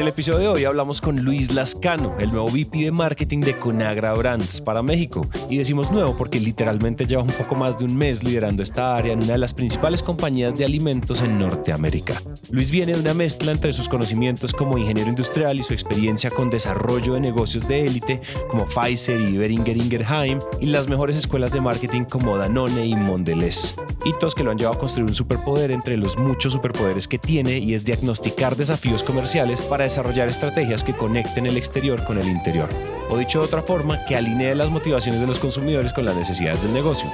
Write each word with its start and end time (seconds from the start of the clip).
El 0.00 0.08
episodio 0.08 0.38
de 0.38 0.48
hoy 0.48 0.64
hablamos 0.64 1.02
con 1.02 1.20
Luis 1.20 1.52
Lascano, 1.52 2.16
el 2.18 2.30
nuevo 2.30 2.48
VP 2.48 2.84
de 2.84 2.90
marketing 2.90 3.40
de 3.40 3.54
Conagra 3.54 4.14
Brands 4.14 4.62
para 4.62 4.82
México. 4.82 5.28
Y 5.50 5.58
decimos 5.58 5.90
nuevo 5.90 6.16
porque 6.16 6.40
literalmente 6.40 7.06
lleva 7.06 7.22
un 7.22 7.28
poco 7.28 7.54
más 7.54 7.78
de 7.78 7.84
un 7.84 7.94
mes 7.94 8.24
liderando 8.24 8.62
esta 8.62 8.96
área 8.96 9.12
en 9.12 9.22
una 9.22 9.32
de 9.32 9.38
las 9.38 9.52
principales 9.52 10.02
compañías 10.02 10.56
de 10.56 10.64
alimentos 10.64 11.20
en 11.20 11.38
Norteamérica. 11.38 12.14
Luis 12.50 12.70
viene 12.70 12.94
de 12.94 13.00
una 13.00 13.12
mezcla 13.12 13.52
entre 13.52 13.74
sus 13.74 13.90
conocimientos 13.90 14.54
como 14.54 14.78
ingeniero 14.78 15.10
industrial 15.10 15.60
y 15.60 15.64
su 15.64 15.74
experiencia 15.74 16.30
con 16.30 16.48
desarrollo 16.48 17.12
de 17.12 17.20
negocios 17.20 17.68
de 17.68 17.86
élite 17.86 18.22
como 18.48 18.64
Pfizer 18.64 19.20
y 19.20 19.36
Beringer 19.36 19.76
Ingerheim 19.76 20.38
y 20.62 20.66
las 20.66 20.88
mejores 20.88 21.16
escuelas 21.16 21.52
de 21.52 21.60
marketing 21.60 22.04
como 22.04 22.38
Danone 22.38 22.86
y 22.86 22.96
Mondelez. 22.96 23.74
Hitos 24.06 24.34
que 24.34 24.44
lo 24.44 24.50
han 24.50 24.56
llevado 24.56 24.76
a 24.76 24.80
construir 24.80 25.10
un 25.10 25.14
superpoder 25.14 25.70
entre 25.70 25.98
los 25.98 26.16
muchos 26.16 26.54
superpoderes 26.54 27.06
que 27.06 27.18
tiene 27.18 27.58
y 27.58 27.74
es 27.74 27.84
diagnosticar 27.84 28.56
desafíos 28.56 29.02
comerciales 29.02 29.60
para 29.60 29.89
desarrollar 29.90 30.28
estrategias 30.28 30.84
que 30.84 30.96
conecten 30.96 31.46
el 31.46 31.56
exterior 31.56 32.04
con 32.04 32.16
el 32.16 32.28
interior. 32.28 32.68
O 33.10 33.18
dicho 33.18 33.40
de 33.40 33.46
otra 33.46 33.60
forma, 33.60 34.04
que 34.04 34.14
alinee 34.14 34.54
las 34.54 34.70
motivaciones 34.70 35.20
de 35.20 35.26
los 35.26 35.40
consumidores 35.40 35.92
con 35.92 36.04
las 36.04 36.14
necesidades 36.14 36.62
del 36.62 36.72
negocio. 36.72 37.10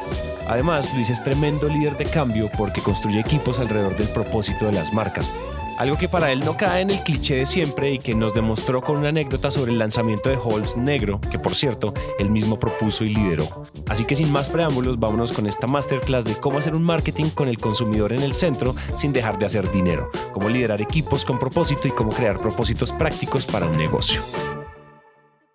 Además, 0.47 0.93
Luis 0.95 1.09
es 1.09 1.25
tremendo 1.25 1.71
líder 1.71 1.97
de 1.97 2.05
cambio 2.05 2.51
porque 2.55 2.83
construye 2.83 3.19
equipos 3.19 3.59
alrededor 3.59 3.97
del 3.97 4.09
propósito 4.09 4.67
de 4.67 4.73
las 4.73 4.93
marcas, 4.93 5.33
algo 5.79 5.97
que 5.97 6.09
para 6.09 6.33
él 6.33 6.41
no 6.41 6.57
cae 6.57 6.83
en 6.83 6.91
el 6.91 7.03
cliché 7.03 7.37
de 7.37 7.47
siempre 7.47 7.93
y 7.93 7.99
que 7.99 8.15
nos 8.15 8.35
demostró 8.35 8.83
con 8.83 8.97
una 8.97 9.09
anécdota 9.09 9.51
sobre 9.51 9.73
el 9.73 9.79
lanzamiento 9.79 10.29
de 10.29 10.37
Halls 10.37 10.77
Negro, 10.77 11.21
que 11.31 11.39
por 11.39 11.55
cierto, 11.55 11.93
él 12.19 12.31
mismo 12.31 12.59
propuso 12.59 13.05
y 13.05 13.15
lideró. 13.15 13.65
Así 13.89 14.05
que 14.05 14.17
sin 14.17 14.33
más 14.33 14.49
preámbulos, 14.49 14.99
vámonos 14.99 15.33
con 15.33 15.47
esta 15.47 15.67
masterclass 15.67 16.25
de 16.25 16.35
cómo 16.37 16.59
hacer 16.59 16.75
un 16.75 16.83
marketing 16.83 17.31
con 17.31 17.49
el 17.49 17.59
consumidor 17.59 18.13
en 18.13 18.23
el 18.23 18.35
centro 18.35 18.75
sin 18.97 19.13
dejar 19.13 19.39
de 19.39 19.47
hacer 19.47 19.71
dinero, 19.71 20.11
cómo 20.33 20.49
liderar 20.49 20.81
equipos 20.81 21.25
con 21.25 21.39
propósito 21.39 21.89
y 21.89 21.91
cómo 21.91 22.13
crear 22.13 22.39
propósitos 22.39 22.93
prácticos 22.93 23.47
para 23.47 23.67
un 23.67 23.77
negocio. 23.77 24.23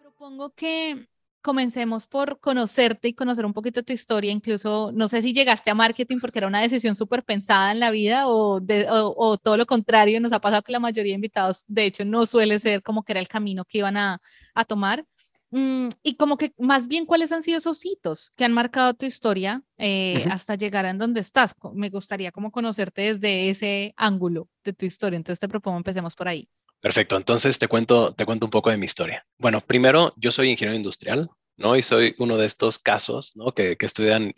Propongo 0.01 0.51
que 0.55 1.07
comencemos 1.41 2.07
por 2.07 2.39
conocerte 2.39 3.09
y 3.09 3.13
conocer 3.13 3.45
un 3.45 3.53
poquito 3.53 3.83
tu 3.83 3.93
historia. 3.93 4.31
Incluso 4.31 4.91
no 4.93 5.07
sé 5.07 5.21
si 5.21 5.33
llegaste 5.33 5.71
a 5.71 5.75
marketing 5.75 6.19
porque 6.19 6.39
era 6.39 6.47
una 6.47 6.61
decisión 6.61 6.95
súper 6.95 7.23
pensada 7.23 7.71
en 7.71 7.79
la 7.79 7.91
vida 7.91 8.27
o, 8.27 8.61
o, 8.61 9.37
todo 9.37 9.57
lo 9.57 9.65
contrario. 9.65 10.21
Nos 10.21 10.33
ha 10.33 10.39
pasado 10.41 10.61
que 10.63 10.71
la 10.71 10.79
mayoría 10.79 11.11
de 11.11 11.15
invitados, 11.15 11.65
de 11.67 11.85
hecho, 11.85 12.05
no 12.05 12.25
suele 12.25 12.59
ser 12.59 12.83
como 12.83 13.03
que 13.03 13.13
era 13.13 13.19
el 13.19 13.27
camino 13.27 13.65
que 13.65 13.79
iban 13.79 13.97
a, 13.97 14.21
a 14.53 14.65
tomar. 14.65 15.05
Mm, 15.51 15.89
y 16.01 16.15
como 16.15 16.37
que 16.37 16.53
más 16.57 16.87
bien, 16.87 17.05
¿cuáles 17.05 17.31
han 17.33 17.43
sido 17.43 17.57
esos 17.57 17.85
hitos 17.85 18.31
que 18.37 18.45
han 18.45 18.53
marcado 18.53 18.93
tu 18.93 19.05
historia 19.05 19.61
eh, 19.77 20.23
hasta 20.31 20.55
llegar 20.55 20.85
a 20.85 20.93
donde 20.93 21.19
estás? 21.19 21.53
Me 21.73 21.89
gustaría 21.89 22.31
como 22.31 22.51
conocerte 22.51 23.01
desde 23.13 23.49
ese 23.49 23.93
ángulo 23.97 24.47
de 24.63 24.73
tu 24.73 24.85
historia. 24.85 25.17
Entonces 25.17 25.39
te 25.39 25.49
propongo, 25.49 25.77
empecemos 25.77 26.15
por 26.15 26.29
ahí. 26.29 26.49
Perfecto, 26.81 27.15
entonces 27.15 27.59
te 27.59 27.67
cuento, 27.67 28.13
te 28.13 28.25
cuento 28.25 28.47
un 28.47 28.51
poco 28.51 28.71
de 28.71 28.77
mi 28.77 28.87
historia. 28.87 29.25
Bueno, 29.37 29.61
primero, 29.61 30.13
yo 30.17 30.31
soy 30.31 30.49
ingeniero 30.49 30.75
industrial, 30.75 31.29
¿no? 31.55 31.75
Y 31.75 31.83
soy 31.83 32.15
uno 32.17 32.37
de 32.37 32.47
estos 32.47 32.79
casos, 32.79 33.33
¿no? 33.35 33.53
Que, 33.53 33.77
que 33.77 33.85
estudian 33.85 34.33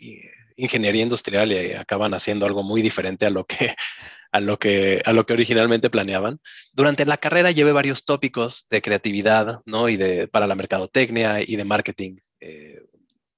ingeniería 0.56 1.02
industrial 1.02 1.52
y 1.52 1.72
acaban 1.72 2.14
haciendo 2.14 2.46
algo 2.46 2.62
muy 2.62 2.82
diferente 2.82 3.26
a 3.26 3.30
lo 3.30 3.44
que, 3.44 3.74
a 4.32 4.40
lo 4.40 4.58
que, 4.58 5.02
a 5.04 5.12
lo 5.12 5.26
que 5.26 5.32
originalmente 5.32 5.90
planeaban. 5.90 6.40
Durante 6.72 7.04
la 7.06 7.16
carrera 7.16 7.50
llevé 7.50 7.72
varios 7.72 8.04
tópicos 8.04 8.66
de 8.70 8.82
creatividad, 8.82 9.60
¿no? 9.66 9.88
Y 9.88 9.96
de, 9.96 10.28
para 10.28 10.46
la 10.46 10.54
mercadotecnia 10.54 11.40
y 11.40 11.56
de 11.56 11.64
marketing, 11.64 12.16
eh, 12.40 12.80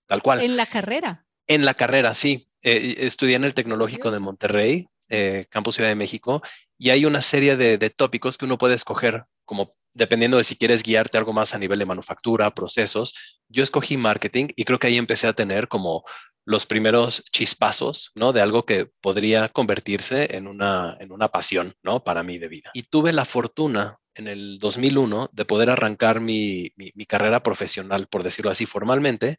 tal 0.06 0.22
cual. 0.22 0.41
¿En 0.41 0.56
la 0.56 0.66
carrera? 0.66 1.27
En 1.47 1.65
la 1.65 1.75
carrera, 1.75 2.15
sí. 2.15 2.47
Eh, 2.62 2.97
estudié 2.99 3.37
en 3.37 3.45
el 3.45 3.55
Tecnológico 3.55 4.11
de 4.11 4.19
Monterrey, 4.19 4.87
eh, 5.09 5.47
Campus 5.50 5.77
Ciudad 5.77 5.91
de 5.91 5.95
México, 5.95 6.43
y 6.79 6.91
hay 6.91 7.05
una 7.05 7.23
serie 7.23 7.57
de, 7.57 7.91
tópicos 7.91 8.37
que 8.37 8.45
uno 8.45 8.59
puede 8.59 8.75
escoger, 8.75 9.25
como 9.45 9.75
dependiendo 9.95 10.37
de 10.37 10.45
si 10.45 10.57
quieres 10.57 10.83
guiarte 10.83 11.17
algo 11.17 11.33
más 11.33 11.55
a 11.55 11.59
nivel 11.59 11.79
de 11.79 11.87
manufactura, 11.87 12.55
procesos. 12.55 13.15
Yo 13.49 13.63
escogí 13.63 13.97
marketing 13.97 14.49
y 14.57 14.65
creo 14.65 14.79
que 14.79 14.89
ahí 14.89 14.99
empecé 14.99 15.27
a 15.27 15.33
tener 15.33 15.69
como 15.69 16.05
los 16.45 16.67
primeros 16.67 17.25
chispazos, 17.33 18.13
¿no? 18.15 18.33
De 18.33 18.43
algo 18.43 18.67
que 18.67 18.91
podría 19.01 19.49
convertirse 19.49 20.37
en 20.37 20.47
una, 20.47 20.97
en 21.01 21.13
una 21.13 21.29
pasión, 21.29 21.73
¿no? 21.83 22.05
Para 22.05 22.23
mí 22.23 22.39
de 22.39 22.49
vida. 22.49 22.71
Y 22.75 22.85
tuve 22.85 23.13
la 23.13 23.25
fortuna 23.25 23.97
en 24.15 24.29
el 24.29 24.59
2001 24.59 25.31
de 25.33 25.45
poder 25.45 25.71
arrancar 25.71 26.21
mi, 26.21 26.73
carrera 27.09 27.43
profesional, 27.43 28.07
por 28.07 28.23
decirlo 28.23 28.51
así 28.51 28.67
formalmente, 28.67 29.39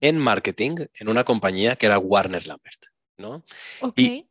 en 0.00 0.16
marketing 0.16 0.76
en 0.94 1.08
una 1.08 1.24
compañía 1.24 1.74
que 1.76 1.86
era 1.86 1.98
Warner 1.98 2.46
Lambert, 2.46 2.86
¿no? 3.16 3.44
Okay 3.80 4.27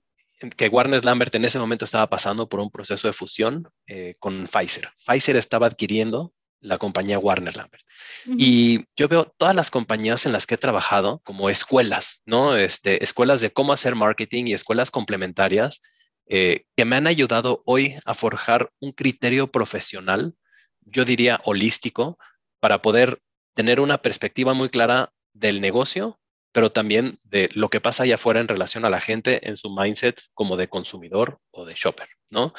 que 0.55 0.67
Warner 0.67 1.03
Lambert 1.03 1.33
en 1.35 1.45
ese 1.45 1.59
momento 1.59 1.85
estaba 1.85 2.07
pasando 2.07 2.47
por 2.47 2.59
un 2.59 2.69
proceso 2.69 3.07
de 3.07 3.13
fusión 3.13 3.69
eh, 3.87 4.15
con 4.19 4.47
Pfizer. 4.47 4.89
Pfizer 5.05 5.35
estaba 5.35 5.67
adquiriendo 5.67 6.33
la 6.59 6.77
compañía 6.77 7.19
Warner 7.19 7.55
Lambert. 7.55 7.83
Y 8.25 8.81
yo 8.95 9.07
veo 9.07 9.25
todas 9.25 9.55
las 9.55 9.71
compañías 9.71 10.25
en 10.25 10.31
las 10.31 10.45
que 10.45 10.55
he 10.55 10.57
trabajado 10.57 11.21
como 11.23 11.49
escuelas, 11.49 12.21
¿no? 12.25 12.57
Este, 12.57 13.03
escuelas 13.03 13.41
de 13.41 13.51
cómo 13.51 13.73
hacer 13.73 13.95
marketing 13.95 14.47
y 14.47 14.53
escuelas 14.53 14.91
complementarias 14.91 15.81
eh, 16.27 16.65
que 16.75 16.85
me 16.85 16.97
han 16.97 17.07
ayudado 17.07 17.61
hoy 17.65 17.95
a 18.05 18.13
forjar 18.13 18.71
un 18.79 18.91
criterio 18.91 19.51
profesional, 19.51 20.35
yo 20.81 21.05
diría 21.05 21.39
holístico, 21.45 22.17
para 22.59 22.81
poder 22.81 23.19
tener 23.53 23.79
una 23.79 23.99
perspectiva 23.99 24.53
muy 24.53 24.69
clara 24.69 25.13
del 25.33 25.61
negocio 25.61 26.19
pero 26.51 26.71
también 26.71 27.17
de 27.23 27.49
lo 27.53 27.69
que 27.69 27.81
pasa 27.81 28.03
allá 28.03 28.15
afuera 28.15 28.39
en 28.39 28.47
relación 28.47 28.85
a 28.85 28.89
la 28.89 29.01
gente 29.01 29.47
en 29.47 29.57
su 29.57 29.69
mindset 29.69 30.21
como 30.33 30.57
de 30.57 30.67
consumidor 30.67 31.39
o 31.51 31.65
de 31.65 31.73
shopper, 31.75 32.07
¿no? 32.29 32.53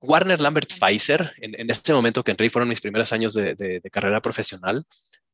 Warner 0.00 0.40
Lambert 0.40 0.70
Pfizer, 0.72 1.32
en, 1.38 1.70
este 1.70 1.92
momento 1.92 2.22
que 2.22 2.30
entré 2.30 2.50
fueron 2.50 2.68
mis 2.68 2.80
primeros 2.80 3.12
años 3.12 3.32
de, 3.32 3.80
carrera 3.90 4.20
profesional, 4.20 4.84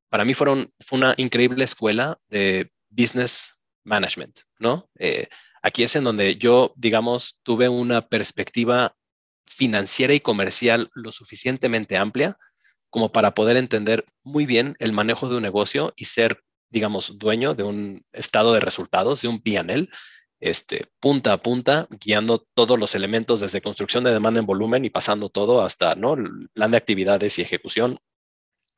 para 0.09 0.25
mí 0.25 0.33
fueron, 0.33 0.73
fue 0.81 0.99
una 0.99 1.15
increíble 1.17 1.65
escuela 1.65 2.19
de 2.29 2.71
business 2.89 3.55
management, 3.85 4.41
¿no? 4.59 4.89
Eh, 4.99 5.27
aquí 5.63 5.83
es 5.83 5.97
en 5.97 6.05
donde 6.05 6.37
yo, 6.37 6.73
digamos, 6.77 7.41
tuve 7.43 7.69
una 7.69 8.09
perspectiva 8.09 8.95
financiera 9.47 10.15
y 10.15 10.21
comercial 10.21 10.91
lo 10.95 11.11
suficientemente 11.11 11.97
amplia 11.97 12.37
como 12.91 13.13
para 13.13 13.35
poder 13.35 13.57
entender 13.57 14.05
muy 14.25 14.47
bien 14.47 14.77
el 14.79 14.93
manejo 14.93 15.29
de 15.29 15.37
un 15.37 15.43
negocio 15.43 15.93
y 15.97 16.05
ser 16.07 16.43
digamos, 16.71 17.19
dueño 17.19 17.55
de 17.55 17.65
un 17.65 18.05
estado 18.13 18.55
de 18.55 18.61
resultados, 18.61 19.23
de 19.23 19.29
un 19.29 19.41
PNL, 19.41 19.89
este, 20.41 20.87
punta 21.01 21.35
a 21.35 21.43
punta, 21.43 21.87
guiando 21.91 22.47
todos 22.55 22.79
los 22.79 22.95
elementos 22.95 23.41
desde 23.41 23.61
construcción 23.61 24.05
de 24.05 24.13
demanda 24.13 24.41
en 24.41 24.47
volumen 24.47 24.85
y 24.85 24.91
pasando 24.91 25.29
todo 25.29 25.63
hasta 25.63 25.95
¿no? 25.95 26.15
el 26.15 26.49
plan 26.55 26.71
de 26.71 26.79
actividades 26.79 27.39
y 27.39 27.43
ejecución 27.43 27.99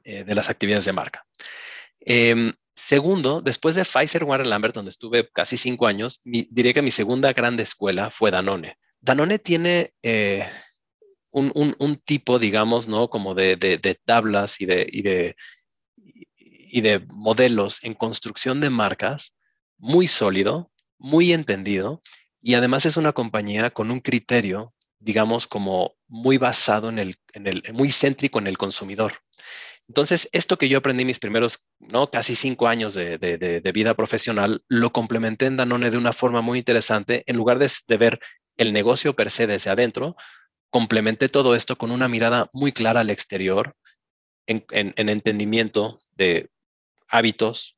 eh, 0.05 0.25
de 0.25 0.35
las 0.35 0.51
actividades 0.51 0.85
de 0.85 0.93
marca. 0.93 1.25
Em, 2.01 2.53
segundo, 2.75 3.41
después 3.41 3.77
de 3.77 3.85
Pfizer 3.85 4.25
Warren 4.25 4.51
Lambert, 4.51 4.75
donde 4.75 4.91
estuve 4.91 5.31
casi 5.31 5.57
cinco 5.57 5.87
años, 5.87 6.21
diría 6.25 6.73
que 6.73 6.83
mi 6.83 6.91
segunda 6.91 7.33
grande 7.33 7.63
escuela 7.63 8.11
fue 8.11 8.33
Danone. 8.33 8.79
Danone 9.01 9.39
tiene 9.39 9.95
eh, 10.03 10.45
un, 11.31 11.75
un, 11.79 11.97
tipo, 11.97 12.39
digamos, 12.39 12.89
¿no? 12.89 13.09
Como 13.09 13.35
de, 13.35 13.57
de, 13.57 13.95
tablas 14.05 14.61
y 14.61 14.67
de, 14.67 15.37
y 16.73 16.81
de 16.81 17.01
modelos 17.11 17.85
en 17.85 17.93
construcción 17.93 18.61
de 18.61 18.71
marcas 18.71 19.35
muy 19.77 20.09
sólido, 20.09 20.73
muy 20.99 21.35
entendido 21.35 22.01
y 22.41 22.55
además 22.55 22.87
es 22.87 22.97
una 22.97 23.13
compañía 23.13 23.71
con 23.71 23.91
un 23.91 24.01
criterio, 24.01 24.73
digamos, 24.99 25.47
como 25.47 25.97
muy 26.09 26.39
basado 26.39 26.89
en 26.89 26.99
el, 26.99 27.17
en 27.35 27.47
el 27.47 27.63
muy 27.75 27.93
céntrico 27.93 28.39
en 28.39 28.47
el 28.47 28.57
consumidor. 28.57 29.13
Entonces, 29.87 30.31
esto 30.33 30.57
que 30.57 30.71
yo 30.71 30.79
aprendí 30.79 31.05
mis 31.05 31.19
primeros, 31.19 31.69
¿no? 31.79 32.11
Casi 32.11 32.35
cinco 32.35 32.69
años 32.69 32.95
de, 32.95 33.19
de, 33.19 33.73
vida 33.73 33.95
profesional, 33.95 34.65
lo 34.69 34.93
complementé 34.93 35.47
en 35.47 35.59
Danone 35.59 35.91
de 35.91 35.99
una 35.99 36.15
forma 36.15 36.41
muy 36.41 36.59
interesante. 36.59 37.23
En 37.27 37.37
lugar 37.37 37.59
de, 37.59 37.71
de 37.87 37.97
ver 37.99 38.21
el 38.57 38.73
negocio 38.73 39.15
per 39.15 39.31
se 39.31 39.47
desde 39.47 39.71
adentro, 39.71 40.17
complementé 40.71 41.29
todo 41.29 41.55
esto 41.55 41.77
con 41.77 41.91
una 41.91 42.09
mirada 42.09 42.49
muy 42.55 42.73
clara 42.73 43.01
al 43.01 43.11
exterior, 43.11 43.75
en, 44.47 44.65
en, 44.71 44.95
en 44.97 45.09
entendimiento 45.11 46.01
de 46.13 46.49
hábitos, 47.13 47.77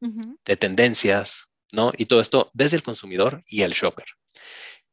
de 0.00 0.56
tendencias, 0.56 1.46
¿no? 1.72 1.90
Y 1.96 2.04
todo 2.04 2.20
esto 2.20 2.50
desde 2.52 2.76
el 2.76 2.82
consumidor 2.82 3.42
y 3.46 3.62
el 3.62 3.72
shopper. 3.72 4.04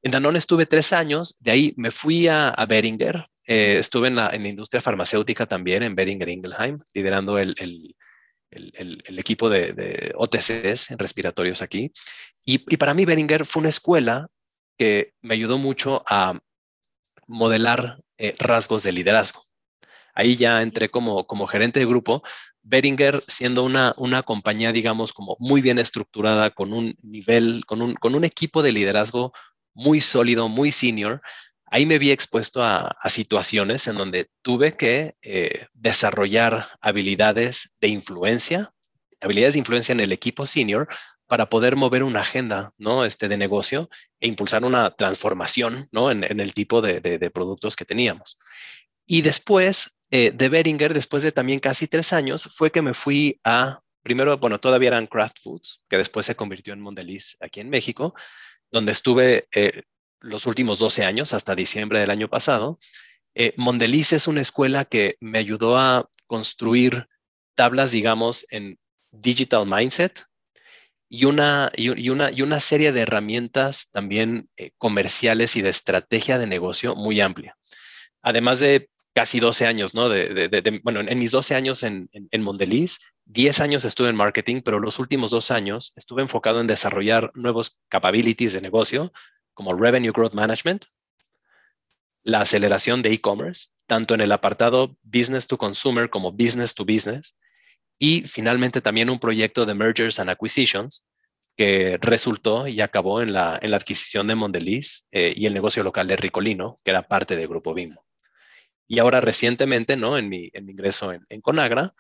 En 0.03 0.11
Danone 0.11 0.37
estuve 0.37 0.65
tres 0.65 0.93
años, 0.93 1.35
de 1.39 1.51
ahí 1.51 1.73
me 1.75 1.91
fui 1.91 2.27
a, 2.27 2.49
a 2.49 2.65
Beringer, 2.65 3.27
eh, 3.45 3.77
estuve 3.79 4.07
en 4.07 4.15
la, 4.15 4.33
industria 4.35 4.81
farmacéutica 4.81 5.45
también, 5.45 5.83
en 5.83 5.95
Beringer 5.95 6.29
Ingelheim, 6.29 6.79
liderando 6.93 7.37
el, 7.37 7.55
el, 8.51 9.19
equipo 9.19 9.49
de, 9.49 10.13
OTCs 10.15 10.97
respiratorios 10.97 11.61
aquí. 11.61 11.91
Y, 12.43 12.59
para 12.77 12.93
mí 12.93 13.05
Beringer 13.05 13.45
fue 13.45 13.61
una 13.61 13.69
escuela 13.69 14.27
que 14.77 15.13
me 15.21 15.35
ayudó 15.35 15.57
mucho 15.57 16.03
a 16.07 16.39
modelar 17.27 17.99
eh, 18.17 18.35
rasgos 18.39 18.83
de 18.83 18.91
liderazgo. 18.91 19.45
Ahí 20.13 20.35
ya 20.35 20.61
entré 20.61 20.89
como, 20.89 21.25
como 21.25 21.47
gerente 21.47 21.79
de 21.79 21.85
grupo. 21.85 22.23
Beringer 22.63 23.21
siendo 23.27 23.63
una, 23.63 23.93
una 23.97 24.23
compañía, 24.23 24.71
digamos, 24.71 25.13
como 25.13 25.35
muy 25.39 25.61
bien 25.61 25.79
estructurada, 25.79 26.51
con 26.51 26.73
un 26.73 26.95
nivel, 27.01 27.63
con 27.65 27.81
un, 27.81 27.95
con 27.95 28.15
un 28.15 28.23
equipo 28.23 28.61
de 28.61 28.71
liderazgo 28.71 29.33
muy 29.73 30.01
sólido, 30.01 30.47
muy 30.49 30.71
senior, 30.71 31.21
ahí 31.71 31.85
me 31.85 31.97
vi 31.97 32.11
expuesto 32.11 32.63
a, 32.63 32.95
situaciones 33.09 33.87
en 33.87 33.95
donde 33.95 34.29
tuve 34.41 34.73
que 34.73 35.15
eh, 35.21 35.67
desarrollar 35.73 36.67
habilidades 36.81 37.73
de 37.79 37.87
influencia, 37.87 38.71
habilidades 39.21 39.53
de 39.53 39.59
influencia 39.59 39.93
en 39.93 40.01
el 40.01 40.11
equipo 40.11 40.45
senior 40.45 40.87
para 41.27 41.49
poder 41.49 41.77
mover 41.77 42.03
una 42.03 42.19
agenda, 42.19 42.73
¿no? 42.77 43.05
Este, 43.05 43.29
de 43.29 43.37
negocio 43.37 43.89
e 44.19 44.27
impulsar 44.27 44.65
una 44.65 44.91
transformación, 44.91 45.87
¿no? 45.91 46.11
En, 46.11 46.23
el 46.23 46.53
tipo 46.53 46.81
de, 46.81 47.31
productos 47.33 47.77
que 47.77 47.85
teníamos. 47.85 48.37
Y 49.07 49.21
después 49.21 49.95
eh, 50.11 50.31
de 50.31 50.49
Beringer, 50.49 50.93
después 50.93 51.23
de 51.23 51.31
también 51.31 51.59
casi 51.59 51.87
tres 51.87 52.11
años, 52.13 52.49
fue 52.51 52.71
que 52.71 52.81
me 52.81 52.93
fui 52.93 53.39
a, 53.43 53.81
primero, 54.03 54.37
bueno, 54.37 54.59
todavía 54.59 54.89
eran 54.89 55.07
Kraft 55.07 55.39
Foods, 55.41 55.83
que 55.89 55.97
después 55.97 56.25
se 56.25 56.35
convirtió 56.35 56.73
en 56.73 56.81
Mondeliz 56.81 57.37
aquí 57.39 57.61
en 57.61 57.69
México, 57.69 58.13
donde 58.69 58.91
estuve 58.91 59.47
eh, 59.53 59.83
los 60.19 60.45
últimos 60.45 60.79
12 60.79 61.05
años, 61.05 61.33
hasta 61.33 61.55
diciembre 61.55 62.01
del 62.01 62.11
año 62.11 62.27
pasado. 62.27 62.77
Eh, 63.35 63.53
Mondeliz 63.57 64.11
es 64.13 64.27
una 64.27 64.41
escuela 64.41 64.85
que 64.85 65.15
me 65.21 65.39
ayudó 65.39 65.77
a 65.77 66.09
construir 66.27 67.05
tablas, 67.55 67.91
digamos, 67.91 68.45
en 68.49 68.77
digital 69.11 69.65
mindset 69.65 70.25
y 71.09 71.25
una, 71.25 71.71
y, 71.75 72.09
una, 72.09 72.31
y 72.31 72.41
una 72.41 72.59
serie 72.59 72.91
de 72.91 73.01
herramientas 73.01 73.89
también 73.91 74.49
eh, 74.57 74.71
comerciales 74.77 75.55
y 75.55 75.61
de 75.61 75.69
estrategia 75.69 76.37
de 76.37 76.47
negocio 76.47 76.95
muy 76.95 77.19
amplia. 77.21 77.57
Además 78.21 78.59
de 78.59 78.89
casi 79.13 79.39
12 79.39 79.65
años, 79.65 79.93
¿no? 79.93 80.09
De, 80.09 80.79
bueno, 80.83 81.01
en 81.01 81.19
mis 81.19 81.31
12 81.31 81.55
años 81.55 81.83
en, 81.83 82.09
en, 82.13 82.41
Mondeliz, 82.41 82.99
10 83.25 83.59
años 83.59 83.85
estuve 83.85 84.09
en 84.09 84.15
marketing, 84.15 84.61
pero 84.63 84.79
los 84.79 84.99
últimos 84.99 85.31
dos 85.31 85.51
años 85.51 85.93
estuve 85.95 86.21
enfocado 86.21 86.61
en 86.61 86.67
desarrollar 86.67 87.31
nuevos 87.35 87.81
capabilities 87.89 88.53
de 88.53 88.61
negocio 88.61 89.11
como 89.53 89.73
Revenue 89.73 90.11
Growth 90.11 90.33
Management, 90.33 90.85
la 92.23 92.41
aceleración 92.41 93.01
de 93.01 93.13
e-commerce, 93.13 93.69
tanto 93.87 94.13
en 94.13 94.21
el 94.21 94.31
apartado 94.31 94.95
Business 95.03 95.47
to 95.47 95.57
Consumer 95.57 96.09
como 96.09 96.31
Business 96.31 96.73
to 96.73 96.85
Business, 96.85 97.35
y 97.99 98.23
finalmente 98.23 98.81
también 98.81 99.09
un 99.09 99.19
proyecto 99.19 99.65
de 99.65 99.73
Mergers 99.73 100.19
and 100.19 100.29
Acquisitions 100.29 101.03
que 101.57 101.97
resultó 102.01 102.67
y 102.67 102.81
acabó 102.81 103.21
en 103.21 103.33
la, 103.33 103.55
adquisición 103.55 104.27
de 104.27 104.35
Mondeliz 104.35 105.05
eh, 105.11 105.33
y 105.35 105.45
el 105.45 105.53
negocio 105.53 105.83
local 105.83 106.07
de 106.07 106.15
Ricolino, 106.15 106.77
que 106.83 106.91
era 106.91 107.03
parte 107.03 107.35
del 107.35 107.47
Grupo 107.47 107.73
Bimbo. 107.73 108.03
Y 108.91 108.99
ahora 108.99 109.21
recientemente, 109.21 109.95
¿no? 109.95 110.17
En 110.17 110.27
mi, 110.27 110.49
en 110.51 110.65
mi 110.65 110.73
ingreso 110.73 111.13
en, 111.13 111.25
en 111.29 111.39
Conagra, 111.39 111.93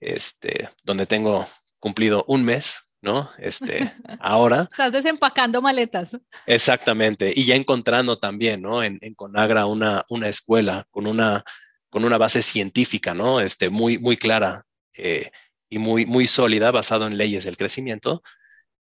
este, 0.00 0.68
donde 0.84 1.06
tengo 1.06 1.46
cumplido 1.78 2.26
un 2.28 2.44
mes 2.44 2.82
¿no? 3.00 3.30
Este, 3.38 3.78
ahora. 4.20 4.68
Estás 4.70 4.92
desempacando 4.92 5.62
maletas. 5.62 6.18
Exactamente, 6.44 7.32
y 7.34 7.46
ya 7.46 7.54
encontrando 7.54 8.18
también, 8.18 8.60
¿no? 8.60 8.82
En, 8.82 8.98
Conagra 9.14 9.64
una, 9.64 10.04
una 10.10 10.28
escuela 10.28 10.86
con 10.90 11.06
una, 11.06 11.42
con 11.88 12.04
una 12.04 12.18
base 12.18 12.42
científica, 12.42 13.14
¿no? 13.14 13.40
Este, 13.40 13.70
muy, 13.70 13.98
muy 13.98 14.18
clara 14.18 14.66
eh, 14.92 15.30
y 15.70 15.78
muy, 15.78 16.04
muy 16.04 16.26
sólida, 16.26 16.70
basado 16.70 17.06
en 17.06 17.16
leyes 17.16 17.44
del 17.44 17.56
crecimiento, 17.56 18.22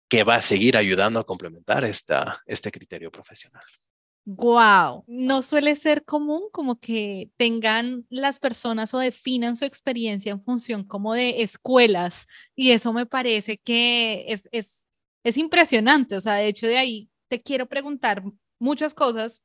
que 0.07 0.23
va 0.23 0.35
a 0.35 0.41
seguir 0.41 0.77
ayudando 0.77 1.19
a 1.19 1.25
complementar 1.25 1.83
esta, 1.83 2.41
este 2.45 2.71
criterio 2.71 3.11
profesional. 3.11 3.63
Wow, 4.25 5.03
no 5.05 5.41
suele 5.41 5.75
ser 5.75 6.05
común 6.05 6.43
como 6.53 6.79
que 6.79 7.29
tengan 7.35 8.05
las 8.09 8.39
personas 8.39 8.93
o 8.93 8.99
definan 8.99 9.57
su 9.57 9.65
experiencia 9.65 10.31
en 10.31 10.41
función 10.41 10.85
como 10.85 11.13
de 11.13 11.41
escuelas 11.41 12.25
y 12.55 12.71
eso 12.71 12.93
me 12.93 13.05
parece 13.05 13.57
que 13.57 14.23
es, 14.29 14.47
es, 14.53 14.87
es 15.25 15.37
impresionante, 15.37 16.15
o 16.15 16.21
sea, 16.21 16.35
de 16.35 16.47
hecho 16.47 16.67
de 16.67 16.77
ahí 16.77 17.09
te 17.27 17.41
quiero 17.41 17.67
preguntar 17.67 18.23
muchas 18.59 18.93
cosas, 18.93 19.43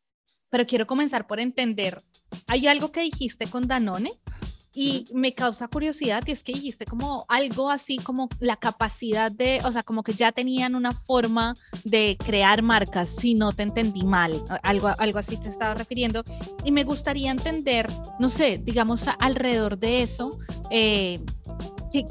pero 0.48 0.64
quiero 0.64 0.86
comenzar 0.86 1.26
por 1.26 1.40
entender, 1.40 2.04
¿hay 2.46 2.68
algo 2.68 2.92
que 2.92 3.00
dijiste 3.00 3.48
con 3.48 3.66
Danone? 3.66 4.12
Y 4.80 5.06
me 5.12 5.34
causa 5.34 5.66
curiosidad 5.66 6.22
y 6.28 6.30
es 6.30 6.44
que 6.44 6.52
dijiste 6.52 6.84
como 6.84 7.24
algo 7.26 7.68
así 7.68 7.96
como 7.96 8.28
la 8.38 8.54
capacidad 8.54 9.28
de, 9.28 9.60
o 9.64 9.72
sea, 9.72 9.82
como 9.82 10.04
que 10.04 10.12
ya 10.12 10.30
tenían 10.30 10.76
una 10.76 10.92
forma 10.92 11.56
de 11.82 12.16
crear 12.24 12.62
marcas, 12.62 13.10
si 13.10 13.34
no 13.34 13.52
te 13.52 13.64
entendí 13.64 14.04
mal, 14.04 14.40
algo, 14.62 14.94
algo 14.98 15.18
así 15.18 15.36
te 15.36 15.48
estaba 15.48 15.74
refiriendo. 15.74 16.22
Y 16.62 16.70
me 16.70 16.84
gustaría 16.84 17.32
entender, 17.32 17.90
no 18.20 18.28
sé, 18.28 18.58
digamos, 18.62 19.04
alrededor 19.18 19.78
de 19.78 20.02
eso, 20.02 20.38
eh, 20.70 21.24
¿Qué, 21.90 22.06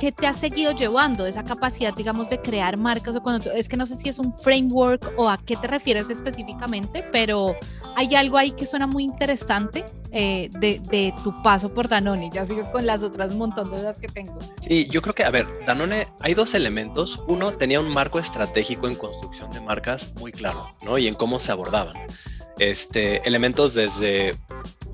qué, 0.00 0.12
te 0.12 0.26
ha 0.26 0.32
seguido 0.32 0.72
llevando 0.72 1.26
esa 1.26 1.44
capacidad, 1.44 1.94
digamos, 1.94 2.28
de 2.28 2.40
crear 2.40 2.76
marcas? 2.76 3.16
O 3.16 3.22
cuando 3.22 3.50
es 3.52 3.68
que 3.68 3.76
no 3.76 3.86
sé 3.86 3.96
si 3.96 4.08
es 4.08 4.18
un 4.18 4.36
framework 4.36 5.12
o 5.16 5.28
a 5.28 5.38
qué 5.38 5.56
te 5.56 5.66
refieres 5.66 6.10
específicamente, 6.10 7.04
pero 7.12 7.56
hay 7.96 8.14
algo 8.14 8.36
ahí 8.36 8.50
que 8.50 8.66
suena 8.66 8.86
muy 8.86 9.04
interesante 9.04 9.84
eh, 10.12 10.50
de, 10.52 10.80
de, 10.90 11.14
tu 11.22 11.42
paso 11.42 11.72
por 11.72 11.88
Danone. 11.88 12.30
Ya 12.32 12.44
sigo 12.44 12.70
con 12.70 12.86
las 12.86 13.02
otras 13.02 13.34
montón 13.34 13.70
de 13.70 13.78
dudas 13.78 13.98
que 13.98 14.08
tengo. 14.08 14.38
Sí, 14.66 14.86
yo 14.90 15.02
creo 15.02 15.14
que, 15.14 15.24
a 15.24 15.30
ver, 15.30 15.46
Danone, 15.66 16.08
hay 16.20 16.34
dos 16.34 16.54
elementos. 16.54 17.22
Uno, 17.26 17.52
tenía 17.52 17.80
un 17.80 17.92
marco 17.92 18.18
estratégico 18.18 18.88
en 18.88 18.94
construcción 18.94 19.50
de 19.52 19.60
marcas 19.60 20.12
muy 20.18 20.32
claro, 20.32 20.74
¿no? 20.82 20.98
Y 20.98 21.08
en 21.08 21.14
cómo 21.14 21.40
se 21.40 21.52
abordaban. 21.52 21.96
Este, 22.58 23.26
elementos 23.28 23.74
desde 23.74 24.34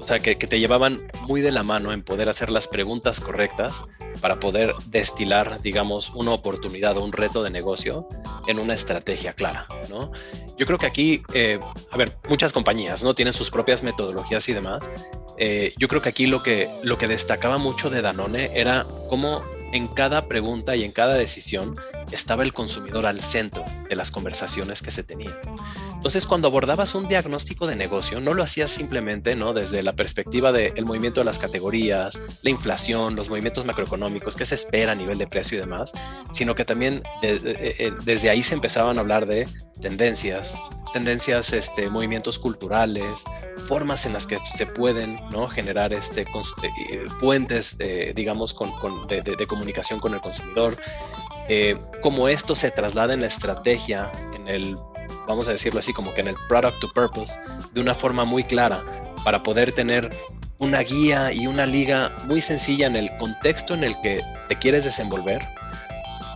o 0.02 0.04
sea, 0.04 0.19
que, 0.19 0.34
te 0.34 0.58
llevaban 0.58 1.00
muy 1.28 1.40
de 1.43 1.52
la 1.52 1.62
mano 1.62 1.93
en 1.93 2.02
poder 2.02 2.28
hacer 2.28 2.50
las 2.50 2.66
preguntas 2.66 3.20
correctas 3.20 3.82
para 4.20 4.40
poder 4.40 4.75
destilar, 4.87 5.60
digamos, 5.60 6.10
una 6.10 6.32
oportunidad 6.32 6.96
o 6.96 7.04
un 7.04 7.12
reto 7.12 7.44
de 7.44 7.50
negocio 7.50 8.08
en 8.49 8.58
una 8.58 8.75
estrategia 8.75 9.32
clara, 9.32 9.69
¿no? 9.88 10.10
Yo 10.58 10.66
creo 10.66 10.76
que 10.76 10.87
aquí, 10.87 11.22
eh, 11.34 11.60
a 11.93 11.96
ver, 11.96 12.16
muchas 12.28 12.52
compañías, 12.52 13.04
¿no? 13.04 13.14
Tienen 13.14 13.32
sus 13.32 13.49
propias 13.49 13.84
metodologías 13.84 14.49
y 14.49 14.54
demás. 14.54 14.90
Eh, 15.38 15.72
yo 15.78 15.87
creo 15.87 16.02
que 16.02 16.08
aquí 16.08 16.26
lo 16.26 16.43
que, 16.43 16.69
lo 16.82 16.99
que 16.99 17.06
destacaba 17.06 17.58
mucho 17.58 17.88
de 17.88 18.02
Danone 18.02 18.50
era 18.58 18.84
cómo 19.08 19.44
en 19.72 19.88
cada 19.88 20.28
pregunta 20.28 20.76
y 20.76 20.84
en 20.84 20.92
cada 20.92 21.14
decisión 21.14 21.76
estaba 22.11 22.42
el 22.42 22.52
consumidor 22.52 23.06
al 23.06 23.20
centro 23.20 23.64
de 23.88 23.97
las 23.97 24.11
conversaciones 24.11 24.82
que 24.82 24.90
se 24.90 25.02
tenían. 25.02 25.35
Entonces, 25.94 26.26
cuando 26.26 26.49
abordabas 26.49 26.94
un 26.94 27.08
diagnóstico 27.08 27.66
de 27.66 27.76
negocio, 27.76 28.20
no 28.20 28.35
lo 28.35 28.42
hacías 28.42 28.70
simplemente 28.70 29.35
¿no? 29.37 29.52
desde 29.52 29.82
la 29.82 29.94
perspectiva 29.94 30.52
del 30.52 30.85
movimiento 30.85 31.20
de 31.20 31.25
las 31.25 31.38
categorías, 31.38 32.20
la 32.42 32.50
inflación, 32.50 33.16
los 33.16 33.28
movimientos 33.28 33.64
macroeconómicos, 33.64 34.37
qué 34.37 34.47
se 34.47 34.54
espera 34.54 34.92
a 34.92 34.94
nivel 34.94 35.18
de 35.18 35.26
precio 35.26 35.56
y 35.56 35.61
demás, 35.61 35.92
sino 36.32 36.54
que 36.54 36.64
también 36.64 37.02
eh, 37.23 37.92
desde 38.04 38.30
ahí 38.30 38.42
se 38.42 38.54
empezaban 38.54 38.99
a 38.99 39.00
hablar 39.00 39.26
de 39.26 39.49
tendencias, 39.80 40.54
tendencias, 40.92 41.52
este, 41.52 41.88
movimientos 41.88 42.38
culturales, 42.38 43.25
formas 43.66 44.06
en 44.06 44.12
las 44.12 44.26
que 44.26 44.38
se 44.54 44.66
pueden 44.66 45.18
¿no? 45.30 45.49
generar 45.49 45.92
este, 45.92 46.22
eh, 46.22 47.06
puentes, 47.20 47.78
digamos, 48.14 48.54
con, 48.54 48.70
de, 49.08 49.46
comunicación 49.46 50.00
con 50.00 50.14
el 50.14 50.20
consumidor, 50.20 50.76
eh, 51.49 51.76
cómo 52.02 52.28
esto 52.28 52.54
se 52.54 52.70
traslada 52.70 53.14
en 53.14 53.20
la 53.20 53.26
estrategia, 53.26 54.11
en 54.34 54.49
el, 54.49 54.76
vamos 55.26 55.49
a 55.49 55.52
decirlo 55.52 55.80
así, 55.80 55.92
como 55.92 56.14
que 56.14 56.20
en 56.20 56.28
el 56.28 56.37
product 56.49 56.78
to 56.80 56.92
purpose, 56.92 57.38
de 57.72 57.80
una 57.80 57.94
forma 57.94 58.25
muy 58.25 58.44
clara, 58.44 58.84
para 59.25 59.42
poder 59.42 59.72
tener 59.72 60.11
una 60.58 60.80
guía 60.80 61.32
y 61.32 61.46
una 61.46 61.66
liga 61.66 62.12
muy 62.25 62.40
sencilla 62.40 62.87
en 62.87 62.96
el 62.96 63.16
contexto 63.18 63.75
en 63.75 63.84
el 63.84 64.00
que 64.00 64.22
te 64.49 64.56
quieres 64.56 64.84
desenvolver, 64.84 65.42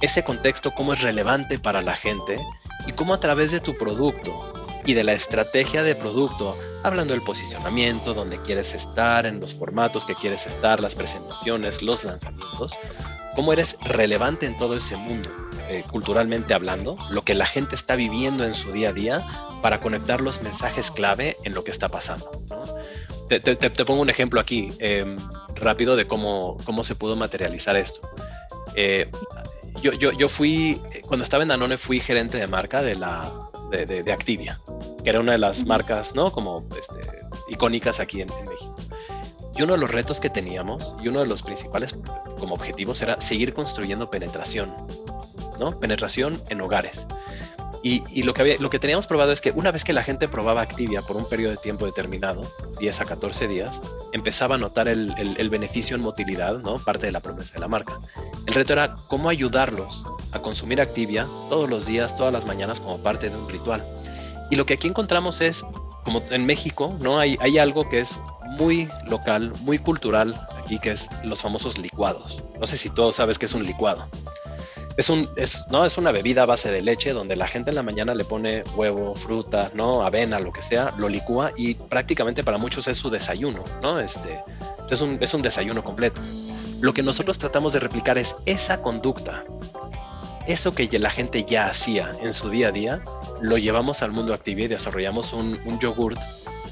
ese 0.02 0.22
contexto 0.25 0.75
cómo 0.75 0.92
es 0.92 1.02
relevante 1.02 1.58
para 1.58 1.80
la 1.80 1.94
gente 1.94 2.38
y 2.87 2.93
cómo 2.93 3.14
a 3.14 3.21
través 3.21 3.50
de 3.50 3.61
tu 3.61 3.75
producto 3.75 4.52
y 4.87 4.95
de 4.95 5.02
la 5.02 5.12
estrategia 5.12 5.83
de 5.83 5.97
producto, 5.97 6.57
hablando 6.85 7.12
del 7.12 7.23
posicionamiento, 7.23 8.14
donde 8.14 8.40
quieres 8.40 8.73
estar, 8.73 9.26
en 9.26 9.40
los 9.40 9.55
formatos 9.55 10.07
que 10.07 10.14
quieres 10.14 10.47
estar, 10.47 10.81
las 10.81 10.95
presentaciones, 10.95 11.83
los 11.83 12.05
lanzamientos, 12.05 12.78
cómo 13.35 13.52
eres 13.52 13.76
relevante 13.81 14.47
en 14.47 14.57
todo 14.57 14.76
ese 14.76 14.97
mundo, 14.97 15.28
eh, 15.69 15.83
culturalmente 15.90 16.55
hablando, 16.55 16.97
lo 17.11 17.23
que 17.23 17.35
la 17.35 17.47
gente 17.47 17.75
está 17.75 17.97
viviendo 17.97 18.45
en 18.45 18.55
su 18.55 18.71
día 18.71 18.90
a 18.90 18.93
día 18.93 19.26
para 19.61 19.81
conectar 19.81 20.21
los 20.21 20.40
mensajes 20.43 20.93
clave 20.93 21.37
en 21.45 21.55
lo 21.55 21.64
que 21.64 21.73
está 21.73 21.88
pasando. 21.88 22.43
Te, 23.28 23.85
pongo 23.85 24.00
un 24.00 24.11
ejemplo 24.11 24.40
aquí 24.40 24.73
em, 24.78 25.16
rápido 25.57 25.97
de 25.97 26.07
cómo, 26.07 26.59
cómo 26.64 26.85
se 26.85 26.95
pudo 26.95 27.16
materializar 27.16 27.75
esto. 27.75 28.09
Eh, 28.76 29.11
yo, 29.83 29.92
yo, 29.92 30.12
yo 30.12 30.28
fui, 30.28 30.80
cuando 31.06 31.25
estaba 31.25 31.42
en 31.42 31.49
Danone, 31.49 31.78
fui 31.78 32.00
gerente 32.00 32.38
de 32.38 32.47
marca 32.47 32.83
de 32.83 32.95
la, 32.95 33.30
de, 33.71 34.12
Activia, 34.12 34.61
que 35.02 35.11
era 35.11 35.21
una 35.21 35.33
de 35.33 35.38
las 35.38 35.66
marcas, 35.66 36.14
¿no? 36.14 36.33
Como 36.33 36.66
este, 36.78 37.00
icónicas 37.49 38.00
aquí 38.00 38.21
en, 38.21 38.28
México. 38.28 38.75
Y 39.56 39.62
uno 39.62 39.73
de 39.75 39.78
los 39.78 39.90
retos 39.90 40.21
que 40.21 40.28
teníamos 40.28 40.95
y 41.02 41.09
uno 41.09 41.21
de 41.21 41.26
los 41.26 41.42
principales 41.42 41.97
como 42.38 42.54
objetivos 42.54 43.00
era 43.02 43.21
seguir 43.21 43.54
construyendo 43.54 44.11
penetración, 44.11 44.71
¿no? 45.59 45.78
Penetración 45.80 46.42
en 46.50 46.61
hogares. 46.61 47.06
Y, 47.83 48.23
lo, 48.23 48.35
que 48.35 48.78
teníamos 48.78 49.06
probado 49.06 49.33
es 49.33 49.40
que 49.40 49.52
una 49.52 49.71
vez 49.71 49.85
que 49.85 49.92
la 49.92 50.02
gente 50.02 50.28
probaba 50.28 50.61
Activia 50.61 51.02
por 51.02 51.16
un 51.16 51.28
periodo 51.28 51.52
de 51.52 51.59
tiempo 51.59 51.87
determinado, 51.87 52.50
10 52.80 53.00
a 53.00 53.04
14 53.04 53.49
días, 53.49 53.83
empezaba 54.12 54.56
a 54.56 54.59
notar 54.59 54.88
el, 54.88 55.49
beneficio 55.50 55.97
en 55.97 56.02
motilidad, 56.02 56.59
¿no? 56.59 56.78
parte 56.78 57.06
de 57.06 57.12
la 57.12 57.21
promesa 57.21 57.54
de 57.54 57.61
la 57.61 57.68
marca. 57.68 57.99
El 58.47 58.54
reto 58.54 58.73
era 58.73 58.97
cómo 59.09 59.28
ayudarlos 59.28 60.04
a 60.33 60.40
consumir 60.40 60.80
Activia 60.80 61.28
todos 61.49 61.71
los 61.71 61.87
días, 61.87 62.16
todas 62.16 62.33
las 62.33 62.47
mañanas 62.47 62.80
como 62.80 62.99
parte 62.99 63.30
de 63.30 63.37
un 63.37 63.49
ritual. 63.49 63.87
Y 64.50 64.56
lo 64.56 64.66
que 64.66 64.75
aquí 64.75 64.88
encontramos 64.88 65.40
es, 65.40 65.64
como 66.04 66.23
en 66.30 66.45
México, 66.47 66.97
¿no? 67.00 67.18
hay, 67.18 67.37
hay 67.40 67.59
algo 67.59 67.88
que 67.88 68.00
es 68.00 68.18
muy 68.59 68.88
local, 69.06 69.52
muy 69.61 69.78
cultural 69.78 70.35
aquí, 70.59 70.78
que 70.78 70.90
es 70.92 71.09
los 71.25 71.42
famosos 71.42 71.78
licuados. 71.78 72.42
No 72.61 72.66
sé 72.66 72.76
si 72.76 72.90
tú 72.90 73.12
sabes 73.12 73.38
qué 73.38 73.47
es 73.47 73.54
un 73.54 73.64
licuado 73.64 74.09
es, 74.96 75.10
un, 75.10 75.28
es, 75.36 75.64
¿no? 75.70 75.84
es 75.84 75.98
una 75.98 76.10
bebida 76.10 76.42
a 76.42 76.46
base 76.46 76.70
de 76.70 76.82
leche 76.82 77.12
donde 77.12 77.36
la 77.36 77.46
gente 77.46 77.70
en 77.70 77.76
la 77.76 77.82
mañana 77.82 78.14
le 78.14 78.24
pone 78.24 78.64
huevo, 78.74 79.14
fruta, 79.14 79.70
¿no? 79.74 80.02
avena, 80.02 80.38
lo 80.38 80.52
que 80.52 80.62
sea, 80.62 80.94
lo 80.96 81.08
licúa 81.08 81.52
y 81.56 81.74
prácticamente 81.74 82.42
para 82.42 82.58
muchos 82.58 82.88
es 82.88 82.96
su 82.96 83.10
desayuno, 83.10 83.64
¿no? 83.82 84.00
Este, 84.00 84.42
es, 84.90 85.00
un, 85.00 85.18
es 85.20 85.34
un 85.34 85.42
desayuno 85.42 85.84
completo. 85.84 86.20
Lo 86.80 86.92
que 86.94 87.02
nosotros 87.02 87.38
tratamos 87.38 87.72
de 87.72 87.80
replicar 87.80 88.18
es 88.18 88.36
esa 88.46 88.80
conducta, 88.80 89.44
eso 90.46 90.74
que 90.74 90.86
la 90.98 91.10
gente 91.10 91.44
ya 91.44 91.66
hacía 91.66 92.10
en 92.22 92.32
su 92.32 92.48
día 92.48 92.68
a 92.68 92.72
día, 92.72 93.02
lo 93.42 93.58
llevamos 93.58 94.02
al 94.02 94.12
mundo 94.12 94.32
activo 94.32 94.60
y 94.60 94.68
desarrollamos 94.68 95.32
un, 95.32 95.60
un 95.64 95.78
yogurt 95.78 96.20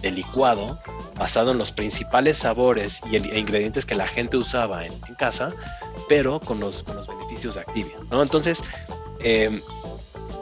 de 0.05 0.13
licuado 0.13 0.79
basado 1.17 1.53
en 1.53 1.59
los 1.59 1.73
principales 1.73 2.39
sabores 2.39 3.01
y 3.11 3.17
e 3.17 3.39
ingredientes 3.39 3.87
que 3.87 3.95
la 3.95 4.07
gente 4.07 4.37
usaba 4.37 4.85
en, 4.85 4.93
casa, 5.19 5.49
pero 6.11 6.41
con 6.41 6.61
los, 6.61 6.85
beneficios 6.85 7.55
de 7.55 7.63
Activia. 7.63 7.97
Entonces, 8.11 8.63
eh, 9.21 9.63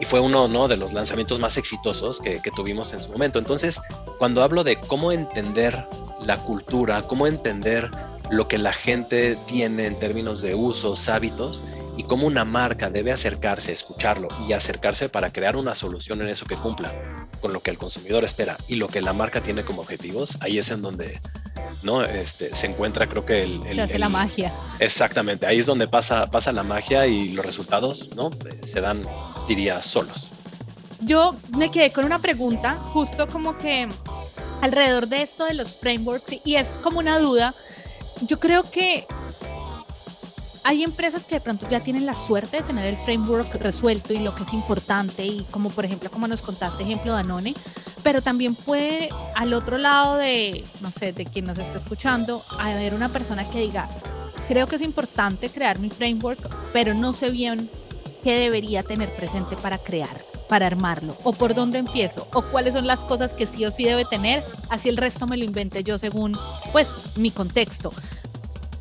y 0.00 0.04
fue 0.04 0.19
uno 0.19 0.49
¿no? 0.49 0.66
de 0.66 0.76
los 0.76 0.92
lanzamientos 0.92 1.38
más 1.38 1.57
exitosos 1.59 2.21
que, 2.21 2.42
que, 2.42 2.50
tuvimos 2.50 2.92
en 2.92 3.00
su 3.00 3.12
momento. 3.12 3.38
Entonces, 3.38 3.81
cuando 4.19 4.42
hablo 4.42 4.64
de 4.64 4.81
cómo 4.81 5.12
entender 5.12 5.78
la 6.26 6.38
cultura, 6.38 7.02
cómo 7.02 7.28
entender 7.28 7.88
lo 8.31 8.49
que 8.49 8.59
la 8.59 8.73
gente 8.73 9.38
tiene 9.47 9.87
en 9.87 9.97
términos 9.97 10.42
de 10.42 10.57
usos, 10.57 11.09
hábitos, 11.09 11.62
y 11.96 12.04
cómo 12.04 12.26
una 12.26 12.44
marca 12.44 12.90
debe 12.90 13.12
acercarse, 13.12 13.72
escucharlo 13.72 14.28
y 14.49 14.52
acercarse 14.52 15.08
para 15.08 15.32
crear 15.32 15.56
una 15.56 15.75
solución 15.75 16.20
en 16.22 16.28
eso 16.28 16.46
que 16.46 16.56
cumpla 16.56 17.28
con 17.40 17.52
lo 17.52 17.61
que 17.61 17.70
el 17.70 17.78
consumidor 17.78 18.25
espera 18.25 18.56
y 18.68 18.76
lo 18.76 18.88
que 18.88 19.00
la 19.00 19.12
marca 19.12 19.42
tiene 19.42 19.64
como 19.64 19.82
objetivos, 19.82 20.38
ahí 20.40 20.58
es 20.58 20.70
en 20.70 20.82
donde 20.82 21.20
¿no? 21.82 22.04
Este, 22.04 22.54
se 22.54 22.68
encuentra 22.68 23.08
creo 23.08 23.26
que 23.26 23.42
el... 23.42 23.62
se 23.75 23.80
hace 23.82 23.99
la 23.99 24.08
magia. 24.08 24.52
Exactamente, 24.78 25.46
ahí 25.46 25.58
es 25.58 25.66
donde 25.66 25.88
pasa, 25.88 26.30
pasa 26.30 26.52
la 26.52 26.62
magia 26.62 27.06
y 27.06 27.30
los 27.30 27.44
resultados 27.44 28.14
¿no? 28.14 28.30
se 28.62 28.80
dan, 28.80 29.04
diría, 29.49 29.82
solos. 29.82 30.28
Yo 31.00 31.34
me 31.56 31.70
quedé 31.70 31.90
con 31.90 32.04
una 32.04 32.20
pregunta 32.20 32.76
justo 32.92 33.26
como 33.26 33.58
que 33.58 33.88
alrededor 34.61 35.08
de 35.08 35.22
esto 35.22 35.44
de 35.44 35.54
los 35.54 35.76
frameworks 35.76 36.38
y 36.44 36.54
es 36.54 36.78
como 36.80 37.00
una 37.00 37.18
duda. 37.18 37.54
Yo 38.20 38.38
creo 38.38 38.70
que 38.70 39.06
hay 40.64 40.83
empresas 40.83 41.26
que 41.26 41.37
de 41.37 41.40
pronto 41.40 41.69
ya 41.69 41.81
tienen 41.81 42.07
la 42.07 42.14
suerte 42.14 42.59
de 42.59 42.62
tener 42.62 42.87
el 42.87 42.97
framework 42.99 43.54
resuelto 43.57 44.12
y 44.12 44.19
lo 44.19 44.35
que 44.35 44.45
es 44.45 44.52
importante 44.52 45.25
y 45.25 45.45
como 45.50 45.71
por 45.71 45.85
ejemplo 45.85 46.11
como 46.11 46.28
nos 46.28 46.42
contaste 46.42 46.83
ejemplo 46.83 47.12
Danone, 47.12 47.54
pero 48.02 48.23
también 48.23 48.54
puede 48.54 49.09
al 49.35 49.54
otro 49.54 49.78
lado 49.78 50.16
de, 50.16 50.64
no 50.81 50.90
sé, 50.90 51.12
de 51.12 51.26
quien 51.26 51.47
nos 51.47 51.59
está 51.59 51.78
escuchando, 51.78 52.45
haber 52.59 52.95
una 52.95 53.09
persona 53.09 53.49
que 53.49 53.61
diga, 53.61 53.88
creo 54.49 54.66
que 54.66 54.76
es 54.76 54.83
importante 54.83 55.50
crear 55.50 55.78
mi 55.78 55.90
framework, 55.90 56.40
pero 56.73 56.95
no 56.95 57.12
sé 57.12 57.31
bien 57.31 57.71
qué 58.23 58.38
debería 58.38 58.83
tener 58.83 59.14
presente 59.16 59.57
para 59.57 59.78
crear, 59.78 60.23
para 60.49 60.66
armarlo, 60.66 61.16
o 61.25 61.33
por 61.33 61.54
dónde 61.54 61.78
empiezo, 61.78 62.28
o 62.33 62.42
cuáles 62.42 62.75
son 62.75 62.87
las 62.87 63.04
cosas 63.04 63.33
que 63.33 63.47
sí 63.47 63.64
o 63.64 63.71
sí 63.71 63.85
debe 63.85 64.04
tener, 64.04 64.45
así 64.69 64.88
el 64.88 64.97
resto 64.97 65.26
me 65.26 65.37
lo 65.37 65.45
invente 65.45 65.83
yo 65.83 65.99
según, 65.99 66.38
pues, 66.73 67.04
mi 67.16 67.31
contexto. 67.31 67.92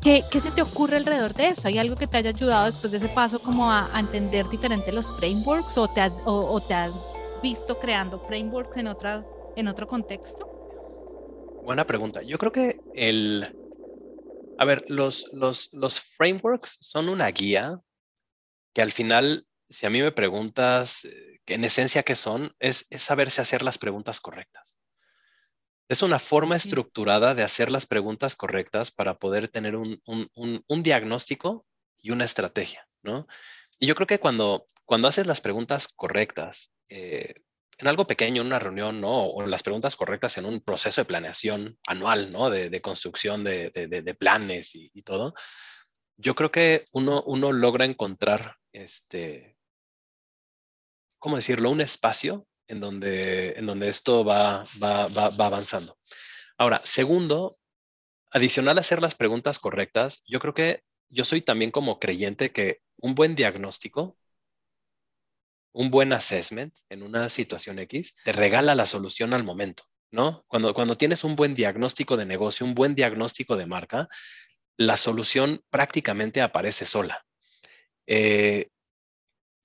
¿Qué, 0.02 0.24
se 0.32 0.50
te 0.50 0.62
ocurre 0.62 0.96
alrededor 0.96 1.32
de 1.32 1.50
eso? 1.50 1.68
¿Hay 1.68 1.78
algo 1.78 1.94
que 1.94 2.08
te 2.08 2.16
haya 2.16 2.30
ayudado 2.30 2.66
después 2.66 2.90
de 2.90 2.98
ese 2.98 3.08
paso 3.08 3.40
como 3.40 3.70
a, 3.70 3.88
entender 4.00 4.48
diferente 4.48 4.92
los 4.92 5.16
frameworks 5.16 5.78
o 5.78 5.86
te, 5.86 6.00
has, 6.00 6.20
o, 6.24 6.60
te 6.60 6.74
has 6.74 6.92
visto 7.40 7.78
creando 7.78 8.18
frameworks 8.18 8.78
en, 8.78 8.88
otra, 8.88 9.24
en 9.54 9.68
otro 9.68 9.86
contexto? 9.86 10.44
Buena 11.62 11.86
pregunta. 11.86 12.20
Yo 12.22 12.36
creo 12.36 12.50
que 12.50 12.80
el... 12.94 13.46
A 14.58 14.64
ver, 14.64 14.84
los, 14.88 15.32
los, 15.32 15.68
los 15.72 16.00
frameworks 16.00 16.78
son 16.80 17.08
una 17.08 17.28
guía 17.28 17.80
que 18.74 18.82
al 18.82 18.90
final, 18.90 19.46
si 19.68 19.86
a 19.86 19.90
mí 19.90 20.02
me 20.02 20.10
preguntas 20.10 21.04
eh, 21.04 21.40
que 21.44 21.54
en 21.54 21.64
esencia 21.64 22.02
qué 22.02 22.16
son, 22.16 22.52
es, 22.58 22.86
es 22.90 23.02
saberse 23.02 23.40
hacer 23.40 23.62
las 23.62 23.78
preguntas 23.78 24.20
correctas. 24.20 24.81
Es 25.92 26.00
una 26.00 26.18
forma 26.18 26.56
estructurada 26.56 27.34
de 27.34 27.42
hacer 27.42 27.70
las 27.70 27.84
preguntas 27.84 28.34
correctas 28.34 28.90
para 28.90 29.18
poder 29.18 29.48
tener 29.48 29.76
un, 29.76 30.00
diagnóstico 30.82 31.66
y 32.00 32.12
una 32.12 32.24
estrategia, 32.24 32.88
¿no? 33.02 33.26
Y 33.78 33.88
yo 33.88 33.94
creo 33.94 34.06
que 34.06 34.18
cuando, 34.18 34.64
cuando 34.86 35.08
haces 35.08 35.26
las 35.26 35.42
preguntas 35.42 35.88
correctas, 35.88 36.72
eh, 36.88 37.34
en 37.76 37.88
algo 37.88 38.06
pequeño, 38.06 38.40
en 38.40 38.46
una 38.46 38.58
reunión, 38.58 39.02
¿no? 39.02 39.26
O 39.26 39.46
las 39.46 39.62
preguntas 39.62 39.94
correctas 39.94 40.38
en 40.38 40.46
un 40.46 40.62
proceso 40.62 41.02
de 41.02 41.04
planeación 41.04 41.78
anual, 41.86 42.30
¿no? 42.30 42.48
De, 42.48 42.80
construcción 42.80 43.44
de, 43.44 44.16
planes 44.18 44.70
y, 44.74 45.02
todo, 45.02 45.34
yo 46.16 46.34
creo 46.34 46.50
que 46.50 46.84
uno, 46.92 47.22
uno 47.26 47.52
logra 47.52 47.84
encontrar, 47.84 48.56
este, 48.72 49.58
¿cómo 51.18 51.36
decirlo? 51.36 51.68
Un 51.68 51.82
espacio 51.82 52.46
en 52.68 52.80
donde, 52.80 53.52
en 53.56 53.66
donde 53.66 53.88
esto 53.88 54.24
va, 54.24 54.64
va, 54.82 55.08
va, 55.08 55.46
avanzando. 55.46 55.98
Ahora, 56.58 56.80
segundo, 56.84 57.56
adicional 58.30 58.78
a 58.78 58.80
hacer 58.80 59.02
las 59.02 59.14
preguntas 59.14 59.58
correctas, 59.58 60.22
yo 60.26 60.40
creo 60.40 60.54
que 60.54 60.82
yo 61.08 61.24
soy 61.24 61.42
también 61.42 61.70
como 61.70 61.98
creyente 61.98 62.52
que 62.52 62.80
un 62.96 63.14
buen 63.14 63.34
diagnóstico, 63.34 64.16
un 65.72 65.90
buen 65.90 66.12
assessment 66.12 66.74
en 66.88 67.02
una 67.02 67.28
situación 67.28 67.78
X, 67.78 68.14
te 68.24 68.32
regala 68.32 68.74
la 68.74 68.86
solución 68.86 69.34
al 69.34 69.44
momento, 69.44 69.84
¿no? 70.10 70.44
Cuando, 70.46 70.74
cuando 70.74 70.96
tienes 70.96 71.24
un 71.24 71.36
buen 71.36 71.54
diagnóstico 71.54 72.16
de 72.16 72.26
negocio, 72.26 72.66
un 72.66 72.74
buen 72.74 72.94
diagnóstico 72.94 73.56
de 73.56 73.66
marca, 73.66 74.08
la 74.76 74.96
solución 74.96 75.62
prácticamente 75.70 76.40
aparece 76.40 76.86
sola. 76.86 77.24
Eh, 78.06 78.70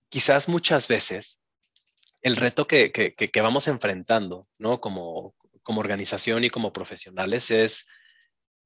quizás 0.10 0.48
muchas 0.48 0.88
veces 0.88 1.40
el 2.28 2.36
reto 2.36 2.68
que, 2.68 3.14
vamos 3.42 3.68
enfrentando, 3.68 4.48
¿no? 4.60 4.80
Como, 4.82 5.34
organización 5.66 6.44
y 6.44 6.50
como 6.50 6.72
profesionales 6.72 7.52
es 7.52 7.88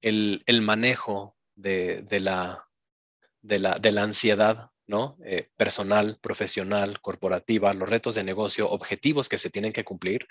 el, 0.02 0.44
manejo 0.62 1.38
de, 1.56 2.04
la, 2.20 2.68
ansiedad, 4.00 4.72
¿no? 4.88 5.18
Eh, 5.26 5.50
personal, 5.58 6.18
profesional, 6.22 7.00
corporativa, 7.02 7.74
los 7.74 7.90
retos 7.90 8.16
de 8.16 8.24
negocio, 8.24 8.70
objetivos 8.70 9.30
que 9.30 9.38
se 9.38 9.50
tienen 9.50 9.74
que 9.74 9.86
cumplir 9.86 10.28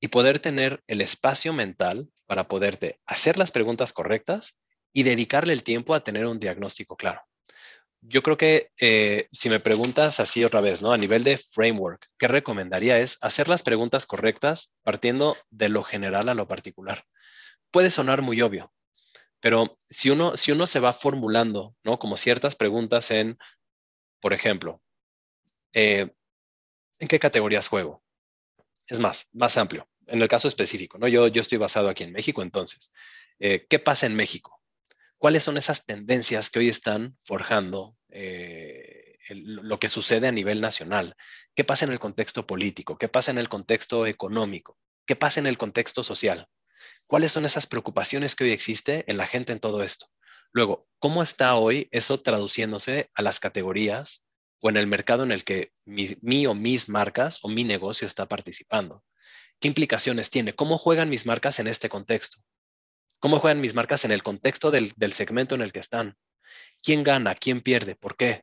y 0.00 0.08
poder 0.08 0.38
tener 0.38 0.82
el 0.86 1.00
espacio 1.00 1.52
mental 1.52 2.10
para 2.26 2.48
poderte 2.48 3.00
hacer 3.06 3.38
las 3.38 3.50
preguntas 3.50 3.92
correctas 3.92 4.58
y 4.92 5.02
dedicarle 5.02 5.52
el 5.52 5.62
tiempo 5.62 5.94
a 5.94 6.04
tener 6.04 6.26
un 6.26 6.40
diagnóstico 6.40 6.96
claro 6.96 7.22
yo 8.08 8.22
creo 8.22 8.36
que 8.36 8.70
eh, 8.80 9.28
si 9.32 9.48
me 9.48 9.60
preguntas 9.60 10.20
así 10.20 10.44
otra 10.44 10.60
vez, 10.60 10.82
¿no? 10.82 10.92
A 10.92 10.98
nivel 10.98 11.24
de 11.24 11.38
framework, 11.38 12.08
¿qué 12.18 12.28
recomendaría 12.28 12.98
es 12.98 13.18
hacer 13.20 13.48
las 13.48 13.62
preguntas 13.62 14.06
correctas 14.06 14.76
partiendo 14.82 15.36
de 15.50 15.68
lo 15.68 15.82
general 15.82 16.28
a 16.28 16.34
lo 16.34 16.46
particular? 16.46 17.04
Puede 17.70 17.90
sonar 17.90 18.22
muy 18.22 18.40
obvio, 18.42 18.72
pero 19.40 19.78
si 19.90 20.10
uno, 20.10 20.36
si 20.36 20.52
uno 20.52 20.66
se 20.66 20.80
va 20.80 20.92
formulando, 20.92 21.74
¿no? 21.82 21.98
Como 21.98 22.16
ciertas 22.16 22.54
preguntas 22.54 23.10
en, 23.10 23.38
por 24.20 24.32
ejemplo, 24.32 24.80
eh, 25.72 26.08
¿en 26.98 27.08
qué 27.08 27.18
categorías 27.18 27.68
juego? 27.68 28.02
Es 28.86 29.00
más, 29.00 29.28
más 29.32 29.56
amplio. 29.58 29.88
En 30.06 30.22
el 30.22 30.28
caso 30.28 30.46
específico, 30.46 30.98
¿no? 30.98 31.08
Yo, 31.08 31.26
yo 31.26 31.40
estoy 31.40 31.58
basado 31.58 31.88
aquí 31.88 32.04
en 32.04 32.12
México, 32.12 32.42
entonces, 32.42 32.92
eh, 33.40 33.66
¿qué 33.68 33.80
pasa 33.80 34.06
en 34.06 34.14
México? 34.14 34.60
cuáles 35.18 35.42
son 35.42 35.56
esas 35.56 35.84
tendencias 35.84 36.50
que 36.50 36.60
hoy 36.60 36.68
están 36.68 37.16
forjando 37.24 37.95
eh, 38.10 39.18
lo 39.30 39.80
que 39.80 39.88
sucede 39.88 40.28
a 40.28 40.32
nivel 40.32 40.60
nacional, 40.60 41.16
qué 41.54 41.64
pasa 41.64 41.84
en 41.84 41.92
el 41.92 41.98
contexto 41.98 42.46
político, 42.46 42.96
qué 42.96 43.08
pasa 43.08 43.30
en 43.30 43.38
el 43.38 43.48
contexto 43.48 44.06
económico, 44.06 44.78
qué 45.06 45.16
pasa 45.16 45.40
en 45.40 45.46
el 45.46 45.58
contexto 45.58 46.02
social, 46.02 46.46
cuáles 47.06 47.32
son 47.32 47.44
esas 47.44 47.66
preocupaciones 47.66 48.36
que 48.36 48.44
hoy 48.44 48.52
existe 48.52 49.04
en 49.10 49.16
la 49.16 49.26
gente 49.26 49.52
en 49.52 49.60
todo 49.60 49.82
esto. 49.82 50.06
Luego, 50.52 50.86
¿cómo 50.98 51.22
está 51.22 51.56
hoy 51.56 51.88
eso 51.90 52.20
traduciéndose 52.20 53.10
a 53.14 53.22
las 53.22 53.40
categorías 53.40 54.24
o 54.62 54.70
en 54.70 54.76
el 54.76 54.86
mercado 54.86 55.24
en 55.24 55.32
el 55.32 55.44
que 55.44 55.72
mi, 55.84 56.46
o 56.46 56.54
mis 56.54 56.88
marcas 56.88 57.40
o 57.42 57.48
mi 57.48 57.64
negocio 57.64 58.06
está 58.06 58.26
participando? 58.26 59.04
¿Qué 59.58 59.68
implicaciones 59.68 60.30
tiene? 60.30 60.54
¿Cómo 60.54 60.78
juegan 60.78 61.10
mis 61.10 61.26
marcas 61.26 61.58
en 61.58 61.66
este 61.66 61.88
contexto? 61.88 62.38
cómo 63.18 63.40
juegan 63.40 63.60
mis 63.60 63.74
marcas 63.74 64.04
en 64.04 64.12
el 64.12 64.22
contexto 64.22 64.70
del, 64.70 65.12
segmento 65.12 65.54
en 65.54 65.62
el 65.62 65.72
que 65.72 65.80
están. 65.80 66.16
¿Quién 66.82 67.02
gana? 67.02 67.34
¿Quién 67.34 67.60
pierde? 67.60 67.96
¿Por 67.96 68.16
qué? 68.16 68.42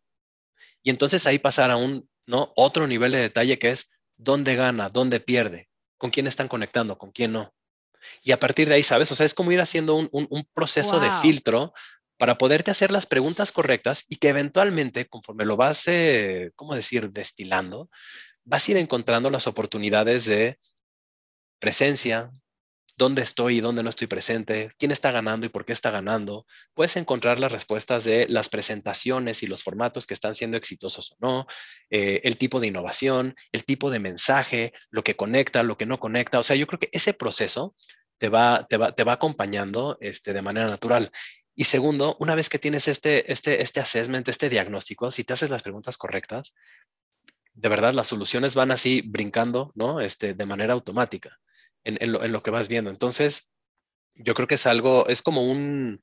Y 0.82 0.90
entonces 0.90 1.26
ahí 1.28 1.40
pasar 1.40 1.72
a 1.72 1.78
un, 1.78 2.10
¿no? 2.26 2.52
Otro 2.56 2.88
nivel 2.88 3.12
de 3.12 3.20
detalle 3.20 3.60
que 3.60 3.70
es 3.72 3.92
dónde 4.18 4.56
gana, 4.56 4.90
dónde 4.90 5.20
pierde, 5.20 5.70
con 5.98 6.10
quién 6.10 6.28
están 6.28 6.48
conectando, 6.48 6.98
con 6.98 7.12
quién 7.12 7.32
no. 7.32 7.54
Y 8.22 8.32
a 8.32 8.40
partir 8.40 8.68
de 8.68 8.76
ahí, 8.76 8.84
¿sabes? 8.84 9.12
O 9.12 9.16
sea, 9.16 9.26
es 9.26 9.34
como 9.34 9.52
ir 9.52 9.62
haciendo 9.62 9.96
un, 9.96 10.48
proceso 10.54 11.00
de 11.00 11.10
filtro 11.22 11.74
para 12.18 12.38
poderte 12.38 12.72
hacer 12.72 12.92
las 12.92 13.06
preguntas 13.06 13.52
correctas 13.52 14.06
y 14.08 14.18
que 14.18 14.30
eventualmente, 14.30 15.08
conforme 15.08 15.46
lo 15.46 15.56
vas, 15.56 15.88
eh, 15.88 16.52
¿cómo 16.56 16.76
decir?, 16.76 17.12
destilando, 17.12 17.90
vas 18.44 18.68
a 18.68 18.72
ir 18.72 18.78
encontrando 18.78 19.30
las 19.30 19.48
oportunidades 19.48 20.26
de 20.26 20.60
presencia, 21.60 22.30
dónde 22.96 23.22
estoy 23.24 23.58
y 23.58 23.62
dónde 23.62 23.84
no 23.84 23.90
estoy 23.90 24.08
presente, 24.08 24.70
quién 24.78 24.92
está 24.92 25.12
ganando 25.12 25.46
y 25.46 25.50
por 25.50 25.66
qué 25.66 25.74
está 25.74 25.90
ganando. 25.92 26.46
Puedes 26.74 26.96
encontrar 26.96 27.40
las 27.40 27.52
respuestas 27.52 28.04
de 28.04 28.28
las 28.30 28.50
presentaciones 28.50 29.44
y 29.44 29.48
los 29.48 29.64
formatos 29.64 30.06
que 30.06 30.14
están 30.14 30.36
siendo 30.36 30.58
exitosos 30.58 31.12
o 31.12 31.16
no, 31.20 31.48
eh, 31.90 32.22
el 32.24 32.38
tipo 32.38 32.60
de 32.60 32.68
innovación, 32.68 33.36
el 33.52 33.66
tipo 33.66 33.90
de 33.90 34.00
mensaje, 34.00 34.74
lo 34.90 35.04
que 35.04 35.16
conecta, 35.16 35.64
lo 35.64 35.78
que 35.78 35.86
no 35.86 36.00
conecta. 36.00 36.40
O 36.40 36.44
sea, 36.44 36.56
yo 36.56 36.68
creo 36.68 36.80
que 36.80 36.90
ese 36.92 37.14
proceso 37.14 37.76
te 38.18 38.30
va, 38.30 38.68
te 38.68 38.78
va, 38.78 38.92
te 38.92 39.04
va 39.04 39.14
acompañando 39.14 39.98
este, 40.00 40.34
de 40.34 40.42
manera 40.42 40.68
natural. 40.68 41.12
Y 41.56 41.66
segundo, 41.66 42.16
una 42.20 42.36
vez 42.36 42.50
que 42.50 42.60
tienes 42.60 42.88
este, 42.88 43.32
este, 43.32 43.62
este 43.62 43.80
assessment, 43.80 44.28
este 44.28 44.50
diagnóstico, 44.50 45.12
si 45.12 45.24
te 45.24 45.34
haces 45.34 45.50
las 45.50 45.64
preguntas 45.64 45.98
correctas, 45.98 46.54
de 47.54 47.70
verdad 47.70 47.94
las 47.94 48.08
soluciones 48.08 48.56
van 48.56 48.72
así 48.72 49.02
brincando, 49.02 49.72
¿no? 49.76 50.00
Este, 50.00 50.34
de 50.34 50.46
manera 50.46 50.74
automática 50.74 51.40
en, 51.84 52.32
lo, 52.32 52.44
que 52.44 52.52
vas 52.52 52.70
viendo. 52.70 52.90
Entonces, 52.90 53.52
yo 54.16 54.34
creo 54.34 54.48
que 54.48 54.56
es 54.56 54.66
algo, 54.66 55.08
es 55.08 55.22
como 55.22 55.44
un, 55.44 56.02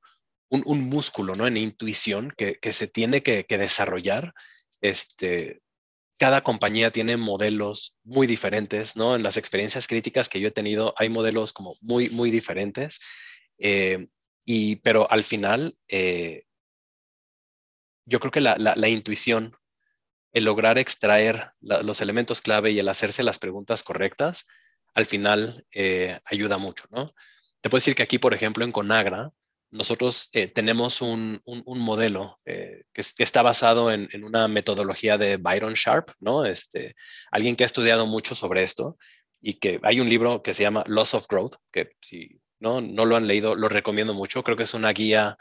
músculo, 0.51 1.35
¿no? 1.35 1.47
En 1.47 1.57
intuición 1.57 2.33
que, 2.37 2.59
se 2.73 2.89
tiene 2.89 3.23
que, 3.23 3.45
desarrollar. 3.49 4.35
Este, 4.81 5.63
cada 6.19 6.43
compañía 6.43 6.91
tiene 6.91 7.17
modelos 7.17 7.99
muy 8.05 8.27
diferentes, 8.27 8.97
¿no? 8.97 9.17
En 9.17 9.23
las 9.23 9.37
experiencias 9.37 9.87
críticas 9.87 10.29
que 10.29 10.41
yo 10.41 10.49
he 10.49 10.53
tenido, 10.53 10.95
hay 10.97 11.09
modelos 11.09 11.53
como 11.53 11.77
muy, 11.81 12.11
muy 12.11 12.31
diferentes. 12.31 13.01
Eh, 13.59 14.07
y, 14.45 14.77
pero 14.77 15.11
al 15.11 15.25
final, 15.25 15.77
eh, 15.89 16.45
yo 18.05 18.19
creo 18.19 18.33
que 18.33 18.41
la, 18.41 18.89
intuición, 18.89 19.53
el 20.33 20.45
lograr 20.45 20.79
extraer 20.79 21.53
los 21.61 22.01
elementos 22.01 22.41
clave 22.41 22.73
y 22.73 22.79
el 22.81 22.89
hacerse 22.89 23.23
las 23.23 23.39
preguntas 23.39 23.85
correctas, 23.85 24.47
al 24.95 25.07
final 25.07 25.65
eh, 25.73 26.19
ayuda 26.27 26.59
mucho, 26.59 26.85
¿no? 26.91 27.11
Te 27.61 27.69
puedo 27.69 27.79
decir 27.79 27.95
que 27.95 28.03
aquí, 28.03 28.19
por 28.19 28.35
ejemplo, 28.35 28.65
en 28.65 28.73
Conagra, 28.73 29.31
nosotros 29.71 30.31
eh, 30.33 30.49
tenemos 30.49 31.01
un, 31.01 31.41
modelo 31.65 32.41
eh, 32.45 32.85
que, 32.93 33.03
está 33.19 33.43
basado 33.43 33.93
en, 33.93 34.09
una 34.25 34.49
metodología 34.49 35.17
de 35.19 35.37
Byron 35.37 35.75
Sharp, 35.75 36.11
¿no? 36.19 36.45
Este, 36.45 36.97
alguien 37.31 37.55
que 37.55 37.65
ha 37.65 37.67
estudiado 37.67 38.07
mucho 38.07 38.35
sobre 38.35 38.63
esto 38.63 38.97
y 39.41 39.55
que 39.55 39.79
hay 39.83 40.01
un 40.01 40.09
libro 40.09 40.43
que 40.43 40.55
se 40.55 40.65
llama 40.65 40.85
Loss 40.87 41.15
of 41.15 41.29
Growth, 41.29 41.55
que 41.71 41.93
si 42.01 42.41
no, 42.59 42.81
no 42.81 43.05
lo 43.05 43.17
han 43.17 43.27
leído, 43.27 43.55
lo 43.55 43.69
recomiendo 43.69 44.13
mucho. 44.13 44.43
Creo 44.43 44.57
que 44.57 44.65
es 44.65 44.75
una 44.75 44.93
guía 44.93 45.37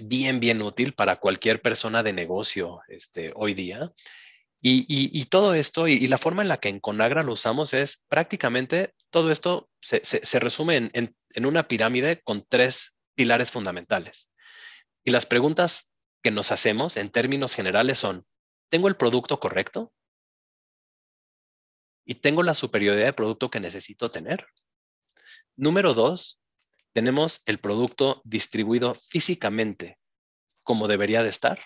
bien, 0.00 0.40
bien 0.40 0.62
útil 0.62 0.94
para 0.94 1.16
cualquier 1.16 1.60
persona 1.60 2.02
de 2.02 2.12
negocio 2.12 2.80
este, 2.88 3.32
hoy 3.34 3.54
día. 3.54 3.92
Y, 4.68 5.24
todo 5.26 5.54
esto 5.54 5.86
y, 5.86 6.08
la 6.08 6.18
forma 6.18 6.42
en 6.42 6.48
la 6.48 6.58
que 6.58 6.68
en 6.68 6.80
Conagra 6.80 7.22
lo 7.22 7.34
usamos 7.34 7.72
es 7.72 8.04
prácticamente 8.08 8.94
todo 9.10 9.30
esto 9.30 9.70
se, 9.80 10.40
resume 10.40 10.90
en, 10.92 11.46
una 11.46 11.68
pirámide 11.68 12.20
con 12.22 12.44
tres 12.48 12.96
pilares 13.14 13.52
fundamentales. 13.52 14.28
Y 15.04 15.12
las 15.12 15.24
preguntas 15.24 15.92
que 16.20 16.32
nos 16.32 16.50
hacemos 16.50 16.96
en 16.96 17.10
términos 17.10 17.54
generales 17.54 18.00
son, 18.00 18.26
¿tengo 18.68 18.88
el 18.88 18.96
producto 18.96 19.38
correcto? 19.38 19.92
¿Y 22.04 22.16
tengo 22.16 22.42
la 22.42 22.54
superioridad 22.54 23.06
de 23.06 23.12
producto 23.12 23.50
que 23.50 23.60
necesito 23.60 24.10
tener? 24.10 24.48
Número 25.54 25.94
dos, 25.94 26.40
tenemos 26.92 27.40
el 27.46 27.60
producto 27.60 28.20
distribuido 28.24 28.96
físicamente 28.96 30.00
como 30.64 30.88
debería 30.88 31.22
de 31.22 31.28
estar. 31.28 31.60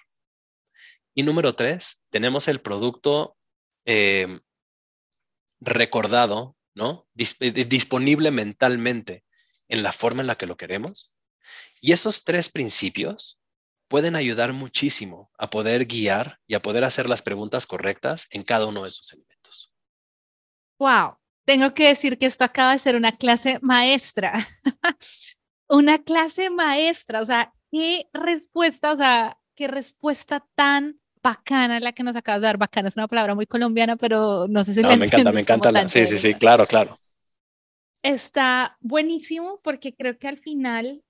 Y 1.14 1.22
número 1.22 1.54
tres, 1.54 2.02
tenemos 2.10 2.48
el 2.48 2.60
producto 2.60 3.36
eh, 3.84 4.40
recordado, 5.60 6.56
¿no? 6.74 7.08
Eh, 7.16 7.64
disponible 7.64 8.30
mentalmente 8.30 9.24
en 9.68 9.82
la 9.82 9.92
forma 9.92 10.22
en 10.22 10.26
la 10.26 10.36
que 10.36 10.46
lo 10.46 10.56
queremos. 10.56 11.14
Y 11.80 11.92
esos 11.92 12.24
tres 12.24 12.48
principios 12.48 13.40
pueden 13.88 14.14
ayudar 14.14 14.52
muchísimo 14.52 15.30
a 15.36 15.50
poder 15.50 15.86
guiar 15.86 16.38
y 16.46 16.54
a 16.54 16.62
poder 16.62 16.84
hacer 16.84 17.08
las 17.08 17.22
preguntas 17.22 17.66
correctas 17.66 18.28
en 18.30 18.42
cada 18.42 18.66
uno 18.66 18.82
de 18.82 18.88
esos 18.88 19.12
elementos. 19.12 19.72
Wow, 20.78 21.18
tengo 21.44 21.74
que 21.74 21.88
decir 21.88 22.16
que 22.16 22.26
esto 22.26 22.44
acaba 22.44 22.72
de 22.72 22.78
ser 22.78 22.94
una 22.94 23.16
clase 23.16 23.58
maestra. 23.62 24.46
una 25.68 26.02
clase 26.02 26.50
maestra, 26.50 27.20
o 27.20 27.26
sea, 27.26 27.52
qué 27.72 28.08
respuesta, 28.12 28.92
o 28.92 28.96
sea, 28.96 29.38
qué 29.56 29.66
respuesta 29.66 30.46
tan 30.54 30.99
bacana 31.22 31.80
la 31.80 31.92
que 31.92 32.02
nos 32.02 32.16
acabas 32.16 32.40
de 32.40 32.46
dar. 32.46 32.58
Bacana 32.58 32.88
es 32.88 32.96
una 32.96 33.08
palabra 33.08 33.34
muy 33.34 33.46
colombiana, 33.46 33.96
pero 33.96 34.46
no 34.48 34.64
sé 34.64 34.74
si 34.74 34.82
no, 34.82 34.96
me 34.96 35.06
encanta, 35.06 35.32
me 35.32 35.40
encanta. 35.40 35.88
sí, 35.88 36.06
sí, 36.06 36.18
sí, 36.18 36.34
claro, 36.34 36.66
claro. 36.66 36.98
Está 38.02 38.78
buenísimo 38.80 39.60
porque 39.62 39.94
creo 39.94 40.18
que 40.18 40.28
al 40.28 40.38
final, 40.38 41.02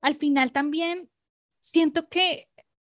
al 0.00 0.16
final 0.16 0.52
también 0.52 1.10
siento 1.60 2.08
que 2.08 2.48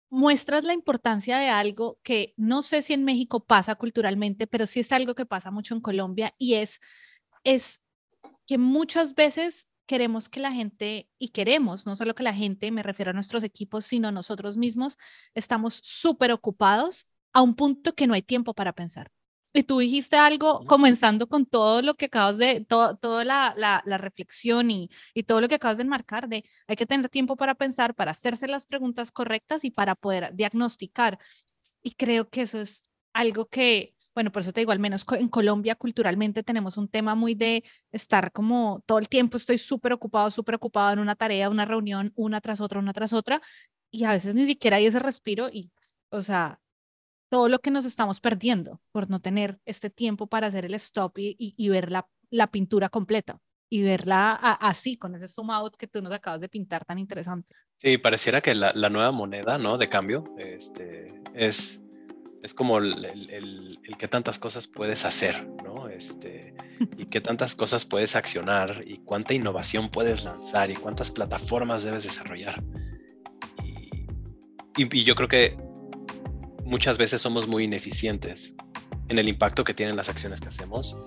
muestras 0.09 0.63
la 0.63 0.73
importancia 0.73 1.39
de 1.39 1.49
algo 1.49 1.99
que 2.03 2.35
no 2.37 2.61
sé 2.61 2.83
si 2.83 2.93
en 2.93 3.03
México 3.03 3.45
pasa 3.45 3.73
culturalmente, 3.73 4.45
pero 4.45 4.67
sí 4.67 4.81
es 4.81 4.91
algo 4.91 5.15
que 5.15 5.25
pasa 5.25 5.49
mucho 5.49 5.73
en 5.73 5.81
Colombia 5.81 6.35
y 6.37 6.53
es, 6.53 6.79
es 7.43 7.81
que 8.45 8.59
muchas 8.59 9.15
veces 9.15 9.71
queremos 9.85 10.29
que 10.29 10.39
la 10.39 10.51
gente, 10.51 11.09
y 11.17 11.29
queremos, 11.29 11.85
no 11.85 11.95
solo 11.95 12.15
que 12.15 12.23
la 12.23 12.33
gente, 12.33 12.71
me 12.71 12.83
refiero 12.83 13.11
a 13.11 13.13
nuestros 13.13 13.43
equipos, 13.43 13.85
sino 13.85 14.11
nosotros 14.11 14.57
mismos, 14.57 14.97
estamos 15.35 15.79
súper 15.83 16.31
ocupados 16.31 17.07
a 17.33 17.41
un 17.41 17.55
punto 17.55 17.95
que 17.95 18.07
no 18.07 18.13
hay 18.13 18.21
tiempo 18.21 18.53
para 18.53 18.73
pensar. 18.73 19.11
Y 19.55 19.63
tú 19.63 19.79
dijiste 19.79 20.15
algo 20.17 20.65
comenzando 20.65 21.27
con 21.27 21.45
todo 21.45 21.83
lo 21.83 21.93
que 21.93 22.05
acabas 22.05 22.39
de, 22.39 22.61
todo, 22.61 22.97
toda 22.97 23.23
la, 23.23 23.53
la, 23.55 23.97
reflexión 23.99 24.71
y, 24.71 24.89
y, 25.13 25.23
todo 25.23 25.41
lo 25.41 25.47
que 25.47 25.55
acabas 25.55 25.77
de 25.77 25.83
enmarcar 25.83 26.27
de 26.27 26.43
hay 26.67 26.75
que 26.75 26.87
tener 26.87 27.07
tiempo 27.09 27.35
para 27.35 27.53
pensar, 27.53 27.93
para 27.93 28.11
hacerse 28.11 28.47
las 28.47 28.65
preguntas 28.65 29.11
correctas 29.11 29.63
y 29.63 29.69
para 29.69 29.93
poder 29.93 30.31
diagnosticar. 30.33 31.19
Y 31.83 31.91
creo 31.91 32.29
que 32.29 32.41
eso 32.43 32.61
es 32.61 32.83
algo 33.13 33.47
que, 33.47 33.92
bueno, 34.15 34.31
por 34.31 34.41
eso 34.41 34.53
te 34.53 34.61
digo, 34.61 34.71
al 34.71 34.79
menos 34.79 35.05
en 35.17 35.27
Colombia 35.27 35.75
culturalmente 35.75 36.43
tenemos 36.43 36.77
un 36.77 36.87
tema 36.87 37.15
muy 37.15 37.33
de 37.33 37.63
estar 37.91 38.31
como 38.31 38.83
todo 38.85 38.99
el 38.99 39.09
tiempo 39.09 39.37
estoy 39.37 39.57
súper 39.57 39.93
ocupado, 39.93 40.29
súper 40.31 40.55
ocupado 40.55 40.93
en 40.93 40.99
una 40.99 41.15
tarea, 41.15 41.49
una 41.49 41.65
reunión, 41.65 42.11
una 42.15 42.41
tras 42.41 42.61
otra, 42.61 42.79
una 42.79 42.93
tras 42.93 43.13
otra, 43.13 43.41
y 43.91 44.03
a 44.05 44.11
veces 44.11 44.35
ni 44.35 44.45
siquiera 44.45 44.77
hay 44.77 44.85
ese 44.85 44.99
respiro 44.99 45.49
y, 45.51 45.71
o 46.09 46.21
sea, 46.21 46.59
todo 47.29 47.49
lo 47.49 47.59
que 47.59 47.71
nos 47.71 47.85
estamos 47.85 48.19
perdiendo 48.19 48.79
por 48.91 49.09
no 49.09 49.19
tener 49.19 49.59
este 49.65 49.89
tiempo 49.89 50.27
para 50.27 50.47
hacer 50.47 50.65
el 50.65 50.75
stop 50.75 51.17
y, 51.17 51.35
y, 51.39 51.69
ver 51.69 51.91
la, 51.91 52.07
la, 52.29 52.47
pintura 52.47 52.89
completa 52.89 53.39
y 53.69 53.81
verla 53.81 54.33
así, 54.33 54.97
con 54.97 55.15
ese 55.15 55.27
zoom 55.27 55.49
out 55.49 55.75
que 55.75 55.87
tú 55.87 55.99
nos 56.01 56.13
acabas 56.13 56.41
de 56.41 56.49
pintar 56.49 56.85
tan 56.85 56.99
interesante. 56.99 57.55
Sí, 57.77 57.97
pareciera 57.97 58.39
que 58.39 58.53
la, 58.53 58.71
la 58.75 58.89
nueva 58.89 59.11
moneda, 59.11 59.57
¿no? 59.57 59.79
De 59.79 59.89
cambio, 59.89 60.23
este, 60.37 61.07
es 61.33 61.82
es 62.43 62.53
como 62.53 62.77
el, 62.77 63.05
el, 63.05 63.97
que 63.97 64.07
tantas 64.09 64.37
cosas 64.37 64.67
puedes 64.67 65.05
hacer, 65.05 65.47
¿no? 65.63 65.87
Este, 65.87 66.53
y 66.97 67.05
qué 67.05 67.21
tantas 67.21 67.55
cosas 67.55 67.85
puedes 67.85 68.17
accionar 68.17 68.81
y 68.85 68.97
cuánta 68.97 69.33
innovación 69.33 69.87
puedes 69.87 70.23
lanzar 70.25 70.69
y 70.69 70.75
cuántas 70.75 71.09
plataformas 71.09 71.83
debes 71.83 72.03
desarrollar. 72.03 72.61
Y, 74.75 75.03
yo 75.03 75.15
creo 75.15 75.29
que 75.29 75.57
muchas 76.65 76.97
veces 76.97 77.21
somos 77.21 77.47
muy 77.47 77.63
ineficientes 77.63 78.55
en 79.07 79.19
el 79.19 79.29
impacto 79.29 79.63
que 79.63 79.73
tienen 79.73 79.95
las 79.95 80.09
acciones 80.09 80.41
que 80.41 80.49
hacemos, 80.49 80.97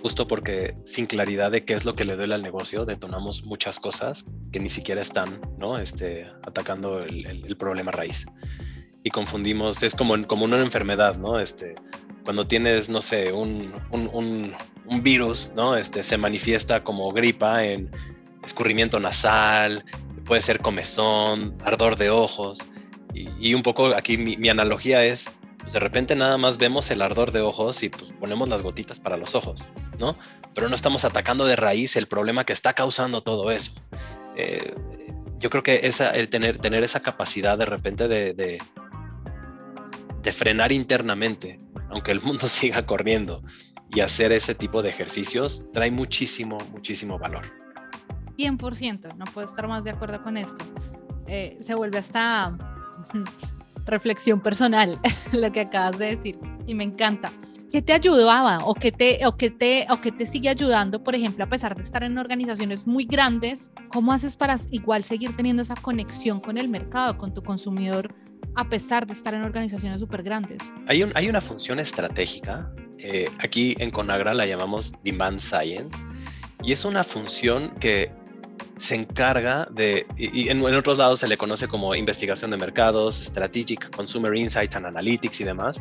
justo 0.00 0.28
porque 0.28 0.76
sin 0.84 1.06
claridad 1.06 1.50
de 1.50 1.64
qué 1.64 1.74
es 1.74 1.84
lo 1.84 1.96
que 1.96 2.04
le 2.04 2.14
duele 2.14 2.34
al 2.34 2.42
negocio, 2.42 2.84
detonamos 2.84 3.42
muchas 3.44 3.80
cosas 3.80 4.26
que 4.52 4.60
ni 4.60 4.70
siquiera 4.70 5.02
están, 5.02 5.40
¿no? 5.58 5.78
Este, 5.78 6.26
atacando 6.46 7.02
el 7.02 7.56
problema 7.56 7.90
raíz 7.90 8.26
y 9.04 9.10
confundimos, 9.10 9.82
es 9.82 9.94
como, 9.94 10.20
como 10.26 10.46
una 10.46 10.60
enfermedad, 10.60 11.16
¿no? 11.18 11.38
Este, 11.38 11.74
cuando 12.24 12.46
tienes, 12.46 12.88
no 12.88 13.02
sé, 13.02 13.32
un, 13.32 13.70
un, 13.90 14.52
virus, 15.02 15.52
¿no? 15.54 15.76
Este, 15.76 16.02
se 16.02 16.16
manifiesta 16.16 16.82
como 16.82 17.12
gripa 17.12 17.64
en 17.64 17.90
escurrimiento 18.42 18.98
nasal, 18.98 19.84
puede 20.24 20.40
ser 20.40 20.60
comezón, 20.60 21.54
ardor 21.64 21.96
de 21.96 22.08
ojos. 22.08 22.58
Y, 23.12 23.54
un 23.54 23.62
poco 23.62 23.94
aquí 23.94 24.16
mi, 24.16 24.48
analogía 24.48 25.04
es, 25.04 25.30
pues 25.58 25.74
de 25.74 25.80
repente 25.80 26.16
nada 26.16 26.38
más 26.38 26.56
vemos 26.56 26.90
el 26.90 27.02
ardor 27.02 27.30
de 27.30 27.42
ojos 27.42 27.82
y 27.82 27.90
pues 27.90 28.10
ponemos 28.18 28.48
las 28.48 28.62
gotitas 28.62 29.00
para 29.00 29.18
los 29.18 29.34
ojos, 29.34 29.68
¿no? 29.98 30.16
Pero 30.54 30.70
no 30.70 30.74
estamos 30.74 31.04
atacando 31.04 31.44
de 31.44 31.56
raíz 31.56 31.96
el 31.96 32.06
problema 32.08 32.44
que 32.44 32.54
está 32.54 32.72
causando 32.72 33.22
todo 33.22 33.50
eso. 33.50 33.72
Eh, 34.36 34.74
yo 35.38 35.50
creo 35.50 35.62
que 35.62 35.80
esa, 35.82 36.10
el 36.10 36.30
tener, 36.30 36.58
tener 36.58 36.82
esa 36.82 37.00
capacidad 37.00 37.58
de 37.58 37.66
repente 37.66 38.08
de, 38.08 38.58
de 40.24 40.32
frenar 40.32 40.72
internamente, 40.72 41.58
aunque 41.90 42.10
el 42.10 42.20
mundo 42.20 42.48
siga 42.48 42.84
corriendo, 42.84 43.42
y 43.94 44.00
hacer 44.00 44.32
ese 44.32 44.54
tipo 44.54 44.82
de 44.82 44.90
ejercicios 44.90 45.70
trae 45.72 45.90
muchísimo, 45.90 46.58
muchísimo 46.72 47.18
valor. 47.18 47.44
100%, 48.36 49.14
no 49.16 49.24
puedo 49.26 49.46
estar 49.46 49.68
más 49.68 49.84
de 49.84 49.90
acuerdo 49.90 50.20
con 50.22 50.36
esto. 50.36 50.64
Eh, 51.28 51.58
se 51.60 51.74
vuelve 51.74 51.98
hasta 51.98 52.58
reflexión 53.86 54.40
personal 54.40 54.98
lo 55.32 55.52
que 55.52 55.60
acabas 55.60 55.98
de 55.98 56.06
decir 56.06 56.38
y 56.66 56.74
me 56.74 56.84
encanta. 56.84 57.30
¿Qué 57.70 57.82
te 57.82 57.92
ayudaba 57.92 58.58
o 58.64 58.74
qué 58.74 58.92
te, 58.92 59.26
o 59.26 59.36
qué 59.36 59.50
te, 59.50 59.86
o 59.90 60.00
qué 60.00 60.12
te 60.12 60.26
sigue 60.26 60.48
ayudando, 60.48 61.02
por 61.02 61.16
ejemplo, 61.16 61.44
a 61.44 61.48
pesar 61.48 61.74
de 61.74 61.82
estar 61.82 62.04
en 62.04 62.16
organizaciones 62.18 62.86
muy 62.86 63.04
grandes? 63.04 63.72
¿Cómo 63.88 64.12
haces 64.12 64.36
para 64.36 64.56
igual 64.70 65.02
seguir 65.02 65.34
teniendo 65.34 65.62
esa 65.62 65.74
conexión 65.74 66.38
con 66.38 66.56
el 66.56 66.68
mercado, 66.68 67.18
con 67.18 67.34
tu 67.34 67.42
consumidor, 67.42 68.14
a 68.56 68.68
pesar 68.68 69.06
de 69.06 69.12
estar 69.12 69.34
en 69.34 69.42
organizaciones 69.42 70.00
súper 70.00 70.22
grandes? 70.22 70.72
Hay, 70.86 71.02
un, 71.02 71.12
hay 71.14 71.28
una 71.28 71.40
función 71.40 71.80
estratégica. 71.80 72.70
Eh, 72.98 73.28
aquí 73.40 73.76
en 73.78 73.90
Conagra 73.90 74.32
la 74.32 74.46
llamamos 74.46 74.92
Demand 75.02 75.40
Science 75.40 75.96
y 76.62 76.72
es 76.72 76.84
una 76.84 77.04
función 77.04 77.74
que 77.80 78.10
se 78.76 78.94
encarga 78.94 79.68
de, 79.70 80.06
y, 80.16 80.48
en, 80.48 80.62
otros 80.64 80.98
lados 80.98 81.20
se 81.20 81.28
le 81.28 81.36
conoce 81.36 81.68
como 81.68 81.94
investigación 81.94 82.50
de 82.50 82.56
mercados, 82.56 83.16
Strategic 83.16 83.94
Consumer 83.94 84.36
Insights 84.36 84.76
and 84.76 84.86
Analytics 84.86 85.40
y 85.40 85.44
demás. 85.44 85.80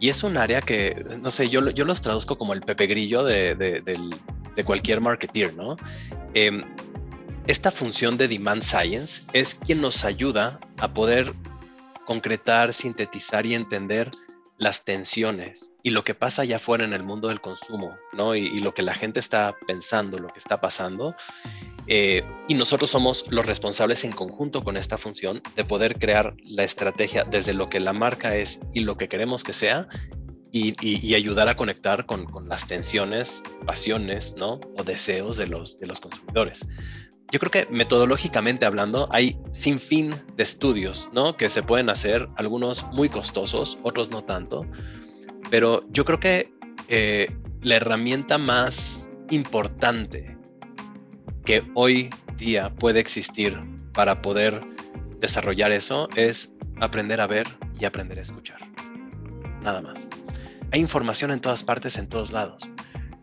Y 0.00 0.08
es 0.08 0.22
un 0.22 0.36
área 0.36 0.60
que, 0.60 1.04
no 1.22 1.30
sé, 1.30 1.48
yo, 1.48 1.70
yo 1.70 1.84
los 1.84 2.00
traduzco 2.00 2.36
como 2.36 2.52
el 2.52 2.60
pepe 2.60 2.86
grillo 2.86 3.24
de, 3.24 3.54
de, 3.54 4.64
cualquier 4.64 5.00
marketeer, 5.00 5.54
¿no? 5.54 5.76
Em, 6.34 6.62
esta 7.46 7.70
función 7.70 8.16
de 8.16 8.26
Demand 8.28 8.62
Science 8.62 9.22
es 9.32 9.54
quien 9.54 9.80
nos 9.80 10.04
ayuda 10.04 10.58
a 10.78 10.88
poder 10.88 11.32
concretar, 12.06 12.72
sintetizar 12.72 13.44
y 13.44 13.54
entender 13.54 14.10
las 14.58 14.84
tensiones 14.84 15.72
y 15.82 15.90
lo 15.90 16.02
que 16.02 16.14
pasa 16.14 16.42
allá 16.42 16.56
afuera 16.56 16.84
en 16.84 16.94
el 16.94 17.02
mundo 17.02 17.28
del 17.28 17.40
consumo, 17.40 17.94
¿no? 18.14 18.34
Y, 18.34 18.58
lo 18.60 18.72
que 18.72 18.82
la 18.82 18.94
gente 18.94 19.20
está 19.20 19.54
pensando, 19.66 20.18
lo 20.18 20.28
que 20.28 20.38
está 20.38 20.60
pasando. 20.60 21.14
Eh, 21.86 22.24
y 22.48 22.54
nosotros 22.54 22.90
somos 22.90 23.26
los 23.28 23.46
responsables 23.46 24.04
en 24.04 24.12
conjunto 24.12 24.64
con 24.64 24.76
esta 24.76 24.98
función 24.98 25.42
de 25.54 25.64
poder 25.64 25.98
crear 25.98 26.34
la 26.42 26.64
estrategia 26.64 27.24
desde 27.24 27.52
lo 27.52 27.68
que 27.68 27.80
la 27.80 27.92
marca 27.92 28.34
es 28.34 28.58
y 28.72 28.80
lo 28.80 28.96
que 28.96 29.08
queremos 29.08 29.44
que 29.44 29.52
sea 29.52 29.86
y, 30.50 31.14
ayudar 31.14 31.48
a 31.48 31.56
conectar 31.56 32.06
con, 32.06 32.24
con, 32.24 32.48
las 32.48 32.66
tensiones, 32.66 33.42
pasiones, 33.66 34.34
¿no? 34.36 34.58
O 34.78 34.84
deseos 34.84 35.36
de 35.36 35.48
los, 35.48 35.78
de 35.78 35.86
los 35.86 36.00
consumidores 36.00 36.66
yo 37.32 37.40
creo 37.40 37.50
que 37.50 37.66
metodológicamente 37.70 38.66
hablando 38.66 39.08
hay 39.10 39.38
sin 39.50 39.80
fin 39.80 40.14
de 40.36 40.42
estudios, 40.42 41.08
¿no? 41.12 41.36
Que 41.36 41.50
se 41.50 41.62
pueden 41.62 41.90
hacer, 41.90 42.28
algunos 42.36 42.84
muy 42.92 43.08
costosos, 43.08 43.78
otros 43.82 44.10
no 44.10 44.22
tanto, 44.22 44.64
pero 45.50 45.84
yo 45.90 46.04
creo 46.04 46.20
que 46.20 46.52
eh, 46.88 47.34
la 47.62 47.76
herramienta 47.76 48.38
más 48.38 49.10
importante 49.30 50.36
que 51.44 51.64
hoy 51.74 52.10
día 52.36 52.72
puede 52.74 53.00
existir 53.00 53.56
para 53.92 54.22
poder 54.22 54.60
desarrollar 55.18 55.72
eso 55.72 56.08
es 56.14 56.52
aprender 56.80 57.20
a 57.20 57.26
ver 57.26 57.46
y 57.80 57.86
aprender 57.86 58.18
a 58.18 58.22
escuchar. 58.22 58.58
Nada 59.62 59.80
más. 59.80 60.08
Hay 60.72 60.80
información 60.80 61.30
en 61.30 61.40
todas 61.40 61.64
partes, 61.64 61.96
en 61.96 62.08
todos 62.08 62.32
lados. 62.32 62.62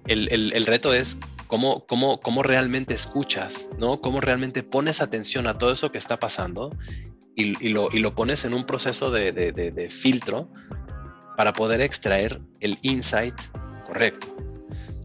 El, 0.08 0.28
el 0.30 0.66
reto 0.66 0.94
es 0.94 1.18
cómo, 1.54 1.86
cómo, 1.86 2.20
cómo 2.20 2.42
realmente 2.42 2.96
escuchas, 2.96 3.70
¿no? 3.78 4.02
Cómo 4.02 4.20
realmente 4.20 4.64
pones 4.64 5.02
atención 5.02 5.46
a 5.46 5.56
todo 5.60 5.72
eso 5.72 5.92
que 5.92 6.00
está 6.00 6.18
pasando 6.18 6.76
y, 7.36 7.64
y, 7.64 7.70
lo, 7.70 7.90
y 7.92 8.00
lo, 8.00 8.16
pones 8.16 8.44
en 8.44 8.56
un 8.56 8.64
proceso 8.64 9.12
de, 9.12 9.32
de, 9.32 9.52
de, 9.52 9.88
filtro 9.88 10.50
para 11.38 11.54
poder 11.54 11.82
extraer 11.82 12.42
el 12.60 12.80
insight 12.82 13.36
correcto. 13.86 14.36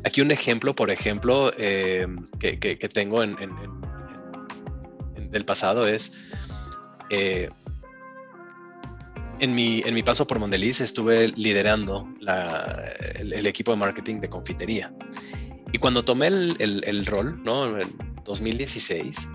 Aquí 0.07 0.23
un 0.23 0.31
ejemplo, 0.31 0.75
por 0.75 0.91
ejemplo, 0.91 1.53
eh, 1.59 2.07
que, 2.41 2.59
que, 2.59 2.89
tengo 2.89 3.23
en, 3.23 3.37
en, 3.43 3.51
en, 5.17 5.31
del 5.31 5.45
pasado 5.45 5.87
es, 5.87 6.13
eh, 7.11 7.51
en, 9.39 9.55
mi, 9.55 9.83
en 9.85 9.93
mi 9.93 10.03
paso 10.03 10.27
por 10.27 10.39
Mondeliz 10.39 10.81
estuve 10.81 11.29
liderando 11.29 12.09
la, 12.21 12.91
el, 13.17 13.35
el, 13.35 13.47
equipo 13.47 13.73
de 13.73 13.77
marketing 13.77 14.21
de 14.21 14.31
confitería. 14.31 14.91
Y 15.73 15.79
cuando 15.79 16.05
tomé 16.05 16.29
el, 16.29 16.57
el, 16.59 17.07
rol, 17.07 17.43
¿no? 17.45 17.79
En 17.79 17.89
2016, 18.25 19.29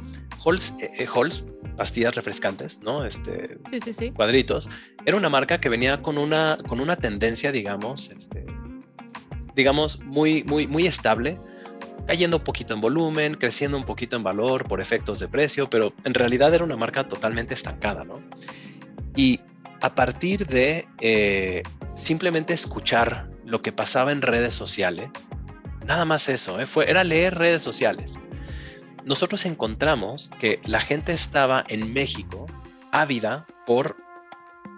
Halls, 0.44 0.74
eh, 0.82 0.92
eh, 0.98 1.08
Halls, 1.14 1.46
pastillas 1.78 2.16
refrescantes, 2.16 2.80
¿no? 2.82 3.06
Este, 3.06 3.58
sí, 3.70 3.80
sí, 3.84 3.94
sí. 3.94 4.12
Cuadritos, 4.12 4.70
era 5.06 5.16
una 5.18 5.30
marca 5.30 5.60
que 5.60 5.70
venía 5.70 6.02
con 6.02 6.18
una, 6.18 6.58
con 6.68 6.80
una 6.80 6.96
tendencia, 6.96 7.52
digamos, 7.52 8.10
este, 8.10 8.46
digamos, 9.56 10.00
muy, 10.04 10.44
muy, 10.44 10.68
muy 10.68 10.88
estable, 10.88 11.40
cayendo 12.08 12.38
un 12.38 12.44
poquito 12.44 12.74
en 12.74 12.82
volumen, 12.82 13.36
creciendo 13.36 13.78
un 13.78 13.84
poquito 13.84 14.16
en 14.16 14.24
valor 14.24 14.68
por 14.68 14.82
efectos 14.82 15.20
de 15.20 15.28
precio, 15.28 15.70
pero 15.70 15.94
en 16.04 16.14
realidad 16.14 16.54
era 16.54 16.64
una 16.64 16.76
marca 16.76 17.08
totalmente 17.08 17.54
estancada, 17.54 18.04
¿no? 18.04 18.22
Y 19.16 19.40
a 19.82 19.94
partir 19.94 20.48
de 20.48 20.88
eh, 21.02 21.64
simplemente 21.96 22.54
escuchar 22.54 23.30
lo 23.46 23.62
que 23.62 23.72
pasaba 23.72 24.12
en 24.12 24.22
redes 24.22 24.56
sociales, 24.56 25.10
Nada 25.86 26.06
más 26.06 26.30
eso, 26.30 26.60
¿eh? 26.60 26.68
Fue, 26.68 26.90
era 26.90 27.04
leer 27.04 27.36
redes 27.36 27.64
sociales. 27.64 28.18
Nosotros 29.06 29.46
encontramos 29.46 30.30
que 30.40 30.62
la 30.66 30.80
gente 30.80 31.12
estaba 31.12 31.64
en 31.68 31.94
México 31.94 32.48
ávida 32.92 33.46
por 33.66 33.98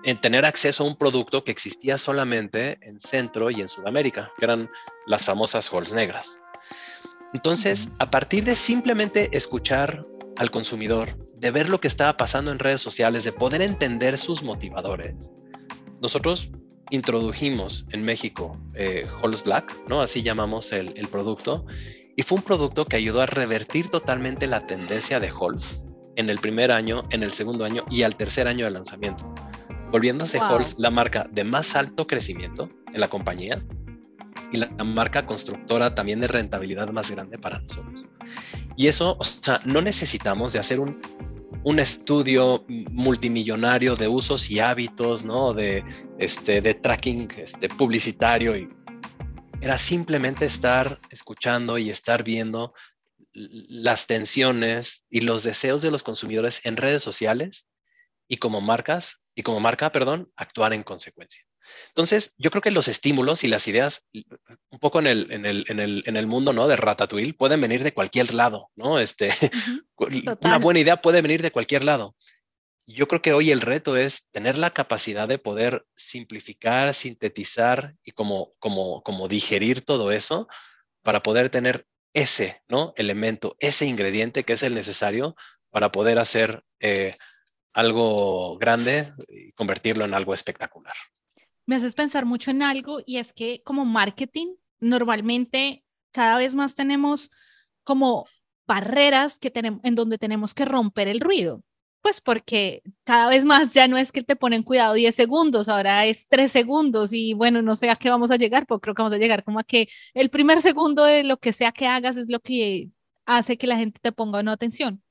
en 0.04 0.20
tener 0.22 0.46
acceso 0.46 0.84
a 0.84 0.88
un 0.88 0.96
producto 0.96 1.44
que 1.44 1.52
existía 1.52 1.98
solamente 1.98 2.78
en 2.82 3.00
Centro 3.00 3.50
y 3.50 3.62
en 3.62 3.68
Sudamérica, 3.68 4.32
que 4.38 4.46
eran 4.46 4.70
las 5.08 5.26
famosas 5.26 5.72
halls 5.72 5.94
negras. 5.94 6.38
Entonces, 7.34 7.90
a 8.00 8.10
partir 8.10 8.46
de 8.46 8.56
simplemente 8.56 9.30
escuchar 9.36 10.06
al 10.38 10.52
consumidor, 10.52 11.10
de 11.36 11.52
ver 11.52 11.70
lo 11.70 11.82
que 11.82 11.88
estaba 11.88 12.18
pasando 12.18 12.52
en 12.52 12.60
redes 12.60 12.82
sociales, 12.82 13.24
de 13.24 13.32
poder 13.32 13.62
entender 13.62 14.18
sus 14.18 14.44
motivadores, 14.44 15.32
nosotros 16.02 16.52
introdujimos 16.90 17.86
en 17.92 18.04
México 18.04 18.58
eh, 18.76 19.08
Black, 19.44 19.74
¿no? 19.88 20.02
Así 20.02 20.22
llamamos 20.22 20.72
el, 20.72 21.08
producto. 21.10 21.66
Y 22.16 22.22
fue 22.22 22.38
un 22.38 22.44
producto 22.44 22.86
que 22.86 22.96
ayudó 22.96 23.22
a 23.22 23.26
revertir 23.26 23.90
totalmente 23.90 24.48
la 24.48 24.66
tendencia 24.66 25.20
de 25.20 25.30
Halls 25.30 25.84
en 26.16 26.30
el 26.30 26.40
primer 26.40 26.72
año, 26.72 27.04
en 27.12 27.24
el 27.24 27.32
segundo 27.32 27.66
año 27.66 27.84
y 27.90 28.04
al 28.04 28.16
tercer 28.16 28.48
año 28.48 28.66
de 28.66 28.72
lanzamiento, 28.72 29.34
volviéndose 29.92 30.40
Halls 30.40 30.76
la 30.78 30.90
marca 30.90 31.28
de 31.32 31.44
más 31.44 31.76
alto 31.76 32.08
crecimiento 32.08 32.70
en 32.94 33.02
la 33.02 33.10
compañía 33.10 33.62
y 34.54 34.58
la 34.58 34.68
marca 34.84 35.26
constructora 35.26 35.94
también 35.94 36.22
de 36.22 36.28
rentabilidad 36.28 36.90
más 36.92 37.12
grande 37.12 37.38
para 37.38 37.60
nosotros. 37.60 38.06
Y 38.78 38.88
eso, 38.88 39.18
o 39.20 39.24
sea, 39.24 39.62
no 39.66 39.82
necesitamos 39.82 40.54
de 40.54 40.60
hacer 40.60 40.80
un 40.80 41.02
un 41.64 41.80
estudio 41.80 42.62
multimillonario 42.92 43.96
de 43.96 44.08
usos 44.08 44.50
y 44.50 44.60
hábitos, 44.60 45.24
¿no? 45.24 45.54
De, 45.54 45.84
este, 46.20 46.62
de 46.62 46.74
tracking 46.74 47.30
este, 47.38 47.70
publicitario. 47.70 48.56
Y 48.56 48.68
era 49.62 49.78
simplemente 49.78 50.46
estar 50.46 51.00
escuchando 51.10 51.78
y 51.78 51.90
estar 51.90 52.24
viendo 52.24 52.74
las 53.34 54.08
tensiones 54.08 55.04
y 55.10 55.22
los 55.22 55.44
deseos 55.44 55.82
de 55.82 55.92
los 55.92 56.04
consumidores 56.04 56.62
en 56.66 56.78
redes 56.78 57.04
sociales 57.04 57.68
y 58.28 58.38
como 58.38 58.62
marcas, 58.62 59.22
y 59.36 59.44
como 59.44 59.60
marca, 59.60 59.92
perdón, 59.92 60.32
actuar 60.36 60.74
en 60.74 60.84
consecuencia. 60.84 61.45
Entonces, 61.90 62.34
yo 62.38 62.52
creo 62.52 62.62
que 62.62 62.72
los 62.72 62.88
estímulos 62.88 63.44
y 63.44 63.48
las 63.48 63.68
ideas, 63.68 64.08
un 64.14 64.80
poco 64.80 65.00
en 65.00 65.08
el, 65.08 65.32
en 65.32 65.46
el, 65.46 65.66
en 65.68 65.80
el, 65.80 66.04
en 66.06 66.18
el 66.18 66.28
mundo 66.28 66.54
¿no? 66.54 66.68
de 66.68 66.76
Ratatouille, 66.76 67.34
pueden 67.34 67.62
venir 67.62 67.84
de 67.84 67.94
cualquier 67.94 68.34
lado, 68.34 68.72
¿no? 68.76 69.00
Este, 69.00 69.30
una 70.42 70.58
buena 70.58 70.80
idea 70.80 71.02
puede 71.02 71.22
venir 71.22 71.42
de 71.42 71.52
cualquier 71.52 71.84
lado. 71.84 72.16
Yo 72.88 73.08
creo 73.08 73.22
que 73.22 73.34
hoy 73.34 73.52
el 73.52 73.62
reto 73.62 73.98
es 73.98 74.30
tener 74.30 74.58
la 74.58 74.72
capacidad 74.72 75.28
de 75.28 75.40
poder 75.40 75.86
simplificar, 75.96 76.94
sintetizar 76.94 77.96
y 78.04 78.12
como, 78.12 78.54
como, 78.60 79.02
como 79.02 79.28
digerir 79.28 79.82
todo 79.82 80.12
eso 80.12 80.48
para 81.02 81.24
poder 81.24 81.50
tener 81.50 81.88
ese 82.14 82.62
¿no? 82.68 82.94
elemento, 82.96 83.56
ese 83.60 83.86
ingrediente 83.86 84.44
que 84.44 84.54
es 84.54 84.64
el 84.64 84.76
necesario 84.76 85.36
para 85.72 85.92
poder 85.92 86.20
hacer 86.20 86.64
eh, 86.80 87.12
algo 87.74 88.58
grande 88.58 89.12
y 89.28 89.52
convertirlo 89.54 90.06
en 90.06 90.14
algo 90.14 90.34
espectacular 90.34 90.94
me 91.66 91.76
haces 91.76 91.96
pensar 91.96 92.26
mucho 92.26 92.52
en 92.52 92.62
algo 92.62 93.00
y 93.06 93.18
es 93.18 93.34
que 93.34 93.62
como 93.64 93.86
marketing, 93.86 94.56
normalmente 94.80 95.84
cada 96.12 96.38
vez 96.38 96.56
más 96.56 96.76
tenemos 96.76 97.32
como 97.84 98.26
barreras 98.68 99.40
que 99.40 99.52
tenemos, 99.52 99.82
en 99.84 99.96
donde 99.96 100.18
tenemos 100.18 100.54
que 100.54 100.66
romper 100.66 101.08
el 101.08 101.20
ruido. 101.20 101.64
Pues 102.02 102.22
porque 102.22 102.84
cada 103.04 103.30
vez 103.30 103.46
más 103.46 103.74
ya 103.74 103.88
no 103.88 103.98
es 103.98 104.12
que 104.12 104.24
te 104.24 104.36
ponen 104.36 104.62
cuidado 104.64 104.94
10 104.94 105.16
segundos, 105.16 105.68
ahora 105.70 106.06
es 106.06 106.28
3 106.28 106.52
segundos 106.52 107.12
y 107.14 107.34
bueno, 107.34 107.62
no 107.64 107.76
sé 107.76 107.90
a 107.90 107.96
qué 107.96 108.12
vamos 108.12 108.30
a 108.32 108.38
llegar, 108.38 108.68
pero 108.68 108.80
creo 108.80 108.94
que 108.94 109.02
vamos 109.02 109.16
a 109.16 109.18
llegar 109.20 109.44
como 109.44 109.60
a 109.60 109.64
que 109.64 109.90
el 110.14 110.30
primer 110.30 110.62
segundo 110.62 111.04
de 111.06 111.24
lo 111.24 111.38
que 111.38 111.52
sea 111.52 111.72
que 111.72 111.88
hagas 111.88 112.18
es 112.18 112.30
lo 112.30 112.40
que 112.40 112.92
hace 113.26 113.58
que 113.58 113.68
la 113.68 113.78
gente 113.78 114.00
te 114.02 114.12
ponga 114.12 114.40
una 114.40 114.54
atención. 114.54 115.04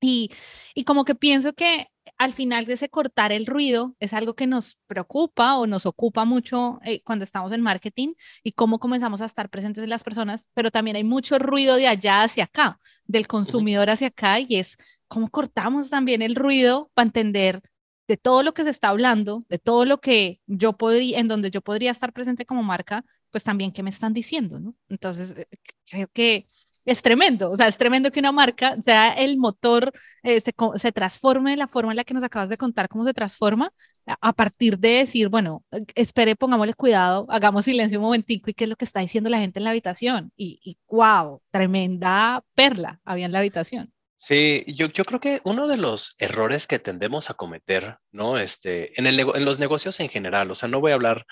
Y, 0.00 0.30
y 0.74 0.84
como 0.84 1.04
que 1.04 1.14
pienso 1.14 1.52
que 1.54 1.91
al 2.18 2.32
final 2.32 2.64
de 2.64 2.74
ese 2.74 2.88
cortar 2.88 3.32
el 3.32 3.46
ruido 3.46 3.94
es 4.00 4.12
algo 4.12 4.34
que 4.34 4.46
nos 4.46 4.78
preocupa 4.86 5.56
o 5.56 5.66
nos 5.66 5.86
ocupa 5.86 6.24
mucho 6.24 6.80
eh, 6.84 7.02
cuando 7.02 7.24
estamos 7.24 7.52
en 7.52 7.60
marketing 7.60 8.14
y 8.42 8.52
cómo 8.52 8.78
comenzamos 8.78 9.20
a 9.20 9.26
estar 9.26 9.50
presentes 9.50 9.84
en 9.84 9.90
las 9.90 10.02
personas, 10.02 10.48
pero 10.54 10.70
también 10.70 10.96
hay 10.96 11.04
mucho 11.04 11.38
ruido 11.38 11.76
de 11.76 11.88
allá 11.88 12.22
hacia 12.22 12.44
acá, 12.44 12.78
del 13.04 13.26
consumidor 13.26 13.90
hacia 13.90 14.08
acá 14.08 14.40
y 14.40 14.56
es 14.56 14.76
cómo 15.08 15.28
cortamos 15.28 15.90
también 15.90 16.22
el 16.22 16.34
ruido 16.34 16.90
para 16.94 17.06
entender 17.06 17.62
de 18.08 18.16
todo 18.16 18.42
lo 18.42 18.54
que 18.54 18.64
se 18.64 18.70
está 18.70 18.88
hablando, 18.88 19.44
de 19.48 19.58
todo 19.58 19.84
lo 19.84 20.00
que 20.00 20.40
yo 20.46 20.76
podría, 20.76 21.18
en 21.18 21.28
donde 21.28 21.50
yo 21.50 21.60
podría 21.60 21.90
estar 21.90 22.12
presente 22.12 22.46
como 22.46 22.62
marca, 22.62 23.04
pues 23.30 23.44
también 23.44 23.72
qué 23.72 23.82
me 23.82 23.90
están 23.90 24.12
diciendo, 24.12 24.60
¿no? 24.60 24.74
Entonces, 24.88 25.34
eh, 25.36 25.46
creo 25.88 26.08
que 26.12 26.46
es 26.84 27.02
tremendo, 27.02 27.50
o 27.50 27.56
sea, 27.56 27.68
es 27.68 27.78
tremendo 27.78 28.10
que 28.10 28.20
una 28.20 28.32
marca 28.32 28.76
sea 28.80 29.12
el 29.12 29.36
motor, 29.36 29.92
eh, 30.22 30.40
se, 30.40 30.52
se, 30.76 30.92
transforme 30.92 31.56
la 31.56 31.68
forma 31.68 31.92
en 31.92 31.96
la 31.96 32.04
que 32.04 32.14
nos 32.14 32.24
acabas 32.24 32.48
de 32.48 32.56
contar, 32.56 32.88
cómo 32.88 33.04
se 33.04 33.14
transforma 33.14 33.72
a 34.06 34.32
partir 34.32 34.78
de 34.78 34.88
decir, 34.88 35.28
bueno, 35.28 35.64
espere, 35.94 36.36
pongámosle 36.36 36.74
cuidado, 36.74 37.26
hagamos 37.30 37.64
silencio 37.64 37.98
un 37.98 38.06
momentico 38.06 38.50
y 38.50 38.54
qué 38.54 38.64
es 38.64 38.70
lo 38.70 38.76
que 38.76 38.84
está 38.84 39.00
diciendo 39.00 39.30
la 39.30 39.38
gente 39.38 39.60
en 39.60 39.64
la 39.64 39.70
habitación. 39.70 40.32
Y, 40.36 40.60
y 40.64 40.78
wow, 40.88 41.40
tremenda 41.50 42.44
perla 42.54 43.00
había 43.04 43.26
en 43.26 43.32
la 43.32 43.38
habitación. 43.38 43.92
Sí, 44.16 44.64
yo, 44.68 44.86
yo 44.86 45.04
creo 45.04 45.20
que 45.20 45.40
uno 45.44 45.66
de 45.66 45.76
los 45.76 46.14
errores 46.18 46.68
que 46.68 46.78
tendemos 46.78 47.28
a 47.28 47.34
cometer, 47.34 47.96
¿no? 48.12 48.38
Este, 48.38 48.98
en, 48.98 49.06
el, 49.06 49.18
en 49.18 49.44
los 49.44 49.58
negocios 49.58 49.98
en 49.98 50.08
general, 50.08 50.50
o 50.50 50.54
sea, 50.54 50.68
no 50.68 50.80
voy 50.80 50.92
a 50.92 50.94
hablar 50.94 51.26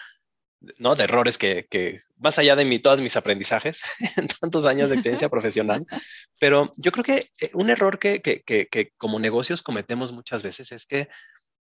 ¿no? 0.79 0.95
De 0.95 1.05
errores 1.05 1.39
que, 1.39 1.67
que, 1.71 2.01
más 2.19 2.39
allá 2.39 2.57
de 2.57 2.65
mi, 2.65 2.79
todos 2.79 3.01
mis 3.01 3.17
aprendizajes 3.17 3.83
en 4.17 4.29
tantos 4.29 4.67
años 4.67 4.89
de 4.89 4.97
experiencia 4.97 5.29
profesional, 5.31 5.85
pero 6.39 6.71
yo 6.77 6.93
creo 6.93 7.05
que 7.05 7.31
eh, 7.41 7.51
un 7.55 7.71
error 7.71 7.99
que, 7.99 8.21
que, 8.21 8.43
que 8.43 8.93
como 8.97 9.19
negocios 9.19 9.63
cometemos 9.63 10.13
muchas 10.13 10.43
veces 10.43 10.73
es 10.73 10.87
que 10.87 11.09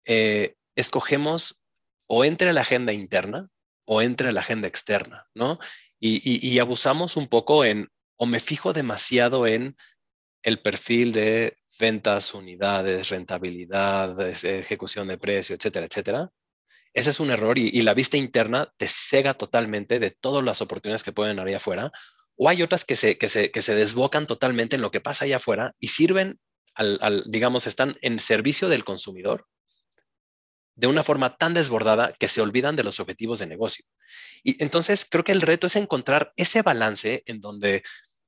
eh, 0.06 0.56
escogemos 0.76 1.62
o 2.08 2.24
entre 2.26 2.54
la 2.54 2.62
agenda 2.62 2.94
interna 2.94 3.50
o 3.86 4.02
entre 4.02 4.32
la 4.32 4.42
agenda 4.42 4.68
externa, 4.68 5.26
¿no? 5.34 5.60
Y, 6.00 6.22
y, 6.24 6.48
y 6.48 6.60
abusamos 6.60 7.18
un 7.18 7.28
poco 7.28 7.66
en, 7.66 7.90
o 8.18 8.26
me 8.26 8.40
fijo 8.40 8.74
demasiado 8.74 9.48
en 9.48 9.76
el 10.44 10.60
perfil 10.62 11.12
de 11.12 11.58
ventas, 11.80 12.34
unidades, 12.34 13.10
rentabilidad, 13.10 14.20
ejecución 14.46 15.08
de 15.08 15.18
precio, 15.18 15.56
etcétera, 15.56 15.88
etcétera, 15.88 16.32
ese 16.96 17.10
es 17.10 17.20
un 17.20 17.30
error 17.30 17.60
y, 17.60 17.82
la 17.82 17.94
vista 17.94 18.16
interna 18.16 18.74
te 18.78 18.88
cega 18.88 19.34
totalmente 19.34 20.00
de 20.00 20.12
todas 20.12 20.44
las 20.46 20.62
oportunidades 20.62 21.04
que 21.04 21.12
pueden 21.12 21.38
haber 21.38 21.50
allá 21.50 21.58
afuera. 21.58 21.92
O 22.38 22.48
hay 22.48 22.64
otras 22.64 22.86
que 22.86 22.96
se, 22.96 23.76
desbocan 23.76 24.26
totalmente 24.26 24.78
en 24.78 24.82
lo 24.82 24.92
que 24.92 25.02
pasa 25.02 25.26
allá 25.26 25.36
afuera 25.36 25.76
y 25.78 25.90
sirven 25.90 26.40
al, 26.74 27.24
digamos, 27.26 27.68
están 27.68 27.98
en 28.02 28.18
servicio 28.18 28.70
del 28.70 28.86
consumidor 28.86 29.46
de 30.76 30.88
una 30.88 31.04
forma 31.04 31.36
tan 31.36 31.54
desbordada 31.54 32.14
que 32.14 32.30
se 32.30 32.42
olvidan 32.42 32.78
de 32.78 32.84
los 32.86 33.02
objetivos 33.02 33.40
de 33.40 33.48
negocio. 33.48 33.86
Y 34.44 34.62
entonces 34.64 35.06
creo 35.10 35.26
que 35.26 35.32
el 35.34 35.42
reto 35.42 35.68
es 35.68 35.76
encontrar 35.76 36.32
ese 36.38 36.62
balance 36.62 37.24
en 37.26 37.42
donde 37.42 37.84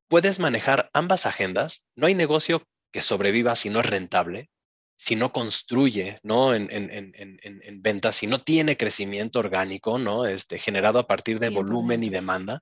puedes 0.09 0.39
manejar 0.39 0.89
ambas 0.93 1.25
agendas. 1.25 1.87
No 1.95 2.07
hay 2.07 2.15
negocio 2.15 2.67
que 2.91 3.01
sobreviva 3.01 3.55
si 3.55 3.69
no 3.69 3.79
es 3.79 3.85
rentable 3.85 4.49
si 4.97 5.15
no 5.15 5.31
construye, 5.31 6.17
¿no? 6.23 6.55
En, 6.55 6.69
en, 6.71 6.89
en, 6.91 7.39
en, 7.43 7.81
ventas, 7.83 8.15
si 8.15 8.25
no 8.25 8.41
tiene 8.41 8.77
crecimiento 8.77 9.39
orgánico, 9.39 9.99
¿no? 9.99 10.25
Este, 10.25 10.57
generado 10.57 10.97
a 10.97 11.07
partir 11.07 11.39
de 11.39 11.49
volumen 11.49 12.03
y 12.03 12.09
demanda. 12.09 12.59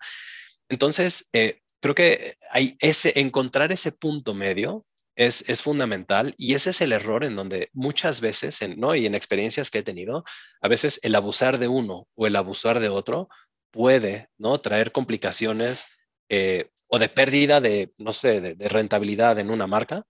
Entonces, 0.67 1.29
eh, 1.31 1.61
creo 1.79 1.95
que 1.95 2.35
hay 2.51 2.75
ese, 2.81 3.13
encontrar 3.19 3.71
ese 3.71 3.93
punto 3.93 4.33
medio 4.33 4.85
es, 5.15 5.45
es, 5.47 5.61
fundamental 5.61 6.35
y 6.37 6.55
ese 6.55 6.71
es 6.71 6.81
el 6.81 6.91
error 6.91 7.23
en 7.23 7.37
donde 7.37 7.69
muchas 7.71 8.19
veces, 8.19 8.59
¿no? 8.75 8.95
Y 8.95 9.05
en 9.05 9.15
experiencias 9.15 9.71
que 9.71 9.79
he 9.79 9.83
tenido, 9.83 10.25
a 10.61 10.67
veces 10.67 10.99
el 11.03 11.15
abusar 11.15 11.57
de 11.57 11.69
uno 11.69 12.09
o 12.15 12.27
el 12.27 12.35
abusar 12.35 12.81
de 12.81 12.89
otro 12.89 13.29
puede, 13.71 14.27
¿no? 14.37 14.59
Traer 14.59 14.91
complicaciones 14.91 15.87
eh, 16.27 16.69
o 16.87 16.99
de 16.99 17.07
pérdida 17.07 17.61
de, 17.61 17.93
no 17.97 18.11
sé, 18.11 18.41
de 18.41 18.67
rentabilidad 18.67 19.39
en 19.39 19.51
una 19.51 19.67
marca 19.67 20.03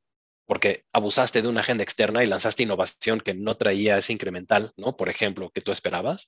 porque 0.45 0.85
abusaste 0.93 1.41
de 1.41 1.47
una 1.47 1.61
agenda 1.61 1.83
externa 1.83 2.23
y 2.23 2.27
lanzaste 2.27 2.63
innovación 2.63 3.19
que 3.19 3.33
no 3.33 3.57
traía 3.57 3.97
ese 3.97 4.13
incremental, 4.13 4.71
¿no? 4.77 4.95
Por 4.95 5.09
ejemplo, 5.09 5.49
que 5.49 5.61
tú 5.61 5.71
esperabas 5.71 6.27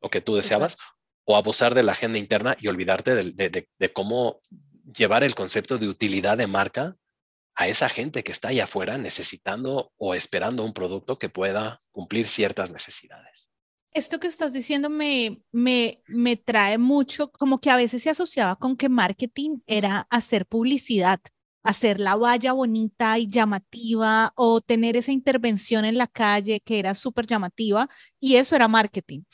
o 0.00 0.10
que 0.10 0.20
tú 0.20 0.36
deseabas, 0.36 0.78
o 1.24 1.36
abusar 1.36 1.74
de 1.74 1.82
la 1.82 1.92
agenda 1.92 2.18
interna 2.18 2.56
y 2.58 2.68
olvidarte 2.68 3.14
de, 3.14 3.92
cómo 3.92 4.40
llevar 4.96 5.24
el 5.24 5.34
concepto 5.34 5.76
de 5.76 5.88
utilidad 5.88 6.38
de 6.38 6.46
marca 6.46 6.96
a 7.54 7.68
esa 7.68 7.90
gente 7.90 8.24
que 8.24 8.32
está 8.32 8.48
ahí 8.48 8.60
afuera 8.60 8.96
necesitando 8.96 9.92
o 9.98 10.14
esperando 10.14 10.64
un 10.64 10.72
producto 10.72 11.18
que 11.18 11.28
pueda 11.28 11.80
cumplir 11.90 12.26
ciertas 12.26 12.70
necesidades. 12.70 13.50
Esto 13.92 14.20
que 14.20 14.28
estás 14.28 14.52
diciendo 14.52 14.88
me, 14.88 15.42
me, 15.52 16.02
me 16.06 16.36
trae 16.36 16.78
mucho, 16.78 17.30
como 17.32 17.60
que 17.60 17.70
a 17.70 17.76
veces 17.76 18.02
se 18.02 18.10
asociaba 18.10 18.56
con 18.56 18.76
que 18.76 18.88
marketing 18.88 19.58
era 19.66 20.06
hacer 20.08 20.46
publicidad 20.46 21.20
hacer 21.68 22.00
la 22.00 22.16
valla 22.16 22.54
bonita 22.54 23.18
y 23.18 23.28
llamativa 23.28 24.32
o 24.36 24.62
tener 24.62 24.96
esa 24.96 25.12
intervención 25.12 25.84
en 25.84 25.98
la 25.98 26.06
calle 26.06 26.60
que 26.60 26.78
era 26.78 26.94
súper 26.94 27.26
llamativa 27.26 27.90
y 28.18 28.36
eso 28.36 28.56
era 28.56 28.68
marketing. 28.68 29.24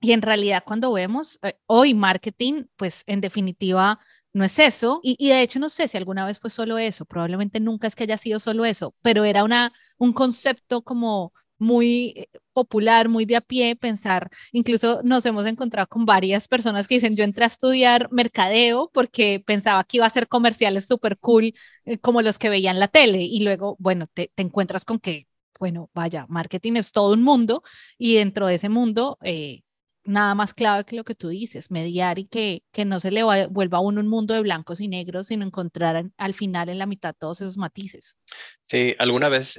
Y 0.00 0.12
en 0.12 0.22
realidad 0.22 0.62
cuando 0.64 0.92
vemos 0.92 1.40
eh, 1.42 1.58
hoy 1.66 1.94
marketing, 1.94 2.66
pues 2.76 3.02
en 3.06 3.20
definitiva 3.20 3.98
no 4.32 4.44
es 4.44 4.58
eso. 4.60 5.00
Y, 5.02 5.16
y, 5.18 5.30
de 5.30 5.42
hecho 5.42 5.58
no 5.58 5.68
sé 5.68 5.88
si 5.88 5.96
alguna 5.96 6.24
vez 6.24 6.38
fue 6.38 6.50
solo 6.50 6.78
eso, 6.78 7.06
probablemente 7.06 7.58
nunca 7.58 7.88
es 7.88 7.96
que 7.96 8.04
haya 8.04 8.18
sido 8.18 8.38
solo 8.38 8.64
eso, 8.64 8.94
pero 9.02 9.24
era 9.24 9.42
una, 9.42 9.72
un 9.98 10.12
concepto 10.12 10.82
como 10.82 11.32
muy 11.64 12.14
eh, 12.16 12.28
popular, 12.52 13.08
muy 13.08 13.24
de 13.24 13.36
a 13.36 13.40
pie, 13.40 13.74
pensar, 13.74 14.30
incluso 14.52 15.00
nos 15.02 15.26
hemos 15.26 15.46
encontrado 15.46 15.88
con 15.88 16.04
varias 16.04 16.46
personas 16.46 16.86
que 16.86 16.96
dicen, 16.96 17.16
yo 17.16 17.24
entré 17.24 17.44
a 17.44 17.48
estudiar 17.48 18.08
mercadeo 18.12 18.90
porque 18.92 19.42
pensaba 19.44 19.82
que 19.84 19.96
iba 19.96 20.06
a 20.06 20.10
ser 20.10 20.28
comerciales 20.28 20.86
súper 20.86 21.18
cool 21.18 21.54
eh, 21.86 21.98
como 21.98 22.22
los 22.22 22.38
que 22.38 22.50
veían 22.50 22.78
la 22.78 22.88
tele 22.88 23.22
y 23.22 23.42
luego, 23.42 23.76
bueno, 23.80 24.06
te, 24.12 24.30
encuentras 24.36 24.84
con 24.84 25.00
que, 25.00 25.26
bueno, 25.58 25.90
vaya, 25.94 26.26
marketing 26.28 26.74
es 26.76 26.92
todo 26.92 27.12
un 27.14 27.22
mundo 27.22 27.62
y 27.98 28.16
dentro 28.16 28.46
de 28.46 28.54
ese 28.54 28.68
mundo... 28.68 29.18
Eh, 29.22 29.62
nada 30.06 30.34
más 30.34 30.52
clave 30.52 30.84
que 30.84 30.96
lo 30.96 31.04
que 31.04 31.14
tú 31.14 31.28
dices, 31.28 31.70
mediar 31.70 32.18
y 32.18 32.26
que, 32.26 32.62
que 32.72 32.84
no 32.84 33.00
se 33.00 33.10
le 33.10 33.22
vuelva 33.22 33.78
a 33.78 33.80
uno 33.80 34.02
un 34.02 34.08
mundo 34.08 34.34
de 34.34 34.42
blancos 34.42 34.82
y 34.82 34.86
negros, 34.86 35.28
sino 35.28 35.46
encontrar 35.46 36.10
al 36.18 36.34
final 36.34 36.68
en 36.68 36.78
la 36.78 36.84
mitad 36.84 37.14
todos 37.18 37.40
esos 37.40 37.56
matices. 37.56 38.18
Sí, 38.60 38.94
alguna 38.98 39.30
vez 39.30 39.58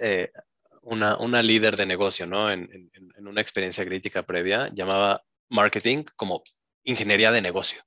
una, 0.85 1.17
una 1.17 1.41
líder 1.41 1.75
de 1.75 1.85
negocio, 1.85 2.25
¿no? 2.25 2.49
En, 2.49 2.69
en, 2.71 3.27
una 3.27 3.41
experiencia 3.41 3.83
crítica 3.83 4.23
previa, 4.23 4.69
llamaba 4.73 5.23
marketing 5.49 6.03
como 6.15 6.43
ingeniería 6.83 7.31
de 7.31 7.41
negocio. 7.41 7.81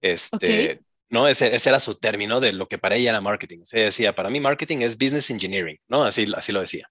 Este, 0.00 0.80
¿no? 1.08 1.26
Ese, 1.26 1.54
ese, 1.54 1.68
era 1.68 1.80
su 1.80 1.96
término 1.96 2.40
de 2.40 2.52
lo 2.52 2.68
que 2.68 2.78
para 2.78 2.96
ella 2.96 3.10
era 3.10 3.20
marketing. 3.20 3.62
O 3.62 3.66
sea, 3.66 3.84
decía, 3.84 4.14
para 4.14 4.28
mí 4.28 4.38
marketing 4.40 4.78
es 4.78 4.96
business 4.96 5.30
engineering, 5.30 5.76
¿no? 5.88 6.04
Así, 6.04 6.26
así 6.34 6.52
lo 6.52 6.60
decía. 6.60 6.88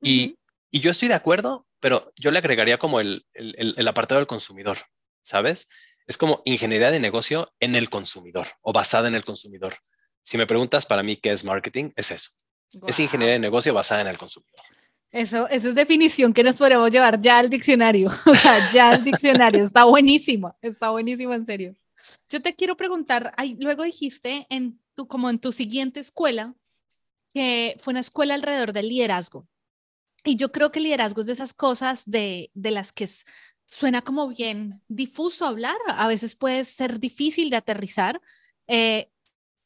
Y, 0.00 0.36
y 0.70 0.80
yo 0.80 0.90
estoy 0.90 1.08
de 1.08 1.14
acuerdo, 1.14 1.66
pero 1.78 2.10
yo 2.16 2.30
le 2.30 2.38
agregaría 2.38 2.78
como 2.78 3.00
el, 3.00 3.26
el, 3.34 3.74
el, 3.76 3.88
apartado 3.88 4.18
del 4.18 4.26
consumidor, 4.26 4.78
¿sabes? 5.20 5.68
Es 6.06 6.16
como 6.16 6.40
ingeniería 6.46 6.90
de 6.90 7.00
negocio 7.00 7.52
en 7.60 7.76
el 7.76 7.90
consumidor 7.90 8.48
o 8.62 8.72
basada 8.72 9.08
en 9.08 9.14
el 9.14 9.24
consumidor. 9.24 9.76
Si 10.22 10.38
me 10.38 10.46
preguntas 10.46 10.86
para 10.86 11.02
mí 11.02 11.16
qué 11.16 11.30
es 11.30 11.44
marketing, 11.44 11.90
es 11.96 12.10
eso. 12.10 12.30
Es 12.86 12.98
ingeniería 13.00 13.34
de 13.34 13.40
negocio 13.40 13.74
basada 13.74 14.02
en 14.02 14.08
el 14.08 14.18
consumidor. 14.18 14.60
Eso, 15.10 15.46
eso 15.48 15.68
es 15.68 15.74
definición 15.74 16.32
que 16.32 16.42
nos 16.42 16.56
podemos 16.56 16.90
llevar 16.90 17.20
ya 17.20 17.38
al 17.38 17.50
diccionario. 17.50 18.08
O 18.26 18.34
sea, 18.34 18.72
ya 18.72 18.90
al 18.90 19.04
diccionario. 19.04 19.62
Está 19.62 19.84
buenísimo, 19.84 20.56
está 20.62 20.90
buenísimo, 20.90 21.34
en 21.34 21.44
serio. 21.44 21.74
Yo 22.30 22.40
te 22.40 22.54
quiero 22.54 22.76
preguntar, 22.76 23.34
luego 23.58 23.82
dijiste 23.82 24.46
en 24.48 24.80
tu, 24.94 25.06
como 25.06 25.28
en 25.28 25.38
tu 25.38 25.52
siguiente 25.52 26.00
escuela, 26.00 26.54
que 27.32 27.76
fue 27.78 27.92
una 27.92 28.00
escuela 28.00 28.34
alrededor 28.34 28.72
del 28.72 28.88
liderazgo. 28.88 29.46
Y 30.24 30.36
yo 30.36 30.50
creo 30.50 30.72
que 30.72 30.78
el 30.78 30.84
liderazgo 30.84 31.20
es 31.20 31.26
de 31.26 31.32
esas 31.34 31.52
cosas 31.52 32.08
de, 32.08 32.50
de 32.54 32.70
las 32.70 32.92
que 32.92 33.08
suena 33.66 34.02
como 34.02 34.28
bien 34.28 34.82
difuso 34.88 35.46
hablar, 35.46 35.76
a 35.88 36.06
veces 36.08 36.36
puede 36.36 36.64
ser 36.64 37.00
difícil 37.00 37.50
de 37.50 37.56
aterrizar, 37.56 38.20
eh, 38.66 39.10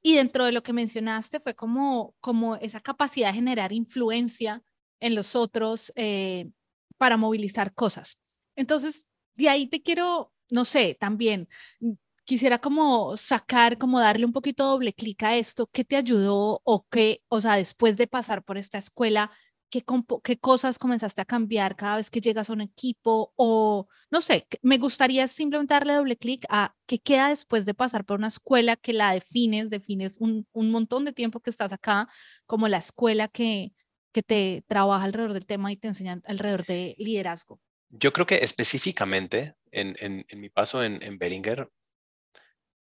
y 0.07 0.15
dentro 0.15 0.45
de 0.45 0.53
lo 0.53 0.63
que 0.63 0.73
mencionaste 0.73 1.41
fue 1.41 1.57
como, 1.57 2.15
como 2.21 2.55
esa 2.55 2.79
capacidad 2.79 3.31
de 3.31 3.35
generar 3.35 3.73
influencia 3.73 4.63
en 5.01 5.17
los 5.17 5.35
otros 5.35 5.93
eh, 5.97 6.49
para 6.97 7.17
movilizar 7.17 7.75
cosas. 7.75 8.17
Entonces, 8.55 9.09
de 9.35 9.49
ahí 9.49 9.67
te 9.67 9.83
quiero, 9.83 10.33
no 10.49 10.65
sé, 10.65 10.97
también 11.01 11.49
mm, 11.81 11.95
quisiera 12.23 12.61
como 12.61 13.17
sacar, 13.17 13.79
como 13.79 13.99
darle 13.99 14.27
un 14.27 14.33
poquito 14.33 14.67
doble 14.67 14.93
clic 14.93 15.25
a 15.25 15.35
esto, 15.35 15.67
¿qué 15.73 15.85
te 15.85 15.97
ayudó 15.97 16.61
o 16.63 16.87
qué, 16.89 17.25
o 17.27 17.41
sea, 17.41 17.57
después 17.57 17.97
de 17.97 18.07
pasar 18.07 18.45
por 18.45 18.59
esta 18.59 18.79
escuela, 18.79 19.33
¿qué, 19.71 19.85
¿qué, 20.23 20.39
cosas 20.39 20.79
comenzaste 20.79 21.21
a 21.21 21.25
cambiar 21.25 21.77
cada 21.77 21.97
vez 21.97 22.11
que 22.11 22.21
llegas 22.21 22.51
a 22.51 22.53
un 22.53 22.61
equipo? 22.61 23.33
O 23.37 23.89
no 24.11 24.21
sé, 24.21 24.47
me 24.63 24.79
gustaría 24.79 25.29
simplemente 25.29 25.75
darle 25.75 25.95
doble 25.95 26.17
clic 26.17 26.45
a 26.49 26.75
qué 26.87 26.99
queda 26.99 27.29
después 27.29 27.67
de 27.67 27.75
pasar 27.75 28.05
por 28.05 28.19
una 28.19 28.29
escuela 28.29 28.77
que 28.77 28.93
la 28.93 29.13
defines, 29.13 29.71
defines 29.71 30.19
un, 30.21 30.47
un 30.53 30.71
montón 30.71 31.05
de 31.05 31.13
tiempo 31.13 31.41
que 31.41 31.51
estás 31.51 31.73
acá 31.73 32.09
como 32.47 32.69
la 32.69 32.79
escuela 32.79 33.29
que, 33.29 33.73
que 34.13 34.23
te 34.23 34.65
trabaja 34.67 35.05
alrededor 35.05 35.33
del 35.33 35.47
tema 35.47 35.73
y 35.73 35.77
te 35.77 35.89
enseña 35.89 36.21
alrededor 36.25 36.65
de 36.65 36.95
liderazgo. 36.99 37.61
Yo 37.91 38.13
creo 38.13 38.27
que 38.27 38.37
específicamente 38.37 39.55
en, 39.71 39.97
en, 40.01 40.41
mi 40.41 40.49
paso 40.49 40.83
en, 40.83 41.03
en 41.03 41.19
Beringer, 41.19 41.69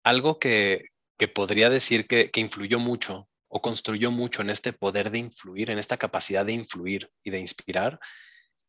algo 0.03 0.39
que, 0.39 0.89
que 1.17 1.27
podría 1.27 1.69
decir 1.69 2.07
que, 2.07 2.29
que 2.31 2.39
influyó 2.39 2.79
mucho 2.79 3.27
o 3.55 3.61
construyó 3.61 4.09
mucho 4.09 4.41
en 4.41 4.49
este 4.49 4.73
poder 4.73 5.11
de 5.11 5.19
influir, 5.19 5.69
en 5.69 5.77
esta 5.77 5.97
capacidad 5.97 6.43
de 6.43 6.53
influir 6.53 7.07
y 7.23 7.29
de 7.29 7.39
inspirar, 7.39 7.99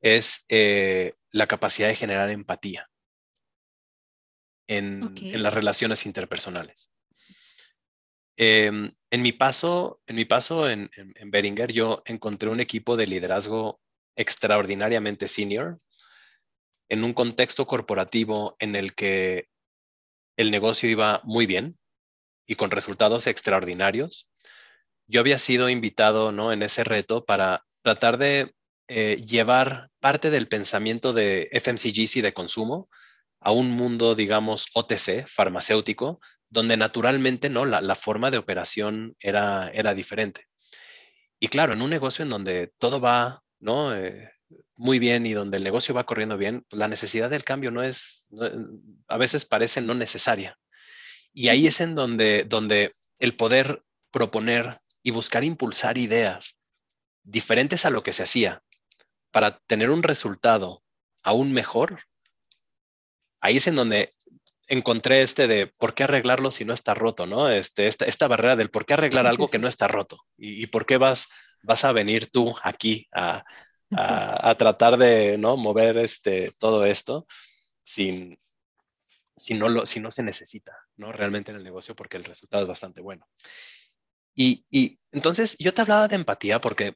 es 0.03 0.45
eh, 0.51 1.11
la 1.31 1.47
capacidad 1.47 1.89
de 1.89 1.95
generar 1.95 2.31
empatía 2.31 2.87
en, 4.69 5.15
las 5.43 5.55
relaciones 5.55 6.05
interpersonales. 6.05 6.91
Em, 8.37 8.93
en 9.11 9.23
mi 9.23 9.33
paso, 9.33 10.03
en, 10.07 10.17
mi 10.17 10.27
paso 10.27 10.69
en, 10.69 10.91
en, 10.95 11.31
Beringer, 11.31 11.73
yo 11.73 12.03
encontré 12.05 12.51
un 12.51 12.61
equipo 12.61 12.99
de 12.99 13.07
liderazgo 13.07 13.81
extraordinariamente 14.17 15.29
senior 15.29 15.79
en 16.91 17.07
un 17.07 17.15
contexto 17.15 17.67
corporativo 17.67 18.55
en 18.59 18.77
el 18.77 18.95
que 18.95 19.49
el 20.37 20.51
negocio 20.51 20.91
iba 20.91 21.23
muy 21.25 21.47
bien 21.47 21.79
y 22.47 22.57
con 22.57 22.71
resultados 22.71 23.27
extraordinarios 23.27 24.29
yo 25.07 25.21
había 25.21 25.39
sido 25.39 25.69
invitado 25.69 26.33
¿no? 26.33 26.53
en 26.53 26.63
ese 26.63 26.85
reto 26.85 27.25
para 27.25 27.65
tratar 27.83 28.19
de 28.19 28.55
eh, 28.89 29.17
llevar 29.25 29.91
parte 30.01 30.31
del 30.31 30.49
pensamiento 30.49 31.13
de 31.13 31.49
FMCGs 31.53 32.17
y 32.17 32.21
de 32.21 32.35
consumo 32.35 32.89
a 33.41 33.53
un 33.53 33.71
mundo, 33.71 34.15
digamos, 34.15 34.67
OTC, 34.75 35.27
farmacéutico, 35.27 36.21
donde 36.49 36.77
naturalmente 36.77 37.49
¿no? 37.51 37.67
la, 37.67 37.95
forma 37.95 38.31
de 38.31 38.39
operación 38.39 39.17
era, 39.21 39.71
era 39.71 39.95
diferente. 39.95 40.47
Y 41.39 41.49
claro, 41.49 41.75
en 41.75 41.83
un 41.83 41.91
negocio 41.91 42.23
en 42.23 42.31
donde 42.31 42.73
todo 42.79 43.01
va 43.01 43.45
¿no? 43.65 43.97
Eh, 43.97 44.31
muy 44.77 44.99
bien 44.99 45.25
y 45.27 45.33
donde 45.33 45.57
el 45.57 45.65
negocio 45.65 45.95
va 45.95 46.07
corriendo 46.07 46.37
bien, 46.37 46.65
la 46.71 46.87
necesidad 46.87 47.31
del 47.31 47.45
cambio 47.45 47.71
no 47.71 47.83
es, 47.83 48.29
a 49.09 49.17
veces 49.17 49.47
parece 49.47 49.81
no 49.81 49.95
necesaria. 49.95 50.59
Y 51.33 51.49
ahí 51.49 51.67
es 51.67 51.81
en 51.81 51.95
donde, 51.95 52.45
donde 52.47 52.91
el 53.19 53.37
poder 53.37 53.83
proponer 54.11 54.69
y 55.05 55.13
buscar 55.13 55.45
impulsar 55.45 55.99
ideas 55.99 56.57
diferentes 57.23 57.85
a 57.85 57.91
lo 57.91 58.03
que 58.03 58.13
se 58.13 58.25
hacía 58.25 58.65
para 59.31 59.59
tener 59.67 59.91
un 59.91 60.03
resultado 60.03 60.83
aún 61.23 61.53
mejor, 61.53 62.03
ahí 63.41 63.59
es 63.59 63.67
en 63.67 63.77
donde 63.77 64.11
encontré 64.67 65.23
este 65.23 65.47
de 65.47 65.67
por 65.67 65.95
qué 65.95 66.05
arreglarlo 66.05 66.51
si 66.51 66.65
no 66.65 66.73
está 66.73 66.95
roto, 66.95 67.27
¿no? 67.27 67.51
Este, 67.51 67.87
esta, 67.87 68.07
esta 68.07 68.29
barrera 68.29 68.57
del 68.57 68.71
por 68.71 68.87
qué 68.87 68.95
arreglar 68.95 69.27
algo 69.27 69.49
que 69.49 69.59
no 69.59 69.69
está 69.69 69.89
roto 69.89 70.19
y, 70.39 70.67
por 70.69 70.87
qué 70.87 70.97
vas, 70.97 71.29
vas 71.63 71.85
a 71.85 71.93
venir 71.93 72.31
tú 72.31 72.55
aquí 72.63 73.07
a, 73.13 73.45
a, 73.91 74.55
tratar 74.57 74.97
de 74.97 75.37
¿no? 75.37 75.57
mover 75.57 75.99
este, 75.99 76.51
todo 76.59 76.87
esto 76.87 77.27
sin, 77.83 78.39
si 79.37 79.55
no, 79.55 79.69
lo, 79.69 79.85
si 79.85 80.01
no 80.01 80.11
se 80.11 80.23
necesita, 80.23 80.77
¿no? 80.97 81.13
Realmente 81.13 81.51
en 81.51 81.59
el 81.59 81.65
negocio 81.65 81.95
porque 81.95 82.17
el 82.17 82.25
resultado 82.25 82.63
es 82.63 82.69
bastante 82.69 83.03
bueno. 83.03 83.27
Y, 84.35 84.99
entonces 85.13 85.57
yo 85.59 85.73
te 85.73 85.83
hablaba 85.83 86.09
de 86.09 86.17
empatía 86.17 86.61
porque 86.61 86.95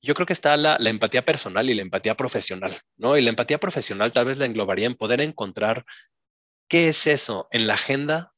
yo 0.00 0.14
creo 0.14 0.26
que 0.26 0.32
está 0.32 0.56
la, 0.56 0.76
empatía 0.80 1.24
personal 1.24 1.68
y 1.68 1.74
la 1.74 1.82
empatía 1.82 2.16
profesional, 2.16 2.72
¿no? 2.96 3.16
Y 3.16 3.22
la 3.22 3.30
empatía 3.30 3.58
profesional 3.58 4.12
tal 4.12 4.26
vez 4.26 4.38
la 4.38 4.46
englobaría 4.46 4.86
en 4.86 4.94
poder 4.94 5.20
encontrar 5.20 5.84
qué 6.68 6.88
es 6.88 7.06
eso 7.06 7.48
en 7.50 7.66
la 7.66 7.74
agenda, 7.74 8.32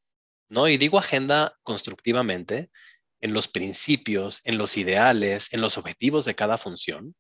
¿no? 0.49 0.69
Y 0.69 0.79
digo 0.79 0.99
agenda 0.99 1.57
constructivamente, 1.63 2.71
en 3.21 3.35
los 3.35 3.49
principios, 3.49 4.41
en 4.45 4.57
los 4.57 4.77
ideales, 4.77 5.53
en 5.53 5.61
los 5.61 5.77
objetivos 5.79 6.25
de 6.25 6.35
cada 6.35 6.57
función, 6.57 7.15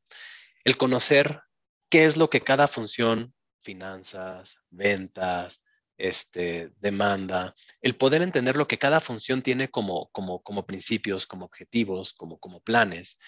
el 0.64 0.76
conocer 0.76 1.42
qué 1.90 2.06
es 2.06 2.16
lo 2.16 2.30
que 2.30 2.40
cada 2.40 2.68
función, 2.68 3.34
finanzas, 3.60 4.56
ventas, 4.70 5.62
este, 6.00 6.72
demanda, 6.80 7.54
el 7.80 7.96
poder 7.96 8.22
entender 8.22 8.56
lo 8.56 8.66
que 8.66 8.78
cada 8.78 9.00
función 9.00 9.42
tiene 9.42 9.70
como, 9.70 10.08
como, 10.12 10.42
como 10.42 10.66
principios, 10.66 11.26
como 11.26 11.44
objetivos, 11.46 12.12
como, 12.12 12.38
como 12.38 12.60
planes, 12.60 13.18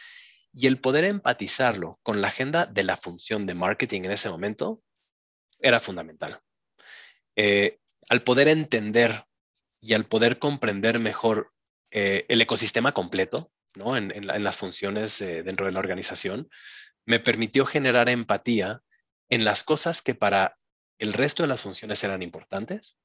y 0.54 0.66
el 0.66 0.78
poder 0.80 1.04
empatizarlo 1.04 1.98
con 2.02 2.20
la 2.20 2.28
agenda 2.28 2.66
de 2.66 2.82
la 2.82 2.96
función 2.96 3.46
de 3.46 3.54
marketing 3.54 4.02
en 4.02 4.12
ese 4.12 4.28
momento 4.28 4.82
era 5.61 5.78
fundamental. 5.78 6.40
Eh, 7.37 7.78
al 8.08 8.22
poder 8.22 8.48
entender 8.48 9.24
y 9.80 9.94
al 9.94 10.04
poder 10.04 10.38
comprender 10.38 11.00
mejor 11.00 11.52
eh, 11.90 12.26
el 12.28 12.40
ecosistema 12.40 12.92
completo, 12.92 13.52
¿no? 13.74 13.96
En, 13.96 14.26
las 14.26 14.56
funciones 14.56 15.20
eh, 15.20 15.42
dentro 15.42 15.66
de 15.66 15.72
la 15.72 15.78
organización, 15.78 16.48
me 17.06 17.20
permitió 17.20 17.64
generar 17.64 18.08
empatía 18.08 18.82
en 19.28 19.44
las 19.44 19.64
cosas 19.64 20.02
que 20.02 20.14
para 20.14 20.58
el 21.02 21.12
resto 21.12 21.42
de 21.42 21.48
las 21.48 21.62
funciones 21.62 22.04
eran 22.04 22.22
importantes, 22.22 22.96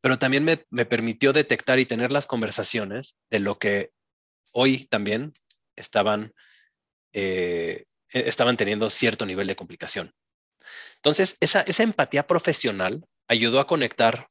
pero 0.00 0.18
también 0.18 0.44
me, 0.44 0.86
permitió 0.86 1.34
detectar 1.34 1.78
y 1.78 1.84
tener 1.84 2.10
las 2.10 2.26
conversaciones 2.26 3.18
de 3.28 3.38
lo 3.40 3.58
que 3.58 3.90
hoy 4.52 4.86
también 4.86 5.34
estaban, 5.76 6.32
eh, 7.12 7.84
e, 8.08 8.28
estaban 8.30 8.56
teniendo 8.56 8.88
cierto 8.88 9.26
nivel 9.26 9.46
de 9.46 9.56
complicación. 9.56 10.10
Entonces, 10.96 11.36
esa, 11.40 11.64
empatía 11.82 12.26
profesional 12.26 13.04
ayudó 13.28 13.60
a 13.60 13.66
conectar 13.66 14.28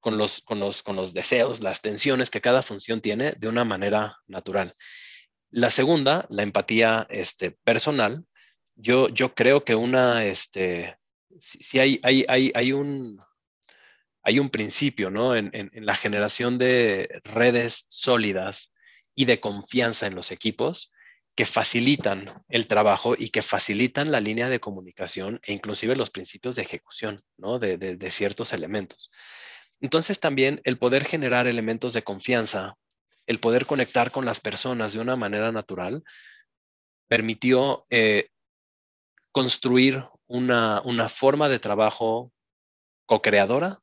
con 0.00 0.18
los, 0.18 0.42
con, 0.42 0.60
los, 0.60 0.82
con 0.82 0.96
los 0.96 1.14
deseos, 1.14 1.62
las 1.62 1.80
tensiones 1.80 2.28
que 2.28 2.42
cada 2.42 2.60
función 2.60 3.00
tiene 3.00 3.32
de 3.38 3.48
una 3.48 3.64
manera 3.64 4.18
natural. 4.26 4.70
La 5.48 5.70
segunda, 5.70 6.26
la 6.28 6.42
empatía 6.42 7.06
este, 7.08 7.52
personal, 7.64 8.26
yo, 8.74 9.08
yo 9.08 9.34
creo 9.34 9.64
que 9.64 9.74
una, 9.74 10.26
este, 10.26 10.99
si, 11.38 11.78
hay, 11.78 12.00
hay, 12.02 12.24
hay, 12.28 12.52
hay, 12.54 12.72
un, 12.72 13.18
hay 14.22 14.38
un 14.38 14.50
principio 14.50 15.10
¿no? 15.10 15.34
en, 15.34 15.50
en, 15.52 15.86
la 15.86 15.94
generación 15.94 16.58
de 16.58 17.20
redes 17.24 17.86
sólidas 17.88 18.72
y 19.14 19.24
de 19.24 19.40
confianza 19.40 20.06
en 20.06 20.14
los 20.14 20.30
equipos 20.30 20.92
que 21.34 21.44
facilitan 21.44 22.42
el 22.48 22.66
trabajo 22.66 23.14
y 23.16 23.28
que 23.28 23.42
facilitan 23.42 24.10
la 24.10 24.20
línea 24.20 24.48
de 24.48 24.60
comunicación 24.60 25.40
e 25.44 25.52
inclusive 25.52 25.96
los 25.96 26.10
principios 26.10 26.56
de 26.56 26.62
ejecución 26.62 27.20
¿no? 27.36 27.58
de, 27.58 27.78
de, 27.78 27.96
de 27.96 28.10
ciertos 28.10 28.52
elementos. 28.52 29.10
Entonces 29.80 30.20
también 30.20 30.60
el 30.64 30.78
poder 30.78 31.04
generar 31.04 31.46
elementos 31.46 31.92
de 31.92 32.02
confianza, 32.02 32.76
el 33.26 33.38
poder 33.38 33.64
conectar 33.64 34.10
con 34.10 34.24
las 34.24 34.40
personas 34.40 34.92
de 34.92 35.00
una 35.00 35.16
manera 35.16 35.52
natural, 35.52 36.02
permitió 37.08 37.86
eh, 37.90 38.28
construir 39.32 40.02
una, 40.30 41.08
forma 41.08 41.48
de 41.48 41.58
trabajo 41.58 42.32
co-creadora, 43.06 43.80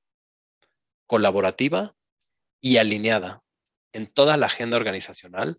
colaborativa 1.06 1.94
y 2.62 2.78
alineada 2.78 3.44
en 3.92 4.08
toda 4.08 4.38
la 4.38 4.46
agenda 4.46 4.78
organizacional 4.78 5.58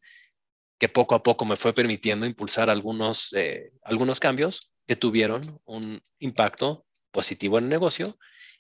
que 0.79 0.89
poco 0.89 1.15
a 1.15 1.23
poco 1.23 1.45
me 1.45 1.57
fue 1.57 1.75
permitiendo 1.75 2.25
impulsar 2.25 2.71
algunos, 2.71 3.33
eh, 3.35 3.73
algunos 3.83 4.21
cambios 4.21 4.73
que 4.87 4.97
tuvieron 4.97 5.43
un 5.65 6.01
impacto 6.21 6.87
positivo 7.11 7.59
en 7.59 7.65
el 7.65 7.71
negocio 7.71 8.17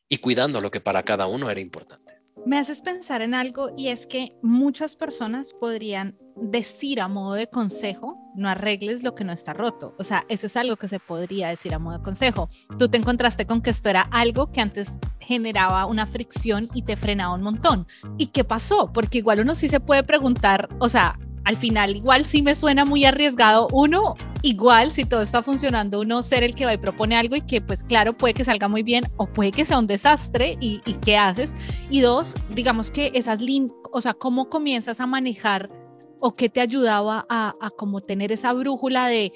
y 0.08 0.18
cuidando 0.18 0.60
lo 0.60 0.70
que 0.70 0.80
para 0.80 1.04
cada 1.04 1.26
uno 1.26 1.48
era 1.50 1.60
importante. 1.60 2.17
Me 2.46 2.58
haces 2.58 2.82
pensar 2.82 3.22
en 3.22 3.34
algo 3.34 3.70
y 3.76 3.88
es 3.88 4.06
que 4.06 4.36
muchas 4.42 4.96
personas 4.96 5.52
podrían 5.52 6.16
decir 6.36 7.00
a 7.00 7.08
modo 7.08 7.34
de 7.34 7.48
consejo, 7.48 8.16
no 8.36 8.48
arregles 8.48 9.02
lo 9.02 9.14
que 9.14 9.24
no 9.24 9.32
está 9.32 9.52
roto. 9.52 9.94
O 9.98 10.04
sea, 10.04 10.24
eso 10.28 10.46
es 10.46 10.56
algo 10.56 10.76
que 10.76 10.88
se 10.88 11.00
podría 11.00 11.48
decir 11.48 11.74
a 11.74 11.78
modo 11.78 11.98
de 11.98 12.04
consejo. 12.04 12.48
Tú 12.78 12.88
te 12.88 12.96
encontraste 12.96 13.46
con 13.46 13.60
que 13.60 13.70
esto 13.70 13.88
era 13.88 14.02
algo 14.02 14.50
que 14.50 14.60
antes 14.60 14.98
generaba 15.20 15.86
una 15.86 16.06
fricción 16.06 16.68
y 16.74 16.82
te 16.82 16.96
frenaba 16.96 17.34
un 17.34 17.42
montón. 17.42 17.86
¿Y 18.16 18.26
qué 18.26 18.44
pasó? 18.44 18.92
Porque 18.92 19.18
igual 19.18 19.40
uno 19.40 19.54
sí 19.54 19.68
se 19.68 19.80
puede 19.80 20.02
preguntar, 20.04 20.68
o 20.78 20.88
sea, 20.88 21.18
al 21.44 21.56
final 21.56 21.96
igual 21.96 22.26
sí 22.26 22.42
me 22.42 22.54
suena 22.54 22.84
muy 22.84 23.04
arriesgado. 23.04 23.68
Uno, 23.72 24.14
igual 24.42 24.90
si 24.90 25.04
todo 25.04 25.22
está 25.22 25.42
funcionando, 25.42 26.00
uno 26.00 26.22
ser 26.22 26.42
el 26.42 26.54
que 26.54 26.64
va 26.64 26.74
y 26.74 26.78
propone 26.78 27.16
algo 27.16 27.36
y 27.36 27.40
que 27.40 27.60
pues 27.60 27.84
claro, 27.84 28.16
puede 28.16 28.34
que 28.34 28.44
salga 28.44 28.68
muy 28.68 28.82
bien 28.82 29.04
o 29.16 29.26
puede 29.26 29.52
que 29.52 29.64
sea 29.64 29.78
un 29.78 29.86
desastre 29.86 30.56
y, 30.60 30.80
qué 31.04 31.16
haces. 31.16 31.54
Y 31.90 32.00
dos, 32.00 32.34
digamos 32.54 32.90
que 32.90 33.10
esas 33.14 33.40
líneas, 33.40 33.72
o 33.92 34.00
sea, 34.00 34.14
cómo 34.14 34.48
comienzas 34.48 35.00
a 35.00 35.06
manejar 35.06 35.68
o 36.20 36.34
qué 36.34 36.48
te 36.48 36.60
ayudaba 36.60 37.26
a, 37.28 37.54
a 37.60 37.70
como 37.70 38.00
tener 38.00 38.32
esa 38.32 38.52
brújula 38.52 39.06
de 39.08 39.32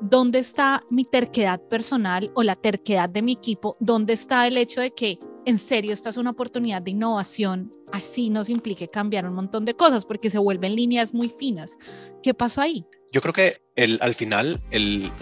dónde 0.00 0.38
está 0.38 0.84
mi 0.90 1.04
terquedad 1.04 1.60
personal 1.60 2.30
o 2.34 2.42
la 2.42 2.54
terquedad 2.54 3.08
de 3.08 3.22
mi 3.22 3.32
equipo, 3.32 3.76
dónde 3.80 4.12
está 4.12 4.46
el 4.46 4.56
hecho 4.56 4.80
de 4.80 4.90
que 4.90 5.18
en 5.46 5.58
serio 5.58 5.94
esta 5.94 6.10
es 6.10 6.16
una 6.16 6.30
oportunidad 6.30 6.82
de 6.82 6.90
innovación, 6.90 7.72
así 7.92 8.30
nos 8.30 8.50
implique 8.50 8.88
cambiar 8.88 9.26
un 9.26 9.34
montón 9.34 9.64
de 9.64 9.74
cosas 9.74 10.04
porque 10.04 10.28
se 10.28 10.38
vuelven 10.38 10.74
líneas 10.74 11.14
muy 11.14 11.28
finas. 11.28 11.78
¿Qué 12.22 12.34
pasó 12.34 12.60
ahí? 12.60 12.84
Yo 13.12 13.22
creo 13.22 13.32
que 13.32 13.62
al 14.00 14.14
final, 14.14 14.60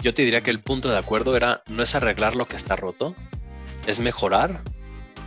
yo 0.01 0.13
te 0.13 0.23
diría 0.23 0.41
que 0.41 0.49
el 0.51 0.61
punto 0.61 0.89
de 0.89 0.97
acuerdo 0.97 1.37
era 1.37 1.63
no 1.69 1.83
es 1.83 1.93
arreglar 1.93 2.35
lo 2.35 2.47
que 2.47 2.57
está 2.57 2.75
roto, 2.75 3.15
es 3.85 3.99
mejorar 3.99 4.63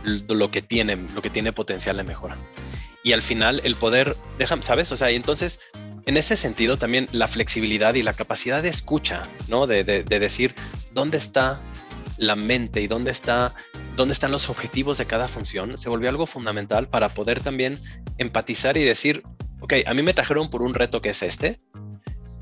lo 0.03 0.51
que 0.51 0.61
tiene, 0.61 0.97
lo 1.15 1.21
que 1.21 1.29
tiene 1.29 1.53
potencial 1.53 1.95
de 1.97 2.03
mejora. 2.03 2.37
Y 3.01 3.13
al 3.13 3.21
final 3.21 3.61
el 3.63 3.75
poder, 3.75 4.17
déjame, 4.37 4.63
¿sabes? 4.63 4.91
O 4.91 4.97
sea, 4.97 5.09
y 5.11 5.15
entonces 5.15 5.61
en 6.05 6.17
ese 6.17 6.35
sentido 6.35 6.75
también 6.75 7.07
la 7.13 7.29
flexibilidad 7.29 7.93
y 7.95 8.01
la 8.01 8.13
capacidad 8.13 8.61
de 8.61 8.69
escucha, 8.69 9.21
¿no? 9.47 9.65
De 9.65 9.83
decir 9.83 10.53
dónde 10.91 11.17
está 11.17 11.61
la 12.19 12.35
mente 12.35 12.81
y 12.81 12.87
dónde, 12.87 13.11
está, 13.11 13.53
dónde 13.95 14.13
están 14.13 14.31
los 14.31 14.49
objetivos 14.49 14.97
de 14.97 15.05
cada 15.05 15.27
función, 15.27 15.77
se 15.77 15.89
volvió 15.89 16.09
algo 16.09 16.27
fundamental 16.27 16.87
para 16.89 17.13
poder 17.13 17.39
también 17.39 17.79
empatizar 18.17 18.77
y 18.77 18.83
decir, 18.83 19.23
ok, 19.61 19.73
a 19.85 19.93
mí 19.93 20.01
me 20.01 20.13
trajeron 20.13 20.49
por 20.49 20.61
un 20.61 20.73
reto 20.73 21.01
que 21.01 21.09
es 21.09 21.23
este, 21.23 21.59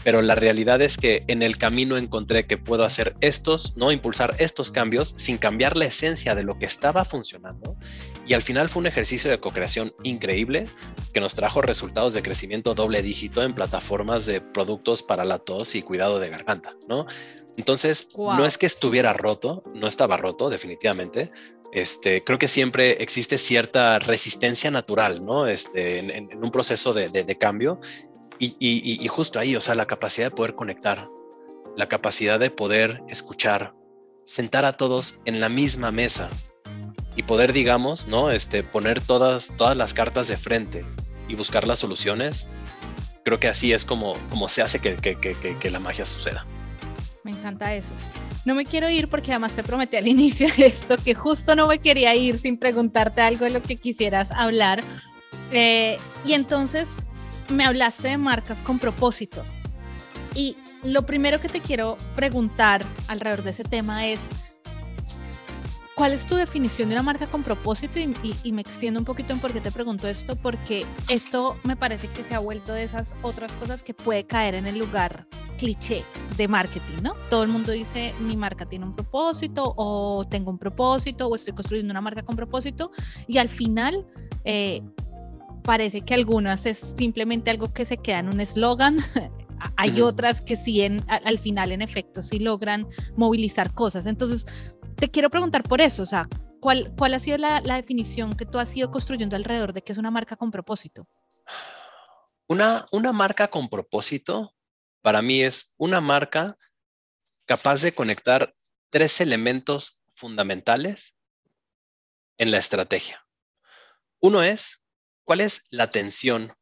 pero 0.04 0.22
la 0.22 0.36
realidad 0.36 0.82
es 0.82 0.98
que 0.98 1.26
en 1.28 1.42
el 1.42 1.58
camino 1.58 1.98
encontré 1.98 2.46
que 2.46 2.58
puedo 2.58 2.86
hacer 2.86 3.18
estos, 3.20 3.76
no 3.76 3.92
impulsar 3.92 4.36
estos 4.40 4.72
cambios 4.72 5.10
sin 5.18 5.38
cambiar 5.38 5.76
la 5.76 5.84
esencia 5.84 6.34
de 6.34 6.44
lo 6.44 6.58
que 6.58 6.66
estaba 6.66 7.04
funcionando. 7.04 7.76
Y 8.26 8.34
al 8.34 8.42
final 8.42 8.70
fue 8.70 8.80
un 8.80 8.88
ejercicio 8.88 9.30
de 9.30 9.40
co-creación 9.40 9.94
increíble 10.04 10.70
que 11.14 11.20
nos 11.20 11.36
trajo 11.36 11.62
resultados 11.62 12.14
de 12.14 12.24
crecimiento 12.24 12.74
doble 12.74 13.02
dígito 13.02 13.44
en 13.44 13.54
plataformas 13.54 14.26
de 14.26 14.40
productos 14.40 15.04
para 15.04 15.26
la 15.26 15.40
tos 15.40 15.76
y 15.76 15.82
cuidado 15.82 16.20
de 16.20 16.30
garganta, 16.30 16.76
¿no? 16.88 17.06
Entonces, 17.58 18.10
no 18.16 18.45
es 18.45 18.58
que 18.58 18.66
estuviera 18.66 19.14
roto, 19.14 19.64
no 19.74 19.88
estaba 19.88 20.16
roto 20.16 20.49
definitivamente. 20.49 21.32
Este, 21.74 22.24
creo 22.24 22.39
que 22.39 22.47
siempre 22.47 22.91
existe 23.03 23.38
cierta 23.38 23.99
resistencia 23.99 24.72
natural, 24.72 25.26
¿no? 25.26 25.47
Este, 25.47 25.99
en, 25.99 26.30
un 26.38 26.51
proceso 26.51 26.93
de, 26.93 27.10
de 27.10 27.38
cambio 27.38 27.82
y, 28.39 29.08
justo 29.08 29.39
ahí, 29.39 29.55
o 29.55 29.62
sea, 29.62 29.76
la 29.76 29.86
capacidad 29.86 30.28
de 30.28 30.36
poder 30.36 30.55
conectar, 30.55 31.10
la 31.76 31.88
capacidad 31.88 32.39
de 32.39 32.51
poder 32.51 33.01
escuchar, 33.08 33.74
sentar 34.26 34.66
a 34.66 34.74
todos 34.74 35.20
en 35.26 35.39
la 35.39 35.49
misma 35.49 35.91
mesa 35.91 36.30
y 37.16 37.24
poder, 37.24 37.53
digamos, 37.53 38.08
¿no? 38.08 38.32
Este, 38.32 38.64
poner 38.64 39.01
todas, 39.01 39.53
todas 39.58 39.76
las 39.76 39.93
cartas 39.93 40.28
de 40.28 40.38
frente 40.38 40.86
y 41.28 41.36
buscar 41.36 41.68
las 41.68 41.80
soluciones, 41.80 42.47
creo 43.26 43.39
que 43.39 43.47
así 43.47 43.74
es 43.74 43.86
como, 43.86 44.16
como 44.30 44.49
se 44.49 44.62
hace 44.62 44.80
que, 44.80 44.95
que, 44.95 45.70
la 45.70 45.80
magia 45.80 46.05
suceda. 46.05 46.45
Me 47.28 47.34
encanta 47.34 47.74
eso. 47.74 47.92
No 48.46 48.56
me 48.56 48.64
quiero 48.64 48.90
ir 48.90 49.10
porque 49.10 49.32
además 49.32 49.54
te 49.54 49.62
prometí 49.62 49.98
al 49.98 50.08
inicio 50.16 50.48
de 50.56 50.68
esto 50.68 50.96
que 50.96 51.14
justo 51.14 51.58
no 51.58 51.68
me 51.68 51.80
quería 51.80 52.16
ir 52.16 52.40
sin 52.40 52.58
preguntarte 52.58 53.20
algo 53.20 53.44
de 53.44 53.52
lo 53.52 53.62
que 53.62 53.76
quisieras 53.76 54.32
hablar. 54.32 54.82
Eh, 55.52 55.98
y 56.24 56.32
entonces 56.32 56.96
me 57.50 57.66
hablaste 57.66 58.08
de 58.08 58.18
marcas 58.18 58.62
con 58.62 58.80
propósito. 58.80 59.44
Y 60.36 60.56
lo 60.84 61.06
primero 61.06 61.42
que 61.42 61.50
te 61.50 61.60
quiero 61.60 61.98
preguntar 62.16 62.86
alrededor 63.10 63.44
de 63.44 63.50
ese 63.50 63.66
tema 63.66 64.08
es, 64.08 64.30
¿cuál 65.96 66.14
es 66.14 66.26
tu 66.26 66.36
definición 66.36 66.88
de 66.88 66.96
una 66.96 67.04
marca 67.04 67.30
con 67.30 67.44
propósito? 67.44 68.00
Y, 68.00 68.54
me 68.54 68.62
extiendo 68.62 69.02
un 69.02 69.06
poquito 69.06 69.34
en 69.34 69.42
por 69.42 69.52
qué 69.52 69.60
te 69.60 69.74
pregunto 69.74 70.08
esto, 70.08 70.38
porque 70.38 70.86
esto 71.10 71.58
me 71.66 71.76
parece 71.76 72.08
que 72.08 72.24
se 72.24 72.36
ha 72.36 72.40
vuelto 72.40 72.72
de 72.72 72.86
esas 72.86 73.16
otras 73.22 73.52
cosas 73.56 73.84
que 73.84 73.94
puede 73.94 74.24
caer 74.24 74.56
en 74.56 74.66
el 74.66 74.80
lugar 74.80 75.28
cliché 75.58 76.03
de 76.38 76.47
marketing, 76.47 77.01
¿no? 77.03 77.16
Todo 77.30 77.43
el 77.43 77.49
mundo 77.49 77.72
dice, 77.72 78.14
mi 78.20 78.38
marca 78.38 78.66
tiene 78.66 78.86
un 78.86 78.95
propósito, 78.95 79.74
o 79.76 80.26
tengo 80.30 80.51
un 80.51 80.58
propósito, 80.58 81.28
o 81.28 81.36
estoy 81.36 81.53
construyendo 81.53 81.91
una 81.91 82.01
marca 82.01 82.24
con 82.24 82.36
propósito, 82.36 82.91
y 83.28 83.38
al 83.38 83.49
final... 83.49 84.05
Eh, 84.45 84.82
parece 85.68 85.99
que 85.99 86.14
algunas 86.14 86.66
es 86.66 86.95
simplemente 86.97 87.51
algo 87.51 87.74
que 87.74 87.84
se 87.84 87.97
queda 87.97 88.20
en 88.20 88.30
un 88.30 88.39
eslogan. 88.39 88.99
Hay 89.76 90.01
otras 90.01 90.41
que 90.41 90.55
sí, 90.55 90.82
en, 90.82 91.03
al 91.10 91.39
final, 91.39 91.74
en 91.74 91.82
efecto, 91.82 92.22
sí 92.22 92.39
logran 92.39 92.88
movilizar 93.18 93.74
cosas. 93.74 94.05
Entonces, 94.05 94.45
te 94.95 95.12
quiero 95.12 95.30
preguntar 95.30 95.64
por 95.64 95.82
eso, 95.82 96.03
o 96.03 96.05
sea, 96.05 96.30
¿cuál, 96.62 96.93
cuál 96.97 97.16
ha 97.16 97.20
sido 97.20 97.38
la, 97.38 97.60
la 97.60 97.76
definición 97.76 98.36
que 98.38 98.45
tú 98.45 98.60
has 98.60 98.76
ido 98.78 98.91
construyendo 98.91 99.36
alrededor 99.36 99.74
de 99.74 99.82
que 99.82 99.91
es 99.91 99.97
una 99.97 100.10
marca 100.10 100.38
con 100.38 100.51
propósito? 100.51 101.01
Una, 102.47 102.86
una 102.93 103.12
marca 103.12 103.49
con 103.49 103.68
propósito, 103.68 104.53
para 105.08 105.22
mí, 105.22 105.41
es 105.41 105.74
una 105.78 106.01
marca 106.01 106.58
capaz 107.45 107.82
de 107.82 107.93
conectar 107.93 108.53
tres 108.89 109.22
elementos 109.22 110.01
fundamentales 110.16 111.16
en 112.38 112.51
la 112.51 112.58
estrategia. 112.58 113.26
Uno 114.20 114.43
es 114.43 114.82
¿Cuál 115.24 115.39
es 115.39 115.64
la 115.70 115.86
atención 115.86 116.53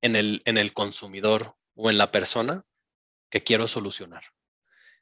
en 0.00 0.14
el, 0.14 0.42
en 0.44 0.58
el 0.58 0.72
consumidor 0.72 1.56
o 1.74 1.90
en 1.90 1.98
la 1.98 2.12
persona 2.12 2.64
que 3.30 3.42
quiero 3.42 3.66
solucionar? 3.66 4.22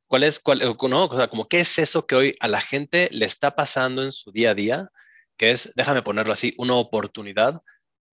¿Cuál 0.07 0.25
es, 0.25 0.41
cuál, 0.41 0.61
no, 0.61 1.05
o 1.05 1.17
sea, 1.19 1.29
como 1.29 1.47
qué 1.47 1.61
es 1.61 1.79
eso 1.79 2.07
que 2.07 2.15
hoy 2.15 2.37
a 2.41 2.49
la 2.49 2.63
gente 2.63 3.11
le 3.13 3.27
está 3.27 3.57
pasando 3.57 4.03
en 4.03 4.13
su 4.13 4.33
día 4.33 4.53
a 4.53 4.55
día, 4.55 4.91
que 5.37 5.51
es, 5.51 5.71
déjame 5.77 6.01
ponerlo 6.01 6.33
así, 6.33 6.55
una 6.57 6.77
oportunidad 6.77 7.61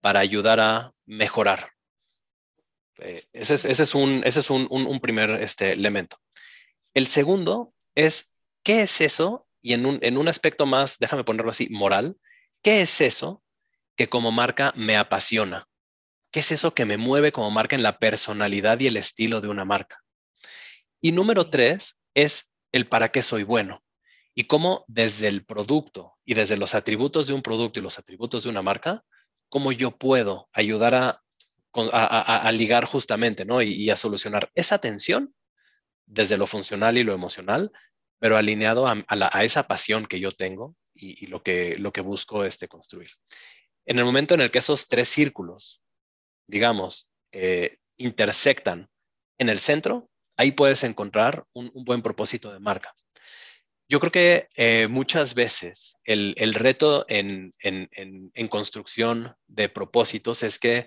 para 0.02 0.20
ayudar 0.20 0.60
a 0.60 0.92
mejorar? 1.06 1.75
Eh, 2.98 3.24
ese 3.32 3.54
es, 3.54 3.64
ese 3.64 3.82
es, 3.82 3.94
un, 3.94 4.22
ese 4.24 4.40
es 4.40 4.50
un, 4.50 4.66
un, 4.70 5.00
primer 5.00 5.42
este, 5.42 5.72
elemento. 5.72 6.16
El 6.94 7.06
segundo 7.06 7.74
es, 7.94 8.32
¿qué 8.62 8.82
es 8.82 9.00
eso? 9.00 9.46
Y 9.60 9.74
en 9.74 9.86
un, 9.86 9.98
en 10.02 10.16
un 10.16 10.28
aspecto 10.28 10.66
más, 10.66 10.98
déjame 10.98 11.24
ponerlo 11.24 11.50
así, 11.50 11.68
moral, 11.70 12.16
¿qué 12.62 12.82
es 12.82 13.00
eso 13.00 13.42
que 13.96 14.08
como 14.08 14.32
marca 14.32 14.72
me 14.76 14.96
apasiona? 14.96 15.68
¿Qué 16.30 16.40
es 16.40 16.52
eso 16.52 16.74
que 16.74 16.84
me 16.84 16.96
mueve 16.96 17.32
como 17.32 17.50
marca 17.50 17.76
en 17.76 17.82
la 17.82 17.98
personalidad 17.98 18.80
y 18.80 18.86
el 18.86 18.96
estilo 18.96 19.40
de 19.40 19.48
una 19.48 19.64
marca? 19.64 20.02
Y 21.00 21.12
número 21.12 21.50
tres 21.50 22.00
es 22.14 22.50
el 22.72 22.88
para 22.88 23.10
qué 23.10 23.22
soy 23.22 23.42
bueno 23.42 23.82
y 24.34 24.44
cómo 24.44 24.84
desde 24.86 25.28
el 25.28 25.44
producto 25.44 26.16
y 26.24 26.34
desde 26.34 26.56
los 26.56 26.74
atributos 26.74 27.26
de 27.26 27.34
un 27.34 27.42
producto 27.42 27.80
y 27.80 27.82
los 27.82 27.98
atributos 27.98 28.44
de 28.44 28.50
una 28.50 28.62
marca, 28.62 29.02
cómo 29.48 29.72
yo 29.72 29.96
puedo 29.96 30.48
ayudar 30.52 30.94
a, 30.94 31.22
a, 31.92 32.50
ligar 32.52 32.84
justamente 32.84 33.44
¿no? 33.44 33.62
Y, 33.62 33.90
a 33.90 33.96
solucionar 33.96 34.50
esa 34.54 34.78
tensión 34.78 35.34
desde 36.06 36.38
lo 36.38 36.46
funcional 36.46 36.98
y 36.98 37.04
lo 37.04 37.14
emocional, 37.14 37.72
pero 38.18 38.36
alineado 38.36 38.86
a, 38.86 39.44
esa 39.44 39.66
pasión 39.66 40.06
que 40.06 40.20
yo 40.20 40.32
tengo 40.32 40.76
y, 40.94 41.26
lo, 41.26 41.42
que, 41.42 41.76
lo 41.78 41.92
que 41.92 42.00
busco 42.00 42.44
este, 42.44 42.68
construir. 42.68 43.08
En 43.84 43.98
el 43.98 44.04
momento 44.04 44.34
en 44.34 44.40
el 44.40 44.50
que 44.50 44.58
esos 44.58 44.88
tres 44.88 45.08
círculos, 45.08 45.82
digamos, 46.46 47.08
eh, 47.32 47.78
intersectan 47.96 48.88
en 49.38 49.48
el 49.48 49.58
centro, 49.58 50.08
ahí 50.36 50.52
puedes 50.52 50.84
encontrar 50.84 51.44
un, 51.52 51.70
buen 51.84 52.02
propósito 52.02 52.52
de 52.52 52.60
marca. 52.60 52.94
Yo 53.88 54.00
creo 54.00 54.12
que 54.12 54.48
eh, 54.56 54.88
muchas 54.88 55.34
veces 55.34 55.98
el, 56.04 56.54
reto 56.54 57.04
en, 57.08 57.54
construcción 58.48 59.34
de 59.46 59.68
propósitos 59.68 60.42
es 60.42 60.58
que, 60.58 60.86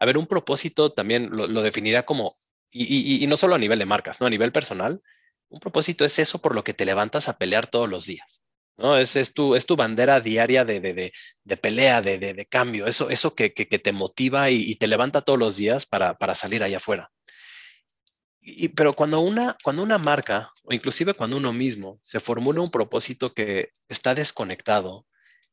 a 0.00 0.06
ver, 0.06 0.16
un 0.16 0.26
propósito 0.26 0.92
también 0.92 1.30
lo, 1.36 1.62
definiría 1.62 2.04
como, 2.04 2.34
y, 2.72 3.24
no 3.26 3.36
solo 3.36 3.54
a 3.54 3.58
nivel 3.58 3.78
de 3.78 3.84
marcas, 3.84 4.20
¿no? 4.20 4.26
a 4.26 4.30
nivel 4.30 4.50
personal, 4.50 5.02
un 5.50 5.60
propósito 5.60 6.06
es 6.06 6.18
eso 6.18 6.40
por 6.40 6.54
lo 6.54 6.64
que 6.64 6.72
te 6.72 6.86
levantas 6.86 7.28
a 7.28 7.36
pelear 7.36 7.66
todos 7.66 7.88
los 7.88 8.06
días. 8.06 8.42
¿no? 8.78 8.96
Es, 8.96 9.34
tu, 9.34 9.54
es 9.54 9.66
tu 9.66 9.76
bandera 9.76 10.20
diaria 10.20 10.64
de, 10.64 10.80
de, 10.80 11.12
de, 11.44 11.56
pelea, 11.58 12.00
de, 12.00 12.18
de, 12.18 12.46
cambio, 12.46 12.86
eso, 12.86 13.10
eso 13.10 13.34
que, 13.34 13.52
que, 13.52 13.66
te 13.66 13.92
motiva 13.92 14.50
y, 14.50 14.74
te 14.76 14.86
levanta 14.86 15.20
todos 15.20 15.38
los 15.38 15.58
días 15.58 15.84
para, 15.84 16.14
para 16.14 16.34
salir 16.34 16.62
allá 16.62 16.78
afuera. 16.78 17.12
Y, 18.40 18.68
pero 18.68 18.94
cuando 18.94 19.20
una, 19.20 19.58
cuando 19.62 19.82
una 19.82 19.98
marca, 19.98 20.50
o 20.64 20.72
inclusive 20.72 21.12
cuando 21.12 21.36
uno 21.36 21.52
mismo, 21.52 21.98
se 22.02 22.20
formula 22.20 22.62
un 22.62 22.70
propósito 22.70 23.34
que 23.34 23.70
está 23.86 24.14
desconectado, 24.14 25.06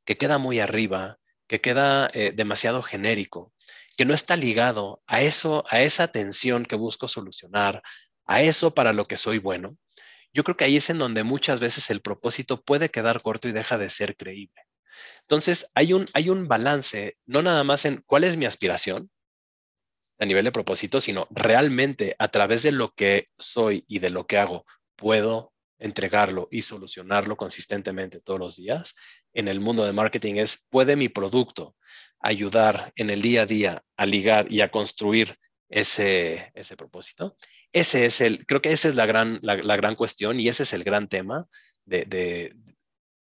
que 0.06 0.16
queda 0.16 0.38
muy 0.38 0.62
arriba, 0.62 1.20
que 1.48 1.60
queda 1.60 2.08
eh, 2.14 2.32
demasiado 2.34 2.82
genérico, 2.82 3.52
que 3.98 4.06
no 4.06 4.14
está 4.14 4.36
ligado 4.36 5.02
a 5.08 5.22
eso, 5.22 5.66
a 5.70 5.82
esa 5.82 6.08
tensión 6.10 6.66
que 6.66 6.76
busco 6.76 7.08
solucionar, 7.08 7.82
a 8.26 8.42
eso 8.42 8.74
para 8.74 8.94
lo 8.94 9.08
que 9.08 9.18
soy 9.18 9.40
bueno, 9.40 9.78
yo 10.34 10.44
creo 10.44 10.56
que 10.56 10.66
ahí 10.66 10.78
es 10.78 10.90
en 10.92 11.00
donde 11.00 11.24
muchas 11.24 11.60
veces 11.60 11.90
el 11.90 12.02
propósito 12.02 12.62
puede 12.62 12.90
quedar 12.90 13.22
corto 13.22 13.48
y 13.48 13.54
deja 13.54 13.78
de 13.80 13.90
ser 13.90 14.16
creíble. 14.16 14.62
Entonces, 15.22 15.72
hay 15.74 15.94
un, 15.94 16.06
hay 16.14 16.30
un 16.30 16.48
balance, 16.48 17.18
no 17.26 17.42
nada 17.42 17.64
más 17.64 17.86
en 17.86 18.04
cuál 18.06 18.24
es 18.24 18.38
mi 18.38 18.46
aspiración 18.46 19.10
a 20.20 20.26
nivel 20.26 20.46
de 20.46 20.52
propósito, 20.52 21.02
sino 21.02 21.28
realmente 21.32 22.16
a 22.20 22.28
través 22.28 22.64
de 22.64 22.72
lo 22.72 22.94
que 22.94 23.30
soy 23.38 23.84
y 23.88 24.00
de 24.00 24.12
lo 24.12 24.28
que 24.28 24.38
hago, 24.38 24.66
puedo 24.96 25.54
entregarlo 25.80 26.48
y 26.52 26.64
solucionarlo 26.64 27.36
consistentemente 27.36 28.20
todos 28.20 28.40
los 28.40 28.56
días. 28.58 28.96
En 29.34 29.48
el 29.48 29.60
mundo 29.60 29.86
de 29.86 29.94
marketing 29.94 30.36
es, 30.36 30.66
¿puede 30.70 30.96
mi 30.96 31.10
producto 31.10 31.76
ayudar 32.20 32.92
en 32.96 33.10
el 33.10 33.22
día 33.22 33.44
a 33.44 33.46
día 33.46 33.84
a 33.96 34.06
ligar 34.06 34.52
y 34.52 34.62
a 34.62 34.72
construir 34.72 35.38
ese, 35.70 36.52
ese 36.56 36.76
propósito? 36.76 37.36
Ese 37.72 38.06
es 38.06 38.22
el, 38.22 38.46
creo 38.46 38.62
que 38.62 38.72
esa 38.72 38.90
es 38.90 38.96
la 38.96 39.06
gran, 39.06 39.40
la, 39.42 39.76
gran 39.76 39.96
cuestión 39.96 40.40
y 40.40 40.48
ese 40.48 40.64
es 40.64 40.74
el 40.74 40.84
gran 40.84 41.08
tema 41.08 41.48
de, 41.86 42.56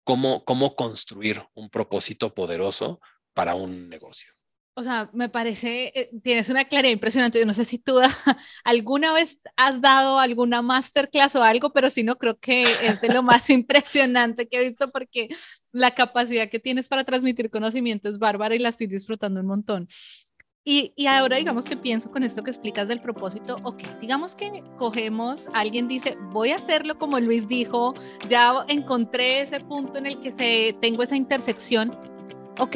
cómo, 0.04 0.44
cómo 0.46 0.76
construir 0.76 1.42
un 1.54 1.70
propósito 1.70 2.34
poderoso 2.34 3.00
para 3.34 3.56
un 3.56 3.90
negocio. 3.90 4.32
O 4.76 4.84
sea, 4.84 5.10
me 5.14 5.28
parece, 5.28 5.92
eh, 5.94 6.10
tienes 6.24 6.48
una 6.50 6.66
claridad 6.66 6.94
impresionante. 6.94 7.40
Yo 7.40 7.46
no 7.46 7.54
sé 7.54 7.66
si 7.66 7.80
tú 7.80 8.00
alguna 8.64 9.14
vez 9.14 9.40
has 9.58 9.82
dado 9.82 10.20
alguna 10.20 10.62
masterclass 10.62 11.36
o 11.36 11.44
algo, 11.44 11.74
pero 11.74 11.90
si 11.90 12.04
no, 12.04 12.16
creo 12.16 12.38
que 12.40 12.64
es 12.64 13.02
de 13.02 13.10
lo 13.10 13.22
más 13.22 13.50
impresionante 13.50 14.48
que 14.48 14.58
he 14.58 14.64
visto 14.66 14.90
porque 14.90 15.28
la 15.72 15.92
capacidad 15.92 16.50
que 16.50 16.60
tienes 16.60 16.88
para 16.88 17.04
transmitir 17.04 17.50
conocimiento 17.50 18.08
es 18.08 18.20
bárbara 18.20 18.56
y 18.56 18.60
la 18.60 18.70
estoy 18.70 18.88
disfrutando 18.88 19.42
un 19.42 19.48
montón. 19.48 19.88
Y, 20.66 20.94
y, 20.96 21.08
ahora 21.08 21.38
digamos 21.38 21.66
que 21.66 21.78
pienso 21.78 22.12
con 22.12 22.22
esto 22.24 22.44
que 22.44 22.52
explicas 22.52 22.88
del 22.88 23.02
propósito, 23.02 23.58
ok, 23.64 23.82
digamos 24.02 24.36
que 24.36 24.64
cogemos, 24.78 25.48
alguien 25.54 25.88
dice, 25.88 26.16
voy 26.32 26.52
a 26.52 26.58
hacerlo 26.58 27.00
como 27.00 27.20
Luis 27.20 27.48
dijo, 27.48 27.96
ya 28.28 28.66
encontré 28.68 29.42
ese 29.42 29.62
punto 29.62 29.98
en 29.98 30.06
el 30.06 30.20
que 30.20 30.32
se, 30.32 30.78
tengo 30.82 31.02
esa 31.02 31.16
intersección, 31.16 31.98
ok, 32.60 32.76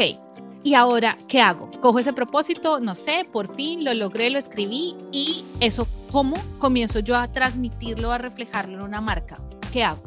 y 0.63 0.75
ahora, 0.75 1.17
¿qué 1.27 1.41
hago? 1.41 1.69
Cojo 1.81 1.99
ese 1.99 2.13
propósito, 2.13 2.79
no 2.79 2.95
sé, 2.95 3.27
por 3.31 3.53
fin 3.53 3.83
lo 3.83 3.93
logré, 3.93 4.29
lo 4.29 4.39
escribí 4.39 4.95
y 5.11 5.43
eso, 5.59 5.87
¿cómo 6.11 6.37
comienzo 6.59 6.99
yo 6.99 7.17
a 7.17 7.31
transmitirlo, 7.31 8.11
a 8.11 8.17
reflejarlo 8.17 8.77
en 8.77 8.83
una 8.83 9.01
marca? 9.01 9.35
¿Qué 9.71 9.83
hago? 9.83 10.01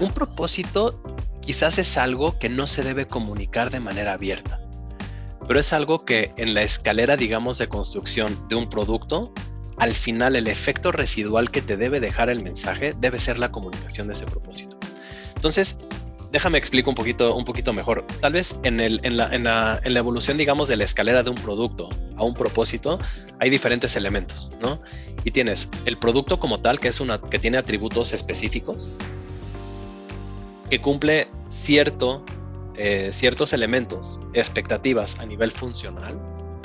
Un 0.00 0.10
propósito 0.10 1.00
quizás 1.40 1.78
es 1.78 1.96
algo 1.96 2.38
que 2.38 2.48
no 2.48 2.66
se 2.66 2.82
debe 2.82 3.06
comunicar 3.06 3.70
de 3.70 3.78
manera 3.78 4.14
abierta, 4.14 4.60
pero 5.46 5.60
es 5.60 5.72
algo 5.72 6.04
que 6.04 6.32
en 6.36 6.54
la 6.54 6.62
escalera, 6.62 7.16
digamos, 7.16 7.58
de 7.58 7.68
construcción 7.68 8.48
de 8.48 8.56
un 8.56 8.68
producto, 8.68 9.32
al 9.76 9.94
final 9.94 10.34
el 10.34 10.48
efecto 10.48 10.90
residual 10.90 11.50
que 11.50 11.62
te 11.62 11.76
debe 11.76 12.00
dejar 12.00 12.30
el 12.30 12.42
mensaje 12.42 12.94
debe 12.98 13.20
ser 13.20 13.38
la 13.38 13.52
comunicación 13.52 14.08
de 14.08 14.14
ese 14.14 14.26
propósito. 14.26 14.76
Entonces, 15.36 15.78
déjame 16.36 16.58
explico 16.58 16.90
un 16.90 16.94
poquito, 16.94 17.34
un 17.34 17.46
poquito 17.46 17.72
mejor. 17.72 18.04
Tal 18.20 18.34
vez 18.34 18.56
en, 18.62 18.78
el, 18.78 19.00
en, 19.04 19.16
la, 19.16 19.34
en, 19.34 19.44
la, 19.44 19.80
en, 19.82 19.94
la, 19.94 20.00
evolución, 20.00 20.36
digamos, 20.36 20.68
de 20.68 20.76
la 20.76 20.84
escalera 20.84 21.22
de 21.22 21.30
un 21.30 21.36
producto 21.36 21.88
a 22.18 22.24
un 22.24 22.34
propósito, 22.34 22.98
hay 23.40 23.48
diferentes 23.48 23.96
elementos, 23.96 24.50
¿no? 24.60 24.82
Y 25.24 25.30
tienes 25.30 25.70
el 25.86 25.96
producto 25.96 26.38
como 26.38 26.60
tal, 26.60 26.78
que 26.78 26.88
es 26.88 27.00
una 27.00 27.18
que 27.18 27.38
tiene 27.38 27.56
atributos 27.56 28.12
específicos, 28.12 28.90
que 30.68 30.78
cumple 30.78 31.28
cierto, 31.48 32.22
eh, 32.76 33.12
ciertos 33.14 33.54
elementos, 33.54 34.20
expectativas 34.34 35.18
a 35.18 35.24
nivel 35.24 35.50
funcional, 35.50 36.20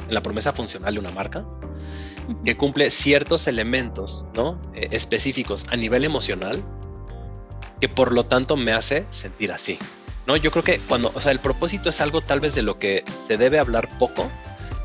en 0.05 0.13
la 0.13 0.21
promesa 0.21 0.51
funcional 0.51 0.95
de 0.95 0.99
una 0.99 1.11
marca, 1.11 1.45
que 2.43 2.57
cumple 2.57 2.91
ciertos 2.91 3.47
elementos, 3.47 4.25
¿no? 4.35 4.61
Eh, 4.75 4.89
específicos 4.91 5.65
a 5.69 5.77
nivel 5.77 6.03
emocional 6.03 6.61
que 7.81 7.89
por 7.89 8.13
lo 8.13 8.25
tanto 8.25 8.55
me 8.55 8.71
hace 8.71 9.05
sentir 9.09 9.51
así. 9.51 9.77
¿no? 10.27 10.37
Yo 10.37 10.51
creo 10.51 10.63
que 10.63 10.79
cuando, 10.79 11.11
o 11.13 11.19
sea, 11.19 11.31
el 11.31 11.39
propósito 11.39 11.89
es 11.89 11.99
algo 11.99 12.21
tal 12.21 12.39
vez 12.39 12.55
de 12.55 12.61
lo 12.61 12.79
que 12.79 13.03
se 13.13 13.37
debe 13.37 13.59
hablar 13.59 13.89
poco, 13.97 14.31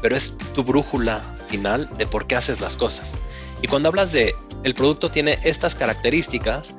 pero 0.02 0.16
es 0.16 0.36
tu 0.54 0.64
brújula 0.64 1.22
final 1.48 1.88
de 1.98 2.06
por 2.06 2.26
qué 2.26 2.36
haces 2.36 2.60
las 2.60 2.76
cosas. 2.76 3.16
Y 3.62 3.68
cuando 3.68 3.88
hablas 3.88 4.12
de 4.12 4.34
el 4.64 4.74
producto 4.74 5.10
tiene 5.10 5.38
estas 5.44 5.74
características 5.74 6.74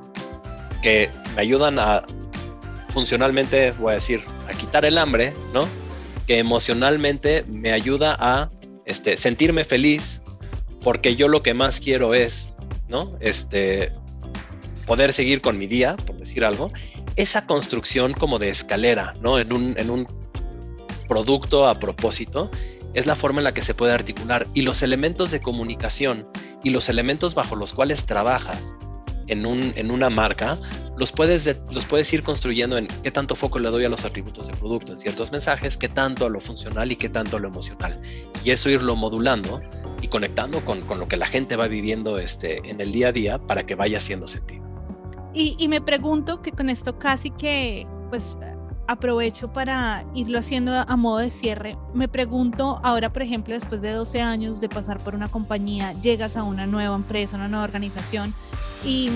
que 0.82 1.10
me 1.36 1.42
ayudan 1.42 1.80
a 1.80 2.04
funcionalmente, 2.90 3.72
voy 3.72 3.92
a 3.92 3.96
decir, 3.96 4.24
a 4.50 4.54
quitar 4.54 4.86
el 4.86 4.98
hambre, 4.98 5.34
¿no? 5.54 5.68
Que 6.26 6.40
emocionalmente 6.40 7.46
me 7.48 7.72
ayuda 7.72 8.18
a 8.20 8.50
este, 8.86 9.18
sentirme 9.18 9.64
feliz 9.64 10.22
porque 10.84 11.16
yo 11.16 11.28
lo 11.28 11.44
que 11.44 11.54
más 11.54 11.80
quiero 11.80 12.14
es, 12.14 12.58
¿no? 12.88 13.16
Este, 13.20 13.92
poder 14.88 15.14
seguir 15.14 15.42
con 15.42 15.60
mi 15.60 15.68
día, 15.68 15.96
por 15.98 16.18
decir 16.18 16.44
algo, 16.44 16.72
esa 17.18 17.46
construcción 17.46 18.14
como 18.14 18.40
de 18.40 18.50
escalera, 18.50 19.16
¿no? 19.22 19.38
En 19.38 19.54
un, 19.54 19.76
en 19.78 19.92
un 19.92 20.08
producto 21.08 21.68
a 21.68 21.80
propósito, 21.80 22.50
es 22.94 23.06
la 23.06 23.16
forma 23.16 23.42
en 23.42 23.44
la 23.44 23.54
que 23.54 23.62
se 23.62 23.76
puede 23.76 23.94
articular. 23.94 24.48
Y 24.54 24.62
los 24.62 24.82
elementos 24.82 25.30
de 25.30 25.42
comunicación 25.42 26.28
y 26.64 26.72
los 26.72 26.90
elementos 26.90 27.36
bajo 27.36 27.56
los 27.56 27.74
cuales 27.74 28.06
trabajas 28.06 28.74
en, 29.28 29.46
un, 29.46 29.74
en 29.76 29.92
una 29.92 30.10
marca, 30.10 30.58
los 30.98 31.12
puedes, 31.12 31.46
los 31.70 31.86
puedes 31.86 32.12
ir 32.14 32.24
construyendo 32.24 32.78
en 32.78 32.88
qué 32.88 33.12
tanto 33.12 33.36
foco 33.36 33.60
le 33.60 33.70
doy 33.70 33.84
a 33.84 33.90
los 33.90 34.06
atributos 34.06 34.48
de 34.48 34.54
producto 34.54 34.94
en 34.94 34.98
ciertos 34.98 35.32
mensajes, 35.32 35.78
qué 35.78 35.90
tanto 35.90 36.26
a 36.26 36.30
lo 36.30 36.40
funcional 36.40 36.92
y 36.92 36.96
qué 36.96 37.10
tanto 37.10 37.38
a 37.38 37.40
lo 37.40 37.50
emocional. 37.50 38.02
Y 38.44 38.52
eso 38.52 38.70
irlo 38.70 38.96
modulando 38.96 39.62
y 40.02 40.08
conectando 40.08 40.64
con, 40.64 40.80
con 40.82 41.00
lo 41.00 41.08
que 41.08 41.18
la 41.18 41.28
gente 41.28 41.58
va 41.58 41.68
viviendo 41.68 42.18
este, 42.20 42.58
en 42.70 42.80
el 42.80 42.94
día 42.94 43.10
a 43.10 43.12
día 43.12 43.38
para 43.38 43.66
que 43.66 43.76
vaya 43.76 43.98
haciendo 43.98 44.28
sentido. 44.28 44.67
Y, 45.40 45.68
me 45.68 45.82
pregunto 45.82 46.42
que 46.42 46.52
con 46.52 46.68
esto 46.68 46.98
casi 46.98 47.30
que, 47.30 47.86
pues, 48.10 48.36
aprovecho 48.88 49.54
para 49.54 50.04
irlo 50.16 50.40
haciendo 50.40 50.74
a 50.74 50.96
modo 50.96 51.20
de 51.20 51.30
cierre. 51.30 51.78
Me 51.94 52.08
pregunto, 52.08 52.80
ahora, 52.84 53.14
por 53.14 53.22
ejemplo, 53.22 53.54
después 53.54 53.82
de 53.82 53.92
12 53.92 54.20
años 54.20 54.60
de 54.62 54.68
pasar 54.68 55.00
por 55.00 55.14
una 55.14 55.30
compañía, 55.30 55.94
llegas 56.02 56.38
a 56.38 56.44
una 56.44 56.66
nueva 56.66 56.96
empresa, 56.96 57.36
una 57.36 57.50
nueva 57.50 57.66
organización 57.66 58.34
y 58.84 59.12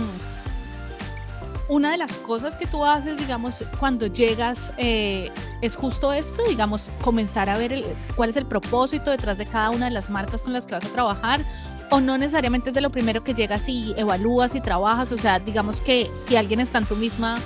una 1.68 1.92
de 1.92 1.98
las 1.98 2.18
cosas 2.18 2.56
que 2.56 2.68
tú 2.68 2.86
haces, 2.86 3.18
digamos, 3.18 3.64
cuando 3.80 4.06
llegas, 4.06 4.74
eh, 4.78 5.32
es 5.62 5.76
justo 5.76 6.14
esto, 6.14 6.44
digamos, 6.48 6.92
comenzar 7.02 7.50
a 7.50 7.58
ver 7.58 7.84
cuál 8.16 8.30
es 8.30 8.36
el 8.36 8.46
propósito 8.46 9.10
detrás 9.10 9.40
de 9.40 9.48
cada 9.48 9.72
una 9.72 9.86
de 9.86 9.92
las 9.92 10.12
marcas 10.12 10.44
con 10.44 10.54
las 10.54 10.68
que 10.68 10.76
vas 10.76 10.86
a 10.86 10.90
trabajar 10.90 11.44
o 11.92 12.00
no 12.00 12.18
necesariamente 12.18 12.70
es 12.70 12.76
de 12.76 12.82
lo 12.82 12.90
primero 12.90 13.24
que 13.24 13.34
llegas 13.34 13.68
y 13.68 13.94
evalúas 13.98 14.56
y 14.56 14.62
trabajas, 14.62 15.12
o 15.12 15.18
sea, 15.18 15.40
digamos 15.40 15.82
que 15.82 16.10
si 16.16 16.38
alguien 16.38 16.62
está 16.62 16.78
en 16.80 16.86
tu 16.86 16.96
misma 16.96 17.38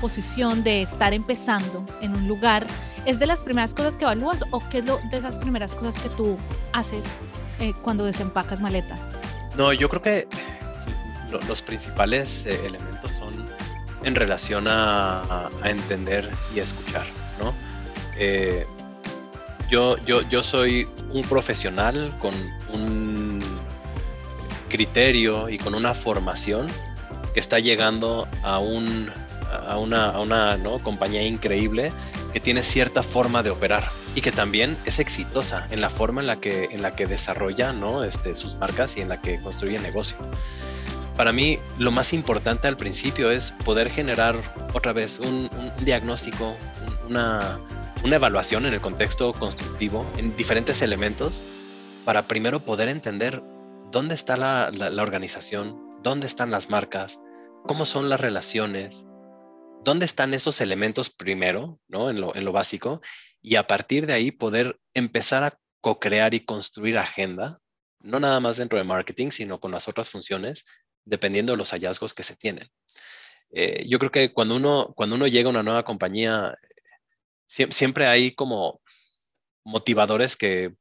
posición 0.00 0.62
de 0.62 0.82
estar 0.82 1.14
empezando 1.14 1.82
en 2.02 2.14
un 2.14 2.28
lugar, 2.28 2.66
¿es 3.06 3.18
de 3.18 3.26
las 3.26 3.42
primeras 3.42 3.72
cosas 3.72 3.96
que 3.96 4.04
evalúas 4.04 4.44
o 4.50 4.62
qué 4.68 4.78
es 4.78 4.84
lo, 4.84 4.98
de 5.10 5.16
esas 5.16 5.38
primeras 5.38 5.74
cosas 5.74 5.98
que 5.98 6.10
tú 6.10 6.36
haces 6.74 7.16
eh, 7.58 7.72
cuando 7.82 8.04
desempacas 8.04 8.60
maleta? 8.60 8.96
No, 9.56 9.72
yo 9.72 9.88
creo 9.88 10.02
que 10.02 10.28
los 11.48 11.62
principales 11.62 12.44
eh, 12.44 12.66
elementos 12.66 13.12
son 13.12 13.32
en 14.04 14.14
relación 14.14 14.66
a, 14.68 15.48
entender 15.64 16.30
y 16.54 16.60
escuchar, 16.60 17.06
¿no? 17.40 17.54
Eh, 18.18 18.66
yo, 19.70 19.96
yo, 20.04 20.20
yo 20.28 20.42
soy 20.42 20.86
un 21.10 21.22
profesional 21.22 22.14
con 22.20 22.34
un 22.72 23.35
criterio 24.66 25.48
y 25.48 25.58
con 25.58 25.74
una 25.74 25.94
formación 25.94 26.66
que 27.34 27.40
está 27.40 27.58
llegando 27.58 28.26
a, 28.42 28.58
un, 28.58 29.10
a 29.68 29.78
una, 29.78 30.10
a 30.10 30.20
una 30.20 30.58
compañía 30.82 31.22
increíble 31.22 31.92
que 32.32 32.40
tiene 32.40 32.62
cierta 32.62 33.02
forma 33.02 33.42
de 33.42 33.50
operar 33.50 33.84
y 34.14 34.20
que 34.20 34.32
también 34.32 34.76
es 34.84 34.98
exitosa 34.98 35.66
en 35.70 35.80
la 35.80 35.90
forma 35.90 36.20
en 36.20 36.26
la 36.26 36.36
que, 36.36 36.64
en 36.72 36.82
la 36.82 36.96
que 36.96 37.06
desarrolla 37.06 37.72
¿no? 37.72 38.04
este, 38.04 38.34
sus 38.34 38.56
marcas 38.56 38.96
y 38.96 39.02
en 39.02 39.08
la 39.08 39.20
que 39.20 39.40
construye 39.40 39.78
negocio. 39.78 40.16
Para 41.16 41.32
mí 41.32 41.58
lo 41.78 41.90
más 41.90 42.12
importante 42.12 42.68
al 42.68 42.76
principio 42.76 43.30
es 43.30 43.52
poder 43.64 43.90
generar 43.90 44.40
otra 44.74 44.92
vez 44.92 45.18
un, 45.18 45.48
un 45.58 45.84
diagnóstico, 45.84 46.54
una, 47.08 47.58
una 48.04 48.16
evaluación 48.16 48.66
en 48.66 48.74
el 48.74 48.80
contexto 48.80 49.32
constructivo, 49.32 50.06
en 50.18 50.36
diferentes 50.36 50.82
elementos, 50.82 51.42
para 52.04 52.28
primero 52.28 52.64
poder 52.64 52.88
entender 52.88 53.42
dónde 53.96 54.14
está 54.14 54.36
la, 54.36 55.02
organización, 55.02 56.02
dónde 56.02 56.26
están 56.26 56.50
las 56.50 56.68
marcas, 56.68 57.18
cómo 57.66 57.86
son 57.86 58.10
las 58.10 58.20
relaciones, 58.20 59.06
dónde 59.84 60.04
están 60.04 60.34
esos 60.34 60.60
elementos 60.60 61.08
primero, 61.08 61.80
¿no? 61.88 62.10
En 62.10 62.20
lo, 62.20 62.36
en 62.36 62.44
lo 62.44 62.52
básico, 62.52 63.00
y 63.40 63.56
a 63.56 63.66
partir 63.66 64.04
de 64.06 64.12
ahí 64.12 64.32
poder 64.32 64.78
empezar 64.92 65.44
a 65.44 65.58
co-crear 65.80 66.34
y 66.34 66.44
construir 66.44 66.98
agenda, 66.98 67.58
no 68.00 68.20
nada 68.20 68.38
más 68.38 68.58
dentro 68.58 68.78
de 68.78 68.84
marketing, 68.84 69.30
sino 69.30 69.60
con 69.60 69.72
las 69.72 69.88
otras 69.88 70.10
funciones, 70.10 70.66
dependiendo 71.06 71.54
de 71.54 71.56
los 71.56 71.70
hallazgos 71.70 72.12
que 72.12 72.22
se 72.22 72.36
tienen. 72.36 72.68
Eh, 73.48 73.86
yo 73.88 73.98
creo 73.98 74.10
que 74.10 74.30
cuando 74.30 74.56
uno, 74.56 74.92
cuando 74.94 75.16
uno 75.16 75.26
llega 75.26 75.48
a 75.48 75.52
una 75.52 75.62
nueva 75.62 75.86
compañía, 75.86 76.54
siempre 77.46 78.06
hay 78.06 78.32
como 78.32 78.78
motivadores 79.64 80.36
que 80.36 80.74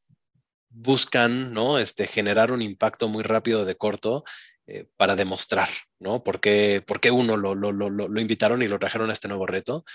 buscan 0.76 1.53
¿no? 1.53 1.80
este, 1.80 2.05
generar 2.05 2.51
un 2.51 2.61
impacto 2.61 3.07
muy 3.07 3.23
rápido 3.23 3.63
de 3.65 3.76
corto 3.76 4.26
eh, 4.67 4.88
para 4.97 5.15
demostrar, 5.15 5.69
¿no? 5.99 6.23
¿Por 6.23 6.39
qué, 6.39 6.84
uno 7.11 7.38
lo, 7.38 7.55
lo, 7.55 7.71
lo, 7.71 7.89
lo, 7.89 8.21
invitaron 8.21 8.61
y 8.61 8.67
lo 8.67 8.80
trajeron 8.80 9.09
a 9.09 9.13
este 9.13 9.28
nuevo 9.28 9.45
reto? 9.45 9.86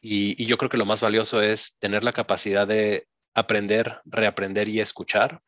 Y, 0.00 0.42
y, 0.42 0.46
yo 0.46 0.56
creo 0.58 0.70
que 0.70 0.76
lo 0.76 0.86
más 0.86 1.02
valioso 1.02 1.42
es 1.42 1.76
tener 1.78 2.04
la 2.04 2.12
capacidad 2.12 2.66
de 2.66 3.06
aprender, 3.34 3.98
reaprender 4.06 4.68
y 4.68 4.80
escuchar 4.80 5.42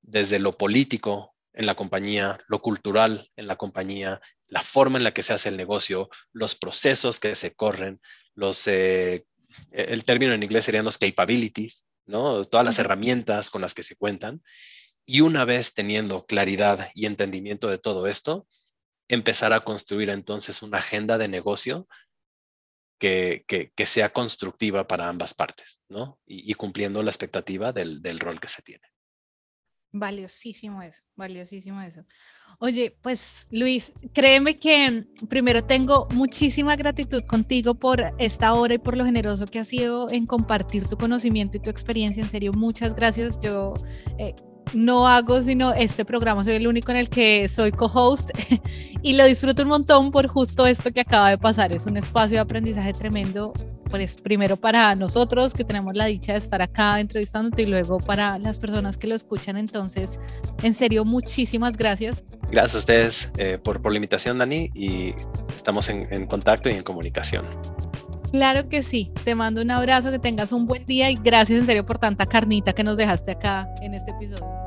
desde 0.00 0.38
lo 0.38 0.52
político 0.52 1.34
en 1.52 1.66
la 1.66 1.74
compañía, 1.74 2.38
lo 2.46 2.62
cultural 2.62 3.28
en 3.36 3.46
la 3.46 3.56
compañía, 3.56 4.20
la 4.48 4.60
forma 4.60 4.98
en 4.98 5.04
la 5.04 5.12
que 5.12 5.22
se 5.22 5.32
hace 5.32 5.48
el 5.48 5.56
negocio, 5.56 6.08
los 6.32 6.54
procesos 6.54 7.20
que 7.20 7.34
se 7.34 7.54
corren, 7.54 8.00
los, 8.34 8.66
eh, 8.68 9.26
el 9.70 10.04
término 10.04 10.32
en 10.32 10.42
inglés 10.42 10.64
serían 10.64 10.84
los 10.84 10.98
capabilities, 10.98 11.84
¿no? 12.06 12.44
Todas 12.44 12.64
las 12.66 12.78
herramientas 12.78 13.50
con 13.50 13.62
las 13.62 13.74
que 13.74 13.82
se 13.82 13.96
cuentan. 13.96 14.42
Y 15.06 15.20
una 15.20 15.44
vez 15.44 15.74
teniendo 15.74 16.24
claridad 16.26 16.90
y 16.94 17.06
entendimiento 17.06 17.68
de 17.68 17.78
todo 17.78 18.06
esto, 18.06 18.46
empezar 19.08 19.52
a 19.52 19.60
construir 19.60 20.10
entonces 20.10 20.62
una 20.62 20.78
agenda 20.78 21.18
de 21.18 21.28
negocio 21.28 21.86
que, 22.98 23.44
que, 23.46 23.86
sea 23.86 24.12
constructiva 24.12 24.86
para 24.86 25.08
ambas 25.08 25.34
partes, 25.34 25.82
¿no? 25.88 26.18
Y, 26.26 26.54
cumpliendo 26.54 27.02
la 27.02 27.10
expectativa 27.10 27.72
del, 27.72 28.00
del 28.00 28.18
rol 28.18 28.40
que 28.40 28.48
se 28.48 28.62
tiene. 28.62 28.86
Valiosísimo 29.96 30.82
eso, 30.82 31.04
valiosísimo 31.14 31.80
eso. 31.80 32.04
Oye, 32.58 32.96
pues 33.00 33.46
Luis, 33.52 33.92
créeme 34.12 34.56
que 34.56 35.04
primero 35.28 35.62
tengo 35.62 36.08
muchísima 36.10 36.74
gratitud 36.74 37.22
contigo 37.22 37.74
por 37.74 38.02
esta 38.18 38.54
hora 38.54 38.74
y 38.74 38.78
por 38.78 38.96
lo 38.96 39.04
generoso 39.04 39.46
que 39.46 39.60
has 39.60 39.68
sido 39.68 40.10
en 40.10 40.26
compartir 40.26 40.88
tu 40.88 40.96
conocimiento 40.96 41.58
y 41.58 41.60
tu 41.60 41.70
experiencia. 41.70 42.24
En 42.24 42.28
serio, 42.28 42.52
muchas 42.52 42.96
gracias. 42.96 43.38
Yo 43.38 43.74
eh, 44.18 44.34
no 44.72 45.06
hago 45.06 45.40
sino 45.42 45.72
este 45.72 46.04
programa, 46.04 46.42
soy 46.42 46.54
el 46.54 46.66
único 46.66 46.90
en 46.90 46.96
el 46.96 47.08
que 47.08 47.48
soy 47.48 47.70
co-host 47.70 48.30
y 49.02 49.12
lo 49.12 49.24
disfruto 49.26 49.62
un 49.62 49.68
montón 49.68 50.10
por 50.10 50.26
justo 50.26 50.66
esto 50.66 50.90
que 50.90 51.02
acaba 51.02 51.30
de 51.30 51.38
pasar. 51.38 51.70
Es 51.72 51.86
un 51.86 51.96
espacio 51.96 52.38
de 52.38 52.40
aprendizaje 52.40 52.92
tremendo, 52.94 53.52
pues 53.94 54.16
primero 54.16 54.56
para 54.56 54.96
nosotros 54.96 55.54
que 55.54 55.62
tenemos 55.62 55.94
la 55.94 56.06
dicha 56.06 56.32
de 56.32 56.40
estar 56.40 56.60
acá 56.60 56.98
entrevistándote 56.98 57.62
y 57.62 57.66
luego 57.66 58.00
para 58.00 58.40
las 58.40 58.58
personas 58.58 58.98
que 58.98 59.06
lo 59.06 59.14
escuchan. 59.14 59.56
Entonces, 59.56 60.18
en 60.64 60.74
serio, 60.74 61.04
muchísimas 61.04 61.76
gracias. 61.76 62.24
Gracias 62.50 62.74
a 62.74 62.78
ustedes 62.78 63.32
eh, 63.38 63.56
por, 63.62 63.80
por 63.80 63.92
la 63.92 63.98
invitación, 63.98 64.38
Dani, 64.38 64.68
y 64.74 65.14
estamos 65.54 65.88
en, 65.90 66.12
en 66.12 66.26
contacto 66.26 66.68
y 66.68 66.72
en 66.72 66.82
comunicación. 66.82 67.44
Claro 68.32 68.68
que 68.68 68.82
sí. 68.82 69.12
Te 69.22 69.36
mando 69.36 69.62
un 69.62 69.70
abrazo, 69.70 70.10
que 70.10 70.18
tengas 70.18 70.50
un 70.50 70.66
buen 70.66 70.84
día 70.86 71.08
y 71.08 71.14
gracias 71.14 71.60
en 71.60 71.66
serio 71.66 71.86
por 71.86 72.00
tanta 72.00 72.26
carnita 72.26 72.72
que 72.72 72.82
nos 72.82 72.96
dejaste 72.96 73.30
acá 73.30 73.68
en 73.80 73.94
este 73.94 74.10
episodio. 74.10 74.63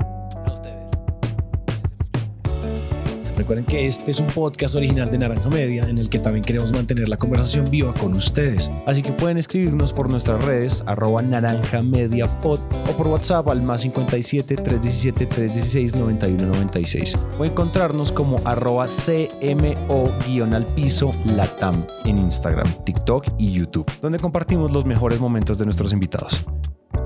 Recuerden 3.37 3.65
que 3.65 3.85
este 3.85 4.09
es 4.09 4.19
un 4.19 4.25
podcast 4.25 4.73
original 4.73 5.11
de 5.11 5.19
Naranja 5.19 5.47
Media 5.49 5.83
en 5.87 5.99
el 5.99 6.09
que 6.09 6.17
también 6.17 6.43
queremos 6.43 6.71
mantener 6.71 7.07
la 7.07 7.17
conversación 7.17 7.69
viva 7.69 7.93
con 7.93 8.15
ustedes. 8.15 8.71
Así 8.87 9.03
que 9.03 9.11
pueden 9.11 9.37
escribirnos 9.37 9.93
por 9.93 10.09
nuestras 10.09 10.43
redes 10.43 10.83
arroba 10.87 11.21
naranja 11.21 11.83
media 11.83 12.25
o 12.43 12.57
por 12.97 13.07
WhatsApp 13.07 13.47
al 13.49 13.61
más 13.61 13.81
57 13.81 14.55
317 14.55 15.27
316 15.27 15.95
9196 15.95 17.17
o 17.37 17.45
encontrarnos 17.45 18.11
como 18.11 18.39
arroba 18.43 18.87
cmo 18.87 20.11
guion 20.25 20.55
al 20.55 20.65
piso 20.65 21.11
latam 21.25 21.85
en 22.05 22.17
Instagram, 22.17 22.83
TikTok 22.85 23.27
y 23.37 23.51
YouTube, 23.51 23.85
donde 24.01 24.17
compartimos 24.17 24.71
los 24.71 24.85
mejores 24.85 25.19
momentos 25.19 25.59
de 25.59 25.65
nuestros 25.65 25.93
invitados. 25.93 26.43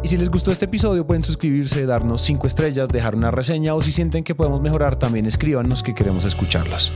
Y 0.03 0.07
si 0.07 0.17
les 0.17 0.29
gustó 0.29 0.51
este 0.51 0.65
episodio 0.65 1.05
pueden 1.05 1.23
suscribirse, 1.23 1.85
darnos 1.85 2.23
5 2.23 2.47
estrellas, 2.47 2.89
dejar 2.89 3.15
una 3.15 3.29
reseña 3.29 3.75
o 3.75 3.81
si 3.81 3.91
sienten 3.91 4.23
que 4.23 4.33
podemos 4.33 4.59
mejorar 4.59 4.95
también 4.95 5.27
escríbanos 5.27 5.83
que 5.83 5.93
queremos 5.93 6.25
escucharlos. 6.25 6.91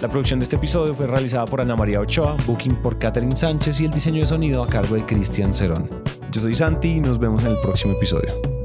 La 0.00 0.08
producción 0.08 0.38
de 0.38 0.44
este 0.44 0.56
episodio 0.56 0.94
fue 0.94 1.06
realizada 1.06 1.44
por 1.44 1.60
Ana 1.60 1.76
María 1.76 2.00
Ochoa, 2.00 2.36
booking 2.46 2.76
por 2.76 2.98
Catherine 2.98 3.36
Sánchez 3.36 3.80
y 3.80 3.84
el 3.84 3.90
diseño 3.90 4.20
de 4.20 4.26
sonido 4.26 4.62
a 4.62 4.68
cargo 4.68 4.94
de 4.94 5.04
Cristian 5.04 5.52
Cerón. 5.52 5.90
Yo 6.30 6.40
soy 6.40 6.54
Santi 6.54 6.88
y 6.88 7.00
nos 7.00 7.18
vemos 7.18 7.42
en 7.42 7.50
el 7.50 7.60
próximo 7.60 7.94
episodio. 7.94 8.57